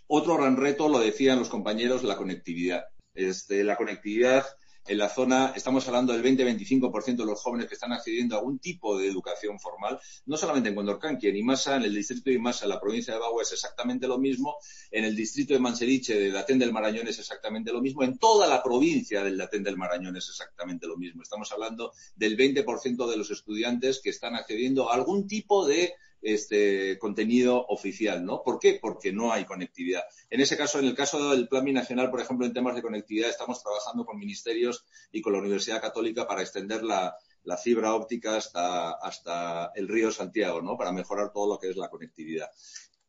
Otro 0.06 0.36
gran 0.36 0.58
reto, 0.58 0.90
lo 0.90 0.98
decían 0.98 1.38
los 1.38 1.48
compañeros, 1.48 2.04
la 2.04 2.18
conectividad. 2.18 2.84
Este, 3.14 3.64
la 3.64 3.76
conectividad 3.76 4.44
en 4.88 4.98
la 4.98 5.08
zona, 5.08 5.52
estamos 5.54 5.86
hablando 5.86 6.12
del 6.12 6.22
20-25% 6.22 7.16
de 7.16 7.24
los 7.26 7.40
jóvenes 7.40 7.66
que 7.66 7.74
están 7.74 7.92
accediendo 7.92 8.34
a 8.34 8.38
algún 8.38 8.58
tipo 8.58 8.98
de 8.98 9.06
educación 9.06 9.60
formal, 9.60 10.00
no 10.26 10.36
solamente 10.36 10.70
en 10.70 10.74
Condorcanqui, 10.74 11.28
en 11.28 11.36
Imasa, 11.36 11.76
en 11.76 11.82
el 11.82 11.94
distrito 11.94 12.30
de 12.30 12.36
Imasa, 12.36 12.64
en 12.64 12.70
la 12.70 12.80
provincia 12.80 13.12
de 13.12 13.20
Bagua 13.20 13.42
es 13.42 13.52
exactamente 13.52 14.08
lo 14.08 14.18
mismo, 14.18 14.56
en 14.90 15.04
el 15.04 15.14
distrito 15.14 15.52
de 15.52 15.60
Manseriche, 15.60 16.18
de 16.18 16.30
Datén 16.30 16.58
del 16.58 16.72
Marañón 16.72 17.06
es 17.06 17.18
exactamente 17.18 17.72
lo 17.72 17.80
mismo, 17.80 18.02
en 18.02 18.18
toda 18.18 18.46
la 18.46 18.62
provincia 18.62 19.22
del 19.22 19.36
Datén 19.36 19.62
del 19.62 19.76
Marañón 19.76 20.16
es 20.16 20.28
exactamente 20.28 20.86
lo 20.86 20.96
mismo. 20.96 21.22
Estamos 21.22 21.52
hablando 21.52 21.92
del 22.16 22.36
20% 22.36 23.10
de 23.10 23.16
los 23.16 23.30
estudiantes 23.30 24.00
que 24.02 24.10
están 24.10 24.34
accediendo 24.34 24.90
a 24.90 24.94
algún 24.94 25.26
tipo 25.26 25.66
de 25.66 25.94
este 26.22 26.98
contenido 26.98 27.64
oficial, 27.66 28.24
¿no? 28.24 28.42
¿Por 28.42 28.58
qué? 28.58 28.78
Porque 28.80 29.12
no 29.12 29.32
hay 29.32 29.44
conectividad. 29.44 30.02
En 30.30 30.40
ese 30.40 30.56
caso, 30.56 30.78
en 30.78 30.86
el 30.86 30.94
caso 30.94 31.30
del 31.30 31.48
Plan 31.48 31.64
Binacional, 31.64 32.10
por 32.10 32.20
ejemplo, 32.20 32.46
en 32.46 32.52
temas 32.52 32.74
de 32.74 32.82
conectividad, 32.82 33.30
estamos 33.30 33.62
trabajando 33.62 34.04
con 34.04 34.18
ministerios 34.18 34.84
y 35.12 35.20
con 35.20 35.32
la 35.32 35.40
Universidad 35.40 35.80
Católica 35.80 36.26
para 36.26 36.42
extender 36.42 36.82
la, 36.82 37.16
fibra 37.62 37.94
óptica 37.94 38.36
hasta, 38.36 38.92
hasta 38.92 39.72
el 39.74 39.88
río 39.88 40.10
Santiago, 40.10 40.60
¿no? 40.60 40.76
Para 40.76 40.92
mejorar 40.92 41.32
todo 41.32 41.54
lo 41.54 41.58
que 41.58 41.70
es 41.70 41.76
la 41.76 41.88
conectividad. 41.88 42.50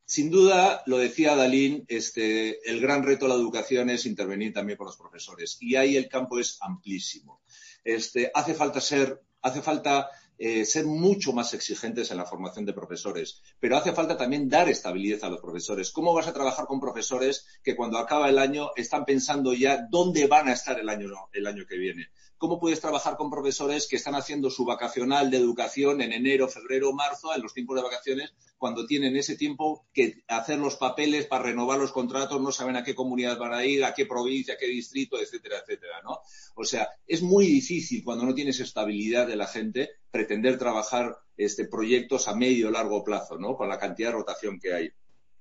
Sin 0.10 0.32
duda, 0.32 0.82
lo 0.88 0.98
decía 0.98 1.36
Dalín, 1.36 1.86
este, 1.88 2.68
el 2.68 2.82
gran 2.82 3.04
reto 3.04 3.26
de 3.26 3.30
la 3.30 3.36
educación 3.36 3.92
es 3.92 4.08
intervenir 4.08 4.52
también 4.52 4.76
con 4.76 4.88
los 4.88 4.98
profesores. 4.98 5.58
Y 5.60 5.76
ahí 5.76 5.98
el 5.98 6.10
campo 6.10 6.40
es 6.40 6.58
amplísimo. 6.62 7.42
Este, 7.84 8.32
hace 8.34 8.56
falta 8.56 8.82
ser, 8.82 9.22
hace 9.44 9.62
falta 9.62 10.10
eh, 10.42 10.64
ser 10.64 10.86
mucho 10.86 11.34
más 11.34 11.54
exigentes 11.54 12.12
en 12.12 12.18
la 12.18 12.26
formación 12.26 12.66
de 12.66 12.72
profesores, 12.72 13.42
pero 13.60 13.76
hace 13.76 13.92
falta 13.92 14.16
también 14.16 14.48
dar 14.48 14.70
estabilidad 14.70 15.26
a 15.26 15.30
los 15.30 15.42
profesores. 15.42 15.92
¿Cómo 15.92 16.14
vas 16.14 16.28
a 16.28 16.34
trabajar 16.34 16.66
con 16.66 16.80
profesores 16.80 17.46
que 17.62 17.76
cuando 17.76 17.98
acaba 17.98 18.30
el 18.30 18.40
año 18.40 18.70
están 18.78 19.04
pensando 19.04 19.54
ya 19.54 19.86
dónde 19.92 20.28
van 20.28 20.48
a 20.48 20.54
estar 20.54 20.80
el 20.80 20.88
año, 20.88 21.10
el 21.34 21.46
año 21.46 21.66
que 21.68 21.78
viene? 21.78 22.10
¿Cómo 22.40 22.58
puedes 22.58 22.80
trabajar 22.80 23.18
con 23.18 23.30
profesores 23.30 23.86
que 23.86 23.98
están 23.98 24.16
haciendo 24.16 24.50
su 24.50 24.64
vacacional 24.64 25.30
de 25.30 25.36
educación 25.36 26.02
en 26.02 26.14
enero, 26.14 26.48
febrero, 26.48 26.94
marzo, 26.94 27.36
en 27.36 27.42
los 27.42 27.54
tiempos 27.54 27.76
de 27.76 27.84
vacaciones, 27.84 28.34
cuando 28.58 28.88
tienen 28.88 29.18
ese 29.18 29.36
tiempo 29.36 29.86
que 29.94 30.24
hacer 30.26 30.58
los 30.58 30.78
papeles 30.78 31.26
para 31.26 31.44
renovar 31.44 31.78
los 31.78 31.92
contratos, 31.92 32.42
no 32.42 32.54
saben 32.54 32.78
a 32.78 32.84
qué 32.86 32.96
comunidad 32.96 33.38
van 33.38 33.54
a 33.54 33.66
ir, 33.66 33.84
a 33.84 33.94
qué 33.94 34.06
provincia, 34.06 34.54
a 34.54 34.58
qué 34.58 34.68
distrito, 34.68 35.20
etcétera, 35.20 35.58
etcétera, 35.60 36.02
¿no? 36.02 36.22
O 36.56 36.64
sea, 36.64 36.88
es 37.06 37.22
muy 37.22 37.46
difícil 37.46 38.06
cuando 38.06 38.26
no 38.26 38.34
tienes 38.34 38.58
estabilidad 38.62 39.28
de 39.28 39.36
la 39.36 39.48
gente 39.48 39.90
pretender 40.10 40.58
trabajar 40.58 41.18
este, 41.36 41.66
proyectos 41.66 42.30
a 42.30 42.36
medio 42.36 42.70
o 42.70 42.72
largo 42.72 43.04
plazo, 43.04 43.38
¿no? 43.38 43.58
Con 43.58 43.68
la 43.68 43.78
cantidad 43.78 44.10
de 44.10 44.16
rotación 44.16 44.60
que 44.62 44.74
hay. 44.74 44.90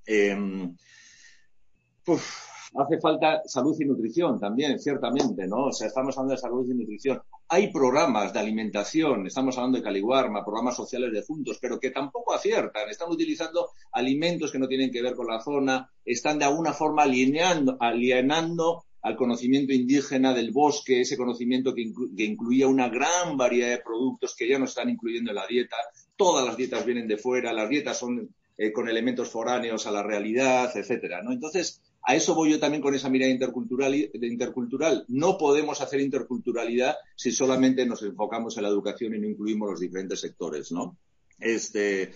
Em, 0.04 0.76
Hace 2.74 3.00
falta 3.00 3.42
salud 3.46 3.74
y 3.80 3.86
nutrición 3.86 4.38
también, 4.38 4.78
ciertamente, 4.78 5.46
¿no? 5.46 5.66
O 5.66 5.72
sea, 5.72 5.86
estamos 5.86 6.16
hablando 6.18 6.34
de 6.34 6.40
salud 6.40 6.70
y 6.70 6.74
nutrición. 6.74 7.20
Hay 7.48 7.72
programas 7.72 8.32
de 8.32 8.40
alimentación, 8.40 9.26
estamos 9.26 9.56
hablando 9.56 9.78
de 9.78 9.84
Caliguarma, 9.84 10.44
programas 10.44 10.76
sociales 10.76 11.10
de 11.12 11.22
juntos, 11.22 11.58
pero 11.60 11.80
que 11.80 11.90
tampoco 11.90 12.34
aciertan. 12.34 12.90
Están 12.90 13.10
utilizando 13.10 13.70
alimentos 13.92 14.52
que 14.52 14.58
no 14.58 14.68
tienen 14.68 14.90
que 14.90 15.00
ver 15.00 15.14
con 15.14 15.28
la 15.28 15.40
zona, 15.40 15.90
están 16.04 16.38
de 16.38 16.44
alguna 16.44 16.74
forma 16.74 17.04
alienando 17.04 18.84
al 19.00 19.16
conocimiento 19.16 19.72
indígena 19.72 20.34
del 20.34 20.50
bosque, 20.50 21.00
ese 21.00 21.16
conocimiento 21.16 21.74
que, 21.74 21.90
incluía 22.18 22.66
una 22.66 22.90
gran 22.90 23.38
variedad 23.38 23.70
de 23.70 23.82
productos 23.82 24.36
que 24.36 24.46
ya 24.46 24.58
no 24.58 24.66
están 24.66 24.90
incluyendo 24.90 25.30
en 25.30 25.36
la 25.36 25.46
dieta. 25.46 25.76
Todas 26.16 26.44
las 26.44 26.56
dietas 26.56 26.84
vienen 26.84 27.08
de 27.08 27.16
fuera, 27.16 27.54
las 27.54 27.70
dietas 27.70 27.98
son 27.98 28.28
eh, 28.58 28.72
con 28.72 28.88
elementos 28.90 29.30
foráneos 29.30 29.86
a 29.86 29.90
la 29.90 30.02
realidad, 30.02 30.76
etcétera, 30.76 31.22
¿no? 31.22 31.32
Entonces, 31.32 31.80
a 32.02 32.14
eso 32.14 32.34
voy 32.34 32.50
yo 32.50 32.60
también 32.60 32.82
con 32.82 32.94
esa 32.94 33.10
mirada 33.10 33.32
intercultural. 33.32 35.04
No 35.08 35.36
podemos 35.36 35.80
hacer 35.80 36.00
interculturalidad 36.00 36.96
si 37.16 37.32
solamente 37.32 37.84
nos 37.84 38.02
enfocamos 38.02 38.56
en 38.56 38.62
la 38.62 38.68
educación 38.70 39.14
y 39.14 39.18
no 39.18 39.26
incluimos 39.26 39.70
los 39.70 39.80
diferentes 39.80 40.20
sectores, 40.20 40.72
¿no? 40.72 40.96
Este, 41.38 42.12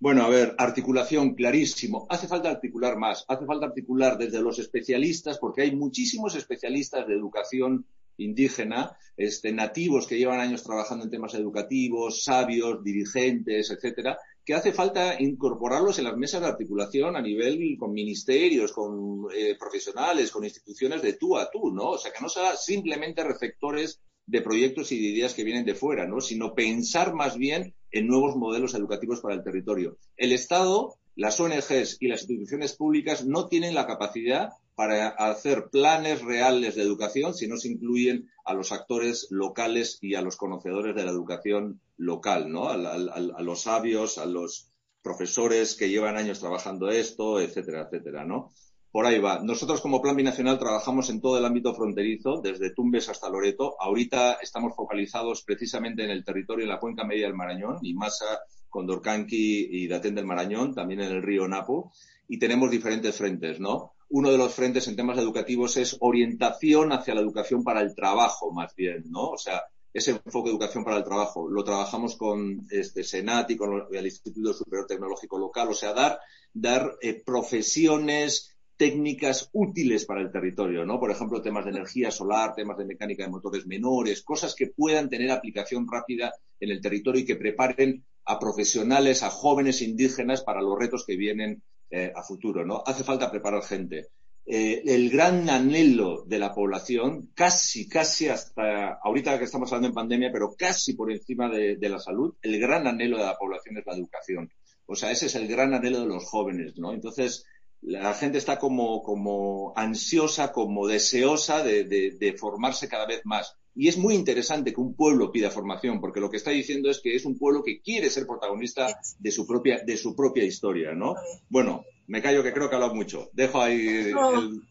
bueno, 0.00 0.22
a 0.22 0.28
ver, 0.28 0.54
articulación, 0.58 1.34
clarísimo. 1.34 2.06
Hace 2.08 2.28
falta 2.28 2.50
articular 2.50 2.96
más. 2.96 3.24
Hace 3.28 3.44
falta 3.46 3.66
articular 3.66 4.16
desde 4.16 4.40
los 4.40 4.58
especialistas, 4.58 5.38
porque 5.38 5.62
hay 5.62 5.74
muchísimos 5.74 6.36
especialistas 6.36 7.06
de 7.06 7.14
educación 7.14 7.84
indígena, 8.16 8.96
este, 9.16 9.52
nativos 9.52 10.06
que 10.06 10.18
llevan 10.18 10.40
años 10.40 10.62
trabajando 10.62 11.04
en 11.04 11.10
temas 11.10 11.34
educativos, 11.34 12.22
sabios, 12.22 12.82
dirigentes, 12.82 13.70
etcétera, 13.70 14.18
que 14.48 14.54
hace 14.54 14.72
falta 14.72 15.20
incorporarlos 15.20 15.98
en 15.98 16.06
las 16.06 16.16
mesas 16.16 16.40
de 16.40 16.46
articulación 16.46 17.16
a 17.16 17.20
nivel 17.20 17.76
con 17.78 17.92
ministerios, 17.92 18.72
con 18.72 19.26
eh, 19.36 19.54
profesionales, 19.58 20.30
con 20.30 20.42
instituciones 20.42 21.02
de 21.02 21.12
tú 21.12 21.36
a 21.36 21.50
tú, 21.50 21.70
¿no? 21.70 21.90
O 21.90 21.98
sea, 21.98 22.12
que 22.12 22.22
no 22.22 22.30
sean 22.30 22.56
simplemente 22.56 23.22
receptores 23.22 24.00
de 24.24 24.40
proyectos 24.40 24.90
y 24.90 24.98
de 24.98 25.08
ideas 25.08 25.34
que 25.34 25.44
vienen 25.44 25.66
de 25.66 25.74
fuera, 25.74 26.06
¿no? 26.06 26.22
Sino 26.22 26.54
pensar 26.54 27.12
más 27.12 27.36
bien 27.36 27.74
en 27.90 28.06
nuevos 28.06 28.36
modelos 28.36 28.72
educativos 28.72 29.20
para 29.20 29.34
el 29.34 29.44
territorio. 29.44 29.98
El 30.16 30.32
Estado, 30.32 30.94
las 31.14 31.38
ONGs 31.38 31.98
y 32.00 32.08
las 32.08 32.22
instituciones 32.22 32.74
públicas 32.74 33.26
no 33.26 33.48
tienen 33.48 33.74
la 33.74 33.86
capacidad 33.86 34.52
para 34.78 35.08
hacer 35.08 35.70
planes 35.72 36.22
reales 36.22 36.76
de 36.76 36.82
educación 36.82 37.34
si 37.34 37.48
no 37.48 37.56
se 37.56 37.66
incluyen 37.66 38.30
a 38.44 38.54
los 38.54 38.70
actores 38.70 39.26
locales 39.28 39.98
y 40.00 40.14
a 40.14 40.22
los 40.22 40.36
conocedores 40.36 40.94
de 40.94 41.04
la 41.04 41.10
educación 41.10 41.80
local, 41.96 42.52
¿no? 42.52 42.68
A, 42.68 42.76
los 42.76 43.62
sabios, 43.62 44.18
a 44.18 44.26
los 44.26 44.70
profesores 45.02 45.74
que 45.74 45.88
llevan 45.88 46.16
años 46.16 46.38
trabajando 46.38 46.90
esto, 46.90 47.40
etcétera, 47.40 47.88
etcétera, 47.90 48.24
¿no? 48.24 48.52
Por 48.92 49.04
ahí 49.04 49.18
va. 49.18 49.40
Nosotros 49.42 49.80
como 49.80 50.00
Plan 50.00 50.14
Binacional 50.14 50.60
trabajamos 50.60 51.10
en 51.10 51.20
todo 51.20 51.38
el 51.38 51.44
ámbito 51.44 51.74
fronterizo, 51.74 52.40
desde 52.40 52.72
Tumbes 52.72 53.08
hasta 53.08 53.28
Loreto. 53.28 53.74
Ahorita 53.80 54.34
estamos 54.34 54.76
focalizados 54.76 55.42
precisamente 55.42 56.04
en 56.04 56.10
el 56.10 56.24
territorio 56.24 56.66
de 56.66 56.72
la 56.72 56.78
cuenca 56.78 57.02
media 57.02 57.26
del 57.26 57.34
Marañón, 57.34 57.78
y 57.82 57.94
Masa, 57.94 58.42
Condorcanqui 58.68 59.70
y 59.72 59.88
Datén 59.88 60.14
del 60.14 60.24
Marañón, 60.24 60.72
también 60.72 61.00
en 61.00 61.10
el 61.10 61.22
río 61.24 61.48
Napo, 61.48 61.90
y 62.28 62.38
tenemos 62.38 62.70
diferentes 62.70 63.16
frentes, 63.16 63.58
¿no? 63.58 63.97
Uno 64.10 64.30
de 64.30 64.38
los 64.38 64.54
frentes 64.54 64.88
en 64.88 64.96
temas 64.96 65.18
educativos 65.18 65.76
es 65.76 65.96
orientación 66.00 66.92
hacia 66.92 67.14
la 67.14 67.20
educación 67.20 67.62
para 67.62 67.80
el 67.80 67.94
trabajo, 67.94 68.50
más 68.52 68.74
bien, 68.74 69.04
¿no? 69.10 69.30
O 69.30 69.38
sea, 69.38 69.62
ese 69.92 70.12
enfoque 70.12 70.48
de 70.48 70.54
educación 70.54 70.84
para 70.84 70.96
el 70.96 71.04
trabajo. 71.04 71.48
Lo 71.48 71.64
trabajamos 71.64 72.16
con 72.16 72.66
este 72.70 73.04
Senat 73.04 73.50
y 73.50 73.56
con 73.56 73.86
el 73.92 74.04
Instituto 74.06 74.52
Superior 74.52 74.86
Tecnológico 74.86 75.38
Local, 75.38 75.68
o 75.68 75.74
sea, 75.74 75.92
dar, 75.92 76.18
dar 76.52 76.96
eh, 77.02 77.22
profesiones 77.24 78.56
técnicas 78.76 79.50
útiles 79.52 80.04
para 80.04 80.20
el 80.20 80.30
territorio, 80.30 80.86
¿no? 80.86 81.00
Por 81.00 81.10
ejemplo, 81.10 81.42
temas 81.42 81.64
de 81.64 81.72
energía 81.72 82.10
solar, 82.12 82.54
temas 82.54 82.78
de 82.78 82.84
mecánica 82.84 83.24
de 83.24 83.30
motores 83.30 83.66
menores, 83.66 84.22
cosas 84.22 84.54
que 84.54 84.68
puedan 84.68 85.08
tener 85.08 85.32
aplicación 85.32 85.86
rápida 85.90 86.32
en 86.60 86.70
el 86.70 86.80
territorio 86.80 87.22
y 87.22 87.24
que 87.24 87.36
preparen 87.36 88.04
a 88.24 88.38
profesionales, 88.38 89.24
a 89.24 89.30
jóvenes 89.30 89.82
indígenas 89.82 90.42
para 90.42 90.62
los 90.62 90.78
retos 90.78 91.04
que 91.04 91.16
vienen 91.16 91.62
eh, 91.90 92.12
a 92.14 92.22
futuro, 92.22 92.64
¿no? 92.64 92.82
Hace 92.84 93.04
falta 93.04 93.30
preparar 93.30 93.62
gente. 93.62 94.08
Eh, 94.50 94.82
el 94.86 95.10
gran 95.10 95.50
anhelo 95.50 96.24
de 96.24 96.38
la 96.38 96.54
población, 96.54 97.30
casi, 97.34 97.86
casi 97.86 98.28
hasta 98.28 98.94
ahorita 99.02 99.38
que 99.38 99.44
estamos 99.44 99.70
hablando 99.70 99.88
en 99.88 99.94
pandemia, 99.94 100.32
pero 100.32 100.54
casi 100.56 100.94
por 100.94 101.12
encima 101.12 101.50
de, 101.50 101.76
la 101.80 101.98
salud, 101.98 102.34
el 102.40 102.58
gran 102.58 102.86
anhelo 102.86 103.18
de 103.18 103.24
la 103.24 103.36
población 103.36 103.76
es 103.76 103.84
la 103.84 103.92
educación. 103.92 104.50
O 104.86 104.96
sea, 104.96 105.10
ese 105.10 105.26
es 105.26 105.34
el 105.34 105.48
gran 105.48 105.74
anhelo 105.74 106.00
de 106.00 106.06
los 106.06 106.24
jóvenes, 106.24 106.78
¿no? 106.78 106.94
Entonces, 106.94 107.44
la 107.82 108.14
gente 108.14 108.38
está 108.38 108.58
como, 108.58 109.02
como 109.02 109.74
ansiosa, 109.76 110.50
como 110.50 110.86
deseosa 110.86 111.62
de, 111.62 111.84
de, 111.84 112.32
formarse 112.32 112.88
cada 112.88 113.06
vez 113.06 113.20
más. 113.24 113.54
Y 113.80 113.86
es 113.86 113.96
muy 113.96 114.16
interesante 114.16 114.74
que 114.74 114.80
un 114.80 114.94
pueblo 114.94 115.30
pida 115.30 115.52
formación, 115.52 116.00
porque 116.00 116.18
lo 116.18 116.28
que 116.28 116.36
está 116.36 116.50
diciendo 116.50 116.90
es 116.90 116.98
que 116.98 117.14
es 117.14 117.24
un 117.24 117.38
pueblo 117.38 117.62
que 117.62 117.80
quiere 117.80 118.10
ser 118.10 118.26
protagonista 118.26 118.98
de 119.20 119.30
su 119.30 119.46
propia, 119.46 119.78
de 119.86 119.96
su 119.96 120.16
propia 120.16 120.42
historia, 120.42 120.94
¿no? 120.94 121.14
Bueno, 121.48 121.84
me 122.08 122.20
callo 122.20 122.42
que 122.42 122.52
creo 122.52 122.68
que 122.68 122.74
he 122.74 122.76
hablado 122.76 122.96
mucho. 122.96 123.30
Dejo 123.34 123.62
ahí 123.62 123.86
el, 123.86 124.62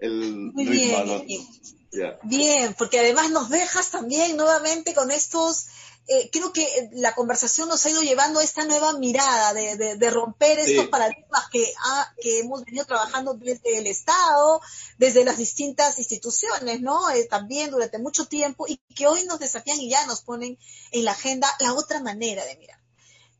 el 0.00 0.52
ritmo. 0.56 1.24
Bien. 1.92 2.14
bien, 2.24 2.74
porque 2.76 2.98
además 2.98 3.30
nos 3.30 3.48
dejas 3.48 3.92
también 3.92 4.36
nuevamente 4.36 4.92
con 4.92 5.12
estos 5.12 5.68
eh, 6.08 6.30
creo 6.30 6.52
que 6.52 6.88
la 6.92 7.14
conversación 7.16 7.68
nos 7.68 7.84
ha 7.84 7.90
ido 7.90 8.02
llevando 8.02 8.38
a 8.38 8.44
esta 8.44 8.64
nueva 8.64 8.92
mirada 8.96 9.52
de, 9.54 10.10
romper 10.10 10.60
estos 10.60 10.86
paradigmas 10.86 11.48
que, 11.50 11.72
que 12.20 12.40
hemos 12.40 12.64
venido 12.64 12.84
trabajando 12.84 13.34
desde 13.34 13.78
el 13.78 13.88
Estado, 13.88 14.60
desde 14.98 15.24
las 15.24 15.38
distintas 15.38 15.98
instituciones, 15.98 16.80
¿no? 16.80 17.10
Eh, 17.10 17.24
también 17.24 17.72
durante 17.72 17.98
mucho 17.98 18.26
tiempo 18.26 18.66
y 18.68 18.76
que 18.94 19.08
hoy 19.08 19.24
nos 19.24 19.40
desafían 19.40 19.80
y 19.80 19.90
ya 19.90 20.06
nos 20.06 20.22
ponen 20.22 20.56
en 20.92 21.04
la 21.04 21.10
agenda 21.10 21.48
la 21.58 21.74
otra 21.74 22.00
manera 22.00 22.44
de 22.44 22.56
mirar. 22.56 22.80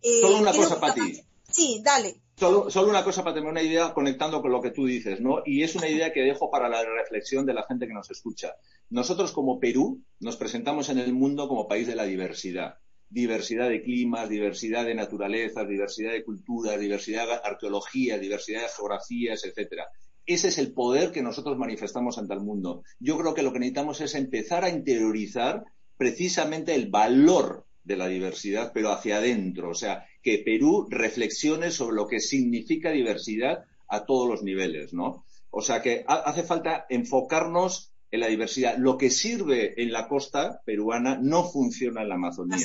Eh, 0.02 0.20
Solo 0.22 0.38
una 0.38 0.52
cosa, 0.52 0.80
Pati. 0.80 1.24
Sí, 1.48 1.80
dale. 1.84 2.20
Solo, 2.38 2.68
solo, 2.70 2.90
una 2.90 3.02
cosa 3.02 3.24
para 3.24 3.34
tener 3.34 3.48
una 3.48 3.62
idea 3.62 3.94
conectando 3.94 4.42
con 4.42 4.52
lo 4.52 4.60
que 4.60 4.70
tú 4.70 4.84
dices, 4.84 5.22
¿no? 5.22 5.42
Y 5.46 5.62
es 5.62 5.74
una 5.74 5.88
idea 5.88 6.12
que 6.12 6.20
dejo 6.20 6.50
para 6.50 6.68
la 6.68 6.84
reflexión 6.84 7.46
de 7.46 7.54
la 7.54 7.62
gente 7.62 7.86
que 7.86 7.94
nos 7.94 8.10
escucha. 8.10 8.56
Nosotros 8.90 9.32
como 9.32 9.58
Perú 9.58 10.02
nos 10.20 10.36
presentamos 10.36 10.90
en 10.90 10.98
el 10.98 11.14
mundo 11.14 11.48
como 11.48 11.66
país 11.66 11.86
de 11.86 11.94
la 11.94 12.04
diversidad. 12.04 12.74
Diversidad 13.08 13.70
de 13.70 13.82
climas, 13.82 14.28
diversidad 14.28 14.84
de 14.84 14.94
naturalezas, 14.94 15.66
diversidad 15.66 16.12
de 16.12 16.24
culturas, 16.24 16.78
diversidad 16.78 17.26
de 17.26 17.40
arqueología, 17.42 18.18
diversidad 18.18 18.60
de 18.64 18.68
geografías, 18.68 19.42
etcétera. 19.42 19.88
Ese 20.26 20.48
es 20.48 20.58
el 20.58 20.74
poder 20.74 21.12
que 21.12 21.22
nosotros 21.22 21.56
manifestamos 21.56 22.18
ante 22.18 22.34
el 22.34 22.40
mundo. 22.40 22.82
Yo 23.00 23.16
creo 23.16 23.32
que 23.32 23.42
lo 23.42 23.52
que 23.54 23.60
necesitamos 23.60 24.02
es 24.02 24.14
empezar 24.14 24.62
a 24.62 24.68
interiorizar 24.68 25.64
precisamente 25.96 26.74
el 26.74 26.90
valor 26.90 27.65
de 27.86 27.96
la 27.96 28.08
diversidad, 28.08 28.72
pero 28.74 28.92
hacia 28.92 29.18
adentro. 29.18 29.70
O 29.70 29.74
sea, 29.74 30.06
que 30.22 30.38
Perú 30.38 30.86
reflexione 30.90 31.70
sobre 31.70 31.96
lo 31.96 32.06
que 32.06 32.20
significa 32.20 32.90
diversidad 32.90 33.64
a 33.88 34.04
todos 34.04 34.28
los 34.28 34.42
niveles, 34.42 34.92
¿no? 34.92 35.24
O 35.50 35.62
sea 35.62 35.80
que 35.80 36.04
hace 36.06 36.42
falta 36.42 36.86
enfocarnos 36.90 37.92
en 38.10 38.20
la 38.20 38.26
diversidad. 38.26 38.76
Lo 38.76 38.98
que 38.98 39.10
sirve 39.10 39.80
en 39.80 39.92
la 39.92 40.08
costa 40.08 40.60
peruana 40.64 41.18
no 41.20 41.44
funciona 41.48 42.02
en 42.02 42.08
la 42.08 42.16
Amazonía. 42.16 42.58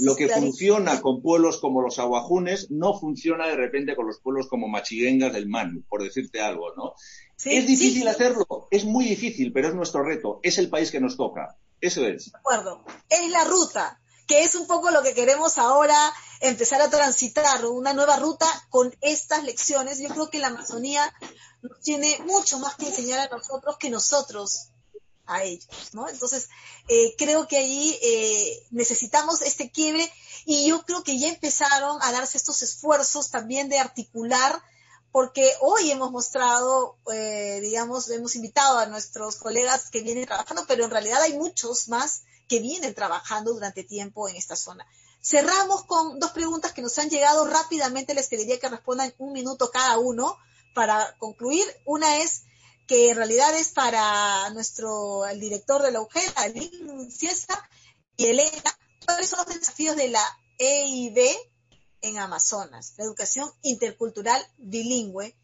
lo 0.00 0.16
que 0.16 0.28
funciona 0.28 1.00
con 1.00 1.22
pueblos 1.22 1.58
como 1.58 1.82
los 1.82 1.98
aguajunes 1.98 2.70
no 2.70 2.98
funciona 2.98 3.48
de 3.48 3.56
repente 3.56 3.96
con 3.96 4.06
los 4.06 4.20
pueblos 4.20 4.48
como 4.48 4.68
Machiguengas 4.68 5.32
del 5.32 5.48
Manu, 5.48 5.82
por 5.88 6.02
decirte 6.02 6.40
algo, 6.40 6.74
¿no? 6.76 6.94
es 7.44 7.66
difícil 7.66 8.06
hacerlo, 8.08 8.68
es 8.70 8.84
muy 8.84 9.04
difícil, 9.04 9.52
pero 9.52 9.68
es 9.68 9.74
nuestro 9.74 10.02
reto, 10.02 10.40
es 10.42 10.58
el 10.58 10.68
país 10.68 10.90
que 10.90 11.00
nos 11.00 11.16
toca. 11.16 11.56
Eso 11.80 12.04
es. 12.06 12.32
De 12.32 12.38
acuerdo. 12.38 12.84
Es 13.08 13.30
la 13.30 13.44
ruta, 13.44 14.00
que 14.28 14.42
es 14.44 14.54
un 14.54 14.66
poco 14.66 14.90
lo 14.90 15.02
que 15.02 15.14
queremos 15.14 15.56
ahora 15.56 16.14
empezar 16.40 16.82
a 16.82 16.90
transitar, 16.90 17.64
una 17.64 17.94
nueva 17.94 18.16
ruta 18.18 18.46
con 18.68 18.94
estas 19.00 19.42
lecciones. 19.42 19.98
Yo 19.98 20.10
creo 20.10 20.28
que 20.28 20.38
la 20.38 20.48
Amazonía 20.48 21.12
nos 21.62 21.80
tiene 21.80 22.18
mucho 22.26 22.58
más 22.58 22.76
que 22.76 22.88
enseñar 22.88 23.20
a 23.20 23.34
nosotros 23.34 23.78
que 23.78 23.88
nosotros 23.88 24.68
a 25.24 25.42
ellos, 25.42 25.66
¿no? 25.92 26.08
Entonces, 26.08 26.48
eh, 26.88 27.14
creo 27.16 27.48
que 27.48 27.56
ahí 27.56 27.98
eh, 28.02 28.66
necesitamos 28.70 29.42
este 29.42 29.70
quiebre 29.70 30.10
y 30.44 30.68
yo 30.68 30.82
creo 30.82 31.02
que 31.02 31.18
ya 31.18 31.28
empezaron 31.28 31.98
a 32.02 32.12
darse 32.12 32.36
estos 32.36 32.62
esfuerzos 32.62 33.30
también 33.30 33.68
de 33.70 33.78
articular, 33.78 34.62
porque 35.10 35.54
hoy 35.60 35.90
hemos 35.90 36.10
mostrado, 36.10 36.98
eh, 37.12 37.60
digamos, 37.62 38.10
hemos 38.10 38.36
invitado 38.36 38.78
a 38.78 38.86
nuestros 38.86 39.36
colegas 39.36 39.90
que 39.90 40.02
vienen 40.02 40.26
trabajando, 40.26 40.64
pero 40.68 40.84
en 40.84 40.90
realidad 40.90 41.22
hay 41.22 41.32
muchos 41.32 41.88
más 41.88 42.24
que 42.48 42.60
vienen 42.60 42.94
trabajando 42.94 43.52
durante 43.52 43.84
tiempo 43.84 44.28
en 44.28 44.36
esta 44.36 44.56
zona. 44.56 44.86
Cerramos 45.22 45.84
con 45.84 46.18
dos 46.18 46.30
preguntas 46.32 46.72
que 46.72 46.82
nos 46.82 46.98
han 46.98 47.10
llegado 47.10 47.46
rápidamente, 47.46 48.14
les 48.14 48.28
pediría 48.28 48.58
que 48.58 48.68
respondan 48.68 49.14
un 49.18 49.32
minuto 49.32 49.70
cada 49.70 49.98
uno 49.98 50.36
para 50.74 51.16
concluir. 51.18 51.66
Una 51.84 52.18
es, 52.18 52.44
que 52.86 53.10
en 53.10 53.16
realidad 53.16 53.54
es 53.54 53.70
para 53.70 54.48
nuestro, 54.50 55.26
el 55.26 55.38
director 55.38 55.82
de 55.82 55.92
la 55.92 56.00
UGEL, 56.00 56.32
Aline 56.36 57.10
Ciesa 57.10 57.68
y 58.16 58.26
Elena, 58.26 58.78
cuáles 59.04 59.28
son 59.28 59.40
los 59.40 59.54
desafíos 59.54 59.94
de 59.96 60.08
la 60.08 60.24
EIB 60.58 61.36
en 62.00 62.18
Amazonas, 62.18 62.94
la 62.96 63.04
educación 63.04 63.50
intercultural 63.62 64.42
bilingüe, 64.56 65.36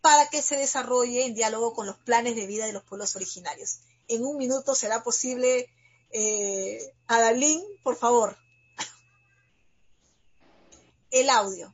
para 0.00 0.28
que 0.28 0.42
se 0.42 0.56
desarrolle 0.56 1.24
en 1.24 1.34
diálogo 1.34 1.74
con 1.74 1.86
los 1.86 1.96
planes 1.98 2.36
de 2.36 2.46
vida 2.46 2.66
de 2.66 2.72
los 2.72 2.84
pueblos 2.84 3.16
originarios. 3.16 3.80
En 4.08 4.24
un 4.24 4.36
minuto 4.36 4.74
será 4.74 5.02
posible, 5.02 5.68
eh, 6.12 6.78
Adalín, 7.06 7.60
por 7.82 7.96
favor. 7.96 8.36
El 11.10 11.30
audio. 11.30 11.72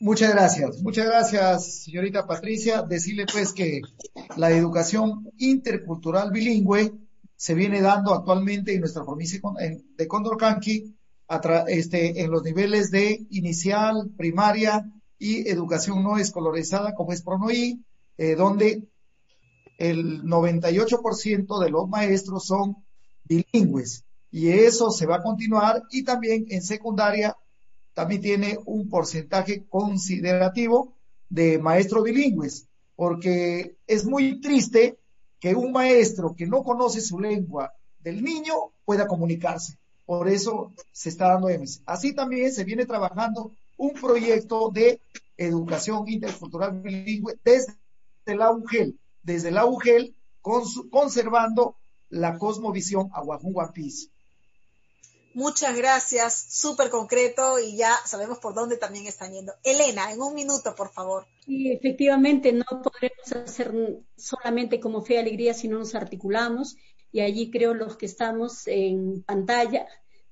Muchas 0.00 0.30
gracias, 0.30 0.80
muchas 0.80 1.06
gracias, 1.06 1.82
señorita 1.82 2.26
Patricia. 2.26 2.82
Decirle 2.82 3.26
pues 3.30 3.52
que 3.52 3.80
la 4.36 4.50
educación 4.50 5.28
intercultural 5.38 6.30
bilingüe 6.30 6.92
se 7.34 7.54
viene 7.54 7.80
dando 7.80 8.14
actualmente 8.14 8.74
en 8.74 8.80
nuestra 8.80 9.04
provincia 9.04 9.40
de 9.96 10.08
Condorcanqui 10.08 10.96
este, 11.66 12.22
en 12.22 12.30
los 12.30 12.42
niveles 12.42 12.90
de 12.90 13.26
inicial, 13.30 14.10
primaria 14.16 14.90
y 15.18 15.48
educación 15.48 16.02
no 16.02 16.16
escolarizada 16.16 16.94
como 16.94 17.12
es 17.12 17.22
PRONOI, 17.22 17.84
eh, 18.16 18.34
donde 18.34 18.82
el 19.78 20.22
98% 20.22 21.60
de 21.60 21.70
los 21.70 21.88
maestros 21.88 22.46
son 22.46 22.84
bilingües 23.28 24.04
y 24.30 24.48
eso 24.48 24.90
se 24.90 25.06
va 25.06 25.16
a 25.16 25.22
continuar 25.22 25.82
y 25.90 26.02
también 26.04 26.46
en 26.50 26.62
secundaria 26.62 27.36
también 27.94 28.20
tiene 28.20 28.58
un 28.66 28.88
porcentaje 28.88 29.64
considerativo 29.68 30.94
de 31.28 31.58
maestros 31.58 32.04
bilingües, 32.04 32.68
porque 32.94 33.76
es 33.86 34.04
muy 34.04 34.40
triste 34.40 34.98
que 35.40 35.54
un 35.54 35.72
maestro 35.72 36.34
que 36.36 36.46
no 36.46 36.62
conoce 36.62 37.00
su 37.00 37.18
lengua 37.18 37.72
del 38.00 38.22
niño 38.22 38.54
pueda 38.84 39.06
comunicarse. 39.06 39.76
Por 40.06 40.28
eso 40.28 40.72
se 40.92 41.08
está 41.08 41.28
dando 41.28 41.48
EMS. 41.48 41.82
Así 41.86 42.14
también 42.14 42.52
se 42.52 42.64
viene 42.64 42.86
trabajando 42.86 43.52
un 43.76 43.92
proyecto 43.94 44.70
de 44.70 45.00
educación 45.36 46.08
intercultural 46.08 46.80
bilingüe 46.80 47.38
desde 47.44 47.74
la 48.26 48.52
UGEL, 48.52 48.98
desde 49.22 49.50
la 49.50 49.66
UGEL, 49.66 50.14
conservando 50.90 51.76
la 52.10 52.38
cosmovisión 52.38 53.10
Aguajún 53.12 53.52
Guapis. 53.52 54.10
Muchas 55.34 55.76
gracias, 55.76 56.46
súper 56.50 56.90
concreto 56.90 57.58
y 57.58 57.76
ya 57.76 57.94
sabemos 58.04 58.38
por 58.38 58.54
dónde 58.54 58.76
también 58.76 59.06
están 59.06 59.32
yendo. 59.32 59.52
Elena, 59.62 60.10
en 60.10 60.20
un 60.20 60.34
minuto, 60.34 60.74
por 60.74 60.90
favor. 60.90 61.26
Sí, 61.44 61.70
efectivamente, 61.70 62.52
no 62.52 62.64
podremos 62.82 63.32
hacer 63.32 63.72
solamente 64.16 64.80
como 64.80 65.02
fe 65.02 65.14
y 65.14 65.18
alegría 65.18 65.54
si 65.54 65.68
no 65.68 65.78
nos 65.78 65.94
articulamos 65.94 66.76
y 67.12 67.20
allí 67.20 67.50
creo 67.50 67.74
los 67.74 67.96
que 67.96 68.06
estamos 68.06 68.66
en 68.66 69.22
pantalla 69.22 69.86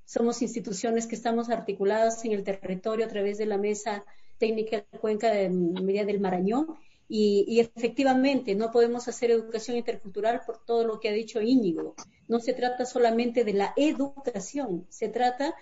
somos 0.06 0.40
instituciones 0.40 1.06
que 1.06 1.16
estamos 1.16 1.50
articuladas 1.50 2.24
en 2.24 2.32
el 2.32 2.44
territorio 2.44 3.04
a 3.04 3.08
través 3.08 3.38
de 3.38 3.46
la 3.46 3.58
Mesa 3.58 4.04
Técnica 4.38 4.84
de 4.90 4.98
Cuenca 5.00 5.30
de 5.30 5.50
Media 5.50 6.04
del 6.04 6.20
Marañón 6.20 6.78
y, 7.08 7.60
efectivamente 7.60 8.54
no 8.54 8.72
podemos 8.72 9.06
hacer 9.08 9.30
educación 9.30 9.76
intercultural 9.76 10.42
por 10.44 10.64
todo 10.64 10.84
lo 10.84 10.98
que 10.98 11.08
ha 11.08 11.12
dicho 11.12 11.40
Íñigo. 11.40 11.94
No 12.28 12.40
se 12.40 12.52
trata 12.52 12.84
solamente 12.84 13.44
de 13.44 13.52
la 13.52 13.72
educación, 13.76 14.86
se 14.88 15.08
trata 15.08 15.54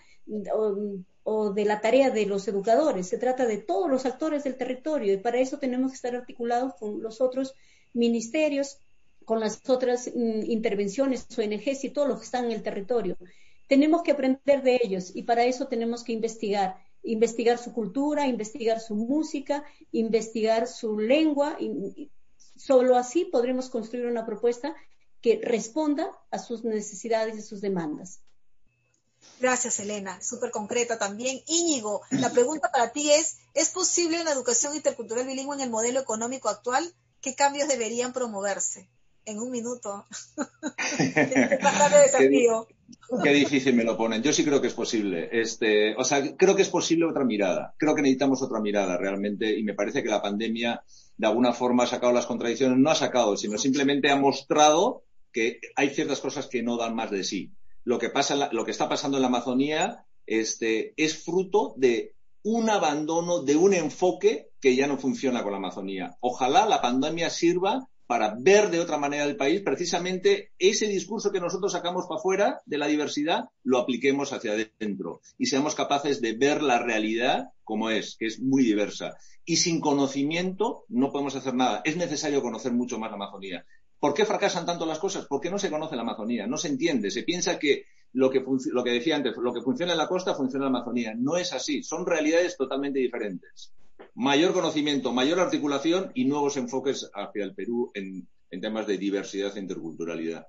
o, 1.24 1.52
de 1.52 1.64
la 1.64 1.80
tarea 1.80 2.10
de 2.10 2.26
los 2.26 2.48
educadores, 2.48 3.08
se 3.08 3.18
trata 3.18 3.46
de 3.46 3.58
todos 3.58 3.90
los 3.90 4.06
actores 4.06 4.44
del 4.44 4.56
territorio 4.56 5.12
y 5.12 5.18
para 5.18 5.38
eso 5.38 5.58
tenemos 5.58 5.90
que 5.90 5.96
estar 5.96 6.16
articulados 6.16 6.74
con 6.74 7.02
los 7.02 7.20
otros 7.20 7.54
ministerios, 7.92 8.78
con 9.24 9.40
las 9.40 9.68
otras 9.68 10.10
mm, 10.14 10.50
intervenciones, 10.50 11.26
ONGs 11.36 11.84
y 11.84 11.90
todos 11.90 12.08
los 12.08 12.18
que 12.20 12.24
están 12.24 12.46
en 12.46 12.52
el 12.52 12.62
territorio. 12.62 13.16
Tenemos 13.68 14.02
que 14.02 14.12
aprender 14.12 14.62
de 14.62 14.80
ellos 14.82 15.12
y 15.14 15.22
para 15.22 15.44
eso 15.44 15.66
tenemos 15.66 16.04
que 16.04 16.12
investigar 16.12 16.76
investigar 17.04 17.58
su 17.58 17.72
cultura, 17.72 18.26
investigar 18.26 18.80
su 18.80 18.94
música, 18.94 19.64
investigar 19.92 20.66
su 20.66 20.98
lengua. 20.98 21.56
Y, 21.60 22.10
solo 22.56 22.96
así 22.96 23.24
podremos 23.24 23.68
construir 23.68 24.06
una 24.06 24.26
propuesta 24.26 24.74
que 25.20 25.40
responda 25.42 26.10
a 26.30 26.38
sus 26.38 26.64
necesidades 26.64 27.36
y 27.36 27.42
sus 27.42 27.60
demandas. 27.60 28.20
Gracias, 29.40 29.80
Elena. 29.80 30.20
Súper 30.22 30.50
concreta 30.50 30.98
también. 30.98 31.40
Íñigo, 31.46 32.02
la 32.10 32.30
pregunta 32.30 32.70
para 32.70 32.92
ti 32.92 33.10
es, 33.10 33.38
¿es 33.54 33.70
posible 33.70 34.20
una 34.20 34.32
educación 34.32 34.74
intercultural 34.74 35.26
bilingüe 35.26 35.56
en 35.56 35.62
el 35.62 35.70
modelo 35.70 36.00
económico 36.00 36.48
actual? 36.48 36.94
¿Qué 37.20 37.34
cambios 37.34 37.68
deberían 37.68 38.12
promoverse? 38.12 38.88
En 39.26 39.38
un 39.38 39.50
minuto. 39.50 40.04
desafío. 42.04 42.66
Qué 43.22 43.30
difícil 43.30 43.74
me 43.74 43.84
lo 43.84 43.96
ponen. 43.96 44.22
Yo 44.22 44.32
sí 44.32 44.44
creo 44.44 44.60
que 44.60 44.66
es 44.66 44.74
posible. 44.74 45.28
Este, 45.32 45.94
o 45.96 46.04
sea, 46.04 46.36
creo 46.36 46.56
que 46.56 46.62
es 46.62 46.68
posible 46.68 47.06
otra 47.06 47.24
mirada. 47.24 47.74
Creo 47.78 47.94
que 47.94 48.02
necesitamos 48.02 48.42
otra 48.42 48.60
mirada 48.60 48.96
realmente 48.96 49.58
y 49.58 49.62
me 49.62 49.74
parece 49.74 50.02
que 50.02 50.08
la 50.08 50.22
pandemia 50.22 50.82
de 51.16 51.26
alguna 51.26 51.52
forma 51.52 51.84
ha 51.84 51.86
sacado 51.86 52.12
las 52.12 52.26
contradicciones. 52.26 52.78
No 52.78 52.90
ha 52.90 52.94
sacado, 52.94 53.36
sino 53.36 53.58
simplemente 53.58 54.10
ha 54.10 54.16
mostrado 54.16 55.04
que 55.32 55.60
hay 55.76 55.90
ciertas 55.90 56.20
cosas 56.20 56.46
que 56.46 56.62
no 56.62 56.76
dan 56.76 56.94
más 56.94 57.10
de 57.10 57.24
sí. 57.24 57.52
Lo 57.84 57.98
que 57.98 58.10
pasa, 58.10 58.50
lo 58.52 58.64
que 58.64 58.70
está 58.70 58.88
pasando 58.88 59.18
en 59.18 59.22
la 59.22 59.28
Amazonía, 59.28 60.04
este, 60.26 60.94
es 60.96 61.22
fruto 61.22 61.74
de 61.76 62.14
un 62.42 62.70
abandono, 62.70 63.42
de 63.42 63.56
un 63.56 63.74
enfoque 63.74 64.50
que 64.60 64.76
ya 64.76 64.86
no 64.86 64.98
funciona 64.98 65.42
con 65.42 65.52
la 65.52 65.58
Amazonía. 65.58 66.16
Ojalá 66.20 66.66
la 66.66 66.80
pandemia 66.80 67.30
sirva 67.30 67.88
para 68.06 68.34
ver 68.38 68.70
de 68.70 68.80
otra 68.80 68.98
manera 68.98 69.24
el 69.24 69.36
país, 69.36 69.62
precisamente 69.62 70.52
ese 70.58 70.86
discurso 70.86 71.32
que 71.32 71.40
nosotros 71.40 71.72
sacamos 71.72 72.06
para 72.06 72.18
afuera 72.18 72.60
de 72.66 72.78
la 72.78 72.86
diversidad, 72.86 73.44
lo 73.62 73.78
apliquemos 73.78 74.32
hacia 74.32 74.52
adentro 74.52 75.20
y 75.38 75.46
seamos 75.46 75.74
capaces 75.74 76.20
de 76.20 76.34
ver 76.34 76.62
la 76.62 76.78
realidad 76.78 77.50
como 77.64 77.90
es, 77.90 78.16
que 78.16 78.26
es 78.26 78.40
muy 78.40 78.62
diversa. 78.62 79.16
Y 79.46 79.56
sin 79.56 79.80
conocimiento 79.80 80.84
no 80.88 81.10
podemos 81.10 81.34
hacer 81.36 81.54
nada. 81.54 81.80
Es 81.84 81.96
necesario 81.96 82.42
conocer 82.42 82.72
mucho 82.72 82.98
más 82.98 83.10
la 83.10 83.16
Amazonía. 83.16 83.64
¿Por 83.98 84.12
qué 84.12 84.26
fracasan 84.26 84.66
tanto 84.66 84.84
las 84.84 84.98
cosas? 84.98 85.26
Porque 85.26 85.50
no 85.50 85.58
se 85.58 85.70
conoce 85.70 85.96
la 85.96 86.02
Amazonía, 86.02 86.46
no 86.46 86.58
se 86.58 86.68
entiende. 86.68 87.10
Se 87.10 87.22
piensa 87.22 87.58
que 87.58 87.86
lo 88.12 88.30
que, 88.30 88.44
lo 88.72 88.84
que 88.84 88.90
decía 88.90 89.16
antes, 89.16 89.34
lo 89.36 89.52
que 89.52 89.62
funciona 89.62 89.92
en 89.92 89.98
la 89.98 90.08
costa 90.08 90.34
funciona 90.34 90.66
en 90.66 90.72
la 90.72 90.78
Amazonía. 90.78 91.14
No 91.16 91.36
es 91.36 91.52
así. 91.52 91.82
Son 91.82 92.04
realidades 92.04 92.56
totalmente 92.56 92.98
diferentes 92.98 93.72
mayor 94.14 94.52
conocimiento, 94.52 95.12
mayor 95.12 95.40
articulación 95.40 96.12
y 96.14 96.24
nuevos 96.24 96.56
enfoques 96.56 97.10
hacia 97.14 97.44
el 97.44 97.54
Perú 97.54 97.90
en, 97.94 98.28
temas 98.60 98.86
de 98.86 98.98
diversidad 98.98 99.56
e 99.56 99.60
interculturalidad. 99.60 100.46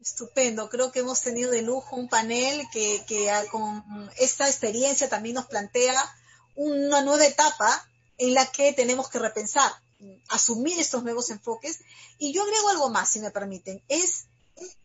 Estupendo, 0.00 0.68
creo 0.68 0.90
que 0.90 0.98
hemos 0.98 1.22
tenido 1.22 1.52
de 1.52 1.62
lujo 1.62 1.94
un 1.94 2.08
panel 2.08 2.66
que, 2.72 3.04
con 3.52 4.10
esta 4.18 4.48
experiencia 4.48 5.08
también 5.08 5.36
nos 5.36 5.46
plantea 5.46 5.94
una 6.56 7.02
nueva 7.02 7.24
etapa 7.24 7.88
en 8.18 8.34
la 8.34 8.46
que 8.46 8.72
tenemos 8.72 9.08
que 9.08 9.20
repensar, 9.20 9.70
asumir 10.28 10.78
estos 10.78 11.04
nuevos 11.04 11.30
enfoques. 11.30 11.80
Y 12.18 12.32
yo 12.32 12.42
agrego 12.42 12.68
algo 12.70 12.90
más, 12.90 13.10
si 13.10 13.20
me 13.20 13.30
permiten, 13.30 13.82
es 13.88 14.26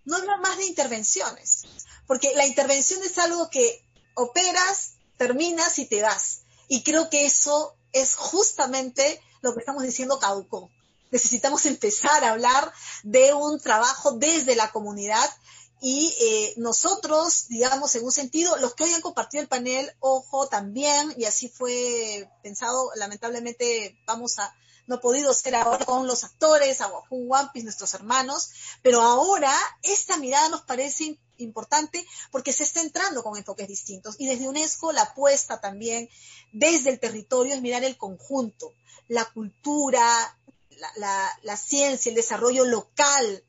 no 0.05 0.17
hablar 0.17 0.39
más 0.39 0.57
de 0.57 0.65
intervenciones, 0.65 1.63
porque 2.07 2.33
la 2.35 2.45
intervención 2.45 3.01
es 3.03 3.17
algo 3.17 3.49
que 3.49 3.83
operas, 4.13 4.93
terminas 5.17 5.79
y 5.79 5.85
te 5.85 6.01
vas. 6.01 6.43
Y 6.69 6.83
creo 6.83 7.09
que 7.09 7.25
eso 7.25 7.75
es 7.91 8.15
justamente 8.15 9.21
lo 9.41 9.53
que 9.53 9.59
estamos 9.59 9.83
diciendo 9.83 10.19
caducó. 10.19 10.69
Necesitamos 11.11 11.65
empezar 11.65 12.23
a 12.23 12.31
hablar 12.31 12.71
de 13.03 13.33
un 13.33 13.59
trabajo 13.59 14.13
desde 14.13 14.55
la 14.55 14.71
comunidad 14.71 15.29
y 15.81 16.15
eh, 16.19 16.53
nosotros, 16.57 17.47
digamos, 17.47 17.95
en 17.95 18.03
un 18.03 18.11
sentido, 18.11 18.57
los 18.57 18.75
que 18.75 18.83
hoy 18.83 18.93
han 18.93 19.01
compartido 19.01 19.41
el 19.41 19.47
panel, 19.47 19.91
ojo, 19.99 20.47
también, 20.47 21.13
y 21.17 21.25
así 21.25 21.47
fue 21.47 22.29
pensado, 22.43 22.91
lamentablemente 22.95 23.97
vamos 24.05 24.39
a, 24.39 24.53
no 24.89 24.95
ha 24.95 25.01
podido 25.01 25.31
ser 25.35 25.53
ahora 25.55 25.85
con 25.85 26.07
los 26.07 26.23
actores, 26.23 26.81
Aguajun 26.81 27.29
Wampis, 27.29 27.63
nuestros 27.63 27.93
hermanos, 27.93 28.49
pero 28.81 29.01
ahora 29.01 29.55
esta 29.83 30.17
mirada 30.17 30.49
nos 30.49 30.63
parece 30.63 31.19
importante 31.37 32.03
porque 32.31 32.51
se 32.51 32.63
está 32.63 32.81
entrando 32.81 33.21
con 33.21 33.37
enfoques 33.37 33.67
distintos. 33.67 34.15
Y 34.17 34.25
desde 34.25 34.49
UNESCO 34.49 34.91
la 34.91 35.03
apuesta 35.03 35.61
también 35.61 36.09
desde 36.53 36.89
el 36.89 36.99
territorio 36.99 37.53
es 37.53 37.61
mirar 37.61 37.83
el 37.83 37.97
conjunto, 37.97 38.73
la 39.07 39.25
cultura, 39.25 40.01
la, 40.95 41.57
ciencia, 41.57 42.09
el 42.09 42.15
desarrollo 42.15 42.65
local, 42.65 43.43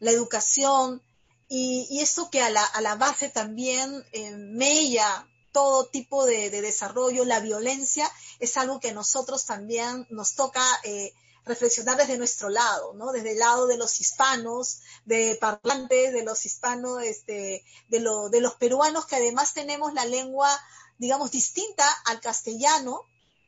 la 0.00 0.10
educación, 0.10 1.02
y, 1.48 1.98
eso 2.02 2.28
que 2.28 2.42
a 2.42 2.50
la, 2.50 2.94
base 2.96 3.30
también 3.30 4.04
eh, 4.12 4.32
mella 4.32 5.26
todo 5.54 5.86
tipo 5.86 6.26
de, 6.26 6.50
desarrollo, 6.50 7.24
la 7.24 7.38
violencia, 7.38 8.10
es 8.40 8.56
algo 8.56 8.80
que 8.80 8.92
nosotros 8.92 9.46
también 9.46 10.04
nos 10.10 10.34
toca 10.34 10.66
eh, 10.82 11.14
reflexionar 11.44 11.96
desde 11.96 12.18
nuestro 12.18 12.48
lado, 12.48 12.92
¿no? 12.94 13.12
Desde 13.12 13.32
el 13.32 13.38
lado 13.38 13.68
de 13.68 13.76
los 13.76 14.00
hispanos, 14.00 14.80
de 15.04 15.38
parlantes, 15.40 16.12
de 16.12 16.24
los 16.24 16.44
hispanos, 16.44 17.04
este, 17.04 17.64
de, 17.88 18.00
lo, 18.00 18.30
de 18.30 18.40
los 18.40 18.56
peruanos 18.56 19.06
que 19.06 19.14
además 19.14 19.54
tenemos 19.54 19.94
la 19.94 20.04
lengua, 20.04 20.50
digamos, 20.98 21.30
distinta 21.30 21.88
al 22.06 22.20
castellano, 22.20 23.02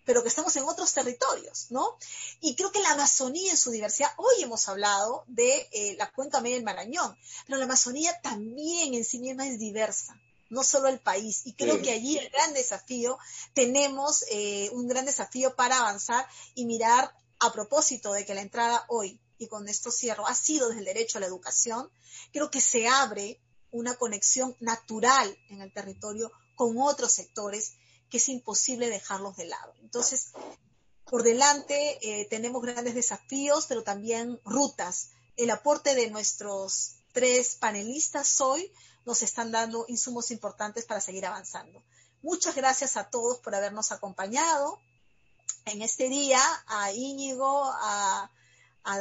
pero 0.05 0.23
que 0.23 0.29
estamos 0.29 0.55
en 0.55 0.63
otros 0.63 0.93
territorios, 0.93 1.67
¿no? 1.71 1.99
Y 2.41 2.55
creo 2.55 2.71
que 2.71 2.79
la 2.79 2.93
Amazonía 2.93 3.51
en 3.51 3.59
su 3.59 3.73
diversidad, 3.73 4.13
hoy 4.17 4.45
hemos 4.45 4.69
hablado 4.69 5.25
de 5.27 5.69
eh, 5.73 5.97
la 5.99 6.13
cuenca 6.13 6.41
media 6.41 6.55
del 6.55 6.65
Marañón, 6.65 7.19
pero 7.47 7.59
la 7.59 7.65
Amazonía 7.65 8.21
también 8.21 8.95
en 8.95 9.05
sí 9.05 9.19
misma 9.19 9.49
es 9.49 9.59
diversa, 9.59 10.17
no 10.51 10.63
solo 10.63 10.89
el 10.89 11.01
país. 11.01 11.43
Y 11.45 11.55
creo 11.55 11.81
que 11.83 11.93
allí 11.93 12.19
el 12.19 12.29
gran 12.31 12.55
desafío, 12.55 13.19
tenemos 13.55 14.25
eh, 14.31 14.71
un 14.73 14.89
gran 14.89 15.07
desafío 15.07 15.55
para 15.57 15.79
avanzar 15.79 16.27
y 16.55 16.65
mirar 16.67 17.13
a 17.39 17.53
propósito 17.53 18.13
de 18.13 18.25
que 18.25 18.35
la 18.35 18.43
entrada 18.43 18.85
hoy, 18.89 19.21
y 19.39 19.49
con 19.49 19.69
esto 19.69 19.91
cierro, 19.91 20.27
ha 20.27 20.35
sido 20.35 20.69
desde 20.69 20.81
el 20.81 20.87
derecho 20.87 21.19
a 21.19 21.21
la 21.21 21.27
educación, 21.27 21.91
creo 22.33 22.51
que 22.51 22.61
se 22.61 22.89
abre 22.89 23.41
una 23.71 23.97
conexión 23.97 24.57
natural 24.61 25.37
en 25.51 25.61
el 25.61 25.73
territorio 25.73 26.33
con 26.55 26.79
otros 26.79 27.13
sectores 27.13 27.75
que 28.11 28.17
es 28.19 28.29
imposible 28.29 28.89
dejarlos 28.89 29.37
de 29.37 29.47
lado. 29.47 29.75
Entonces, 29.83 30.33
por 31.05 31.23
delante 31.23 31.99
eh, 32.03 32.27
tenemos 32.27 32.63
grandes 32.63 32.95
desafíos, 32.95 33.67
pero 33.69 33.83
también 33.83 34.41
rutas. 34.45 35.11
El 35.37 35.51
aporte 35.51 35.95
de 35.95 36.11
nuestros 36.11 36.97
tres 37.13 37.57
panelistas 37.57 38.41
hoy 38.41 38.73
nos 39.07 39.23
están 39.23 39.51
dando 39.51 39.87
insumos 39.89 40.31
importantes 40.31 40.85
para 40.85 41.01
seguir 41.01 41.25
avanzando. 41.25 41.83
Muchas 42.23 42.55
gracias 42.55 42.97
a 42.97 43.09
todos 43.09 43.39
por 43.39 43.55
habernos 43.55 43.93
acompañado 43.93 44.79
en 45.65 45.83
este 45.83 46.09
día 46.09 46.41
a 46.67 46.93
Íñigo, 46.93 47.65
a, 47.65 48.31
a, 48.85 48.99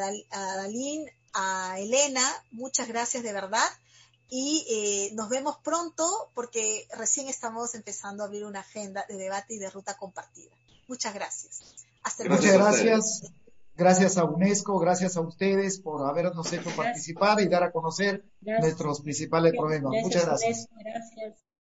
Dalín, 0.57 1.09
a 1.33 1.79
Elena, 1.79 2.23
muchas 2.51 2.87
gracias 2.87 3.23
de 3.23 3.33
verdad. 3.33 3.67
Y 4.29 4.65
eh, 4.69 5.15
nos 5.15 5.29
vemos 5.29 5.57
pronto 5.63 6.31
porque 6.33 6.87
recién 6.97 7.27
estamos 7.27 7.75
empezando 7.75 8.23
a 8.23 8.25
abrir 8.25 8.45
una 8.45 8.61
agenda 8.61 9.05
de 9.07 9.17
debate 9.17 9.53
y 9.53 9.59
de 9.59 9.69
ruta 9.69 9.97
compartida. 9.97 10.51
Muchas 10.87 11.13
gracias. 11.13 11.61
Hasta 12.03 12.23
el 12.23 12.29
Muchas 12.29 12.53
gracias. 12.53 13.21
Gracias 13.77 14.17
a 14.17 14.23
UNESCO, 14.23 14.79
gracias 14.79 15.17
a 15.17 15.21
ustedes 15.21 15.79
por 15.79 16.07
habernos 16.07 16.51
hecho 16.53 16.69
participar 16.75 17.41
y 17.41 17.47
dar 17.47 17.63
a 17.63 17.71
conocer 17.71 18.23
nuestros 18.41 19.01
principales 19.01 19.53
problemas. 19.57 19.93
Muchas 20.01 20.25
gracias. 20.25 20.67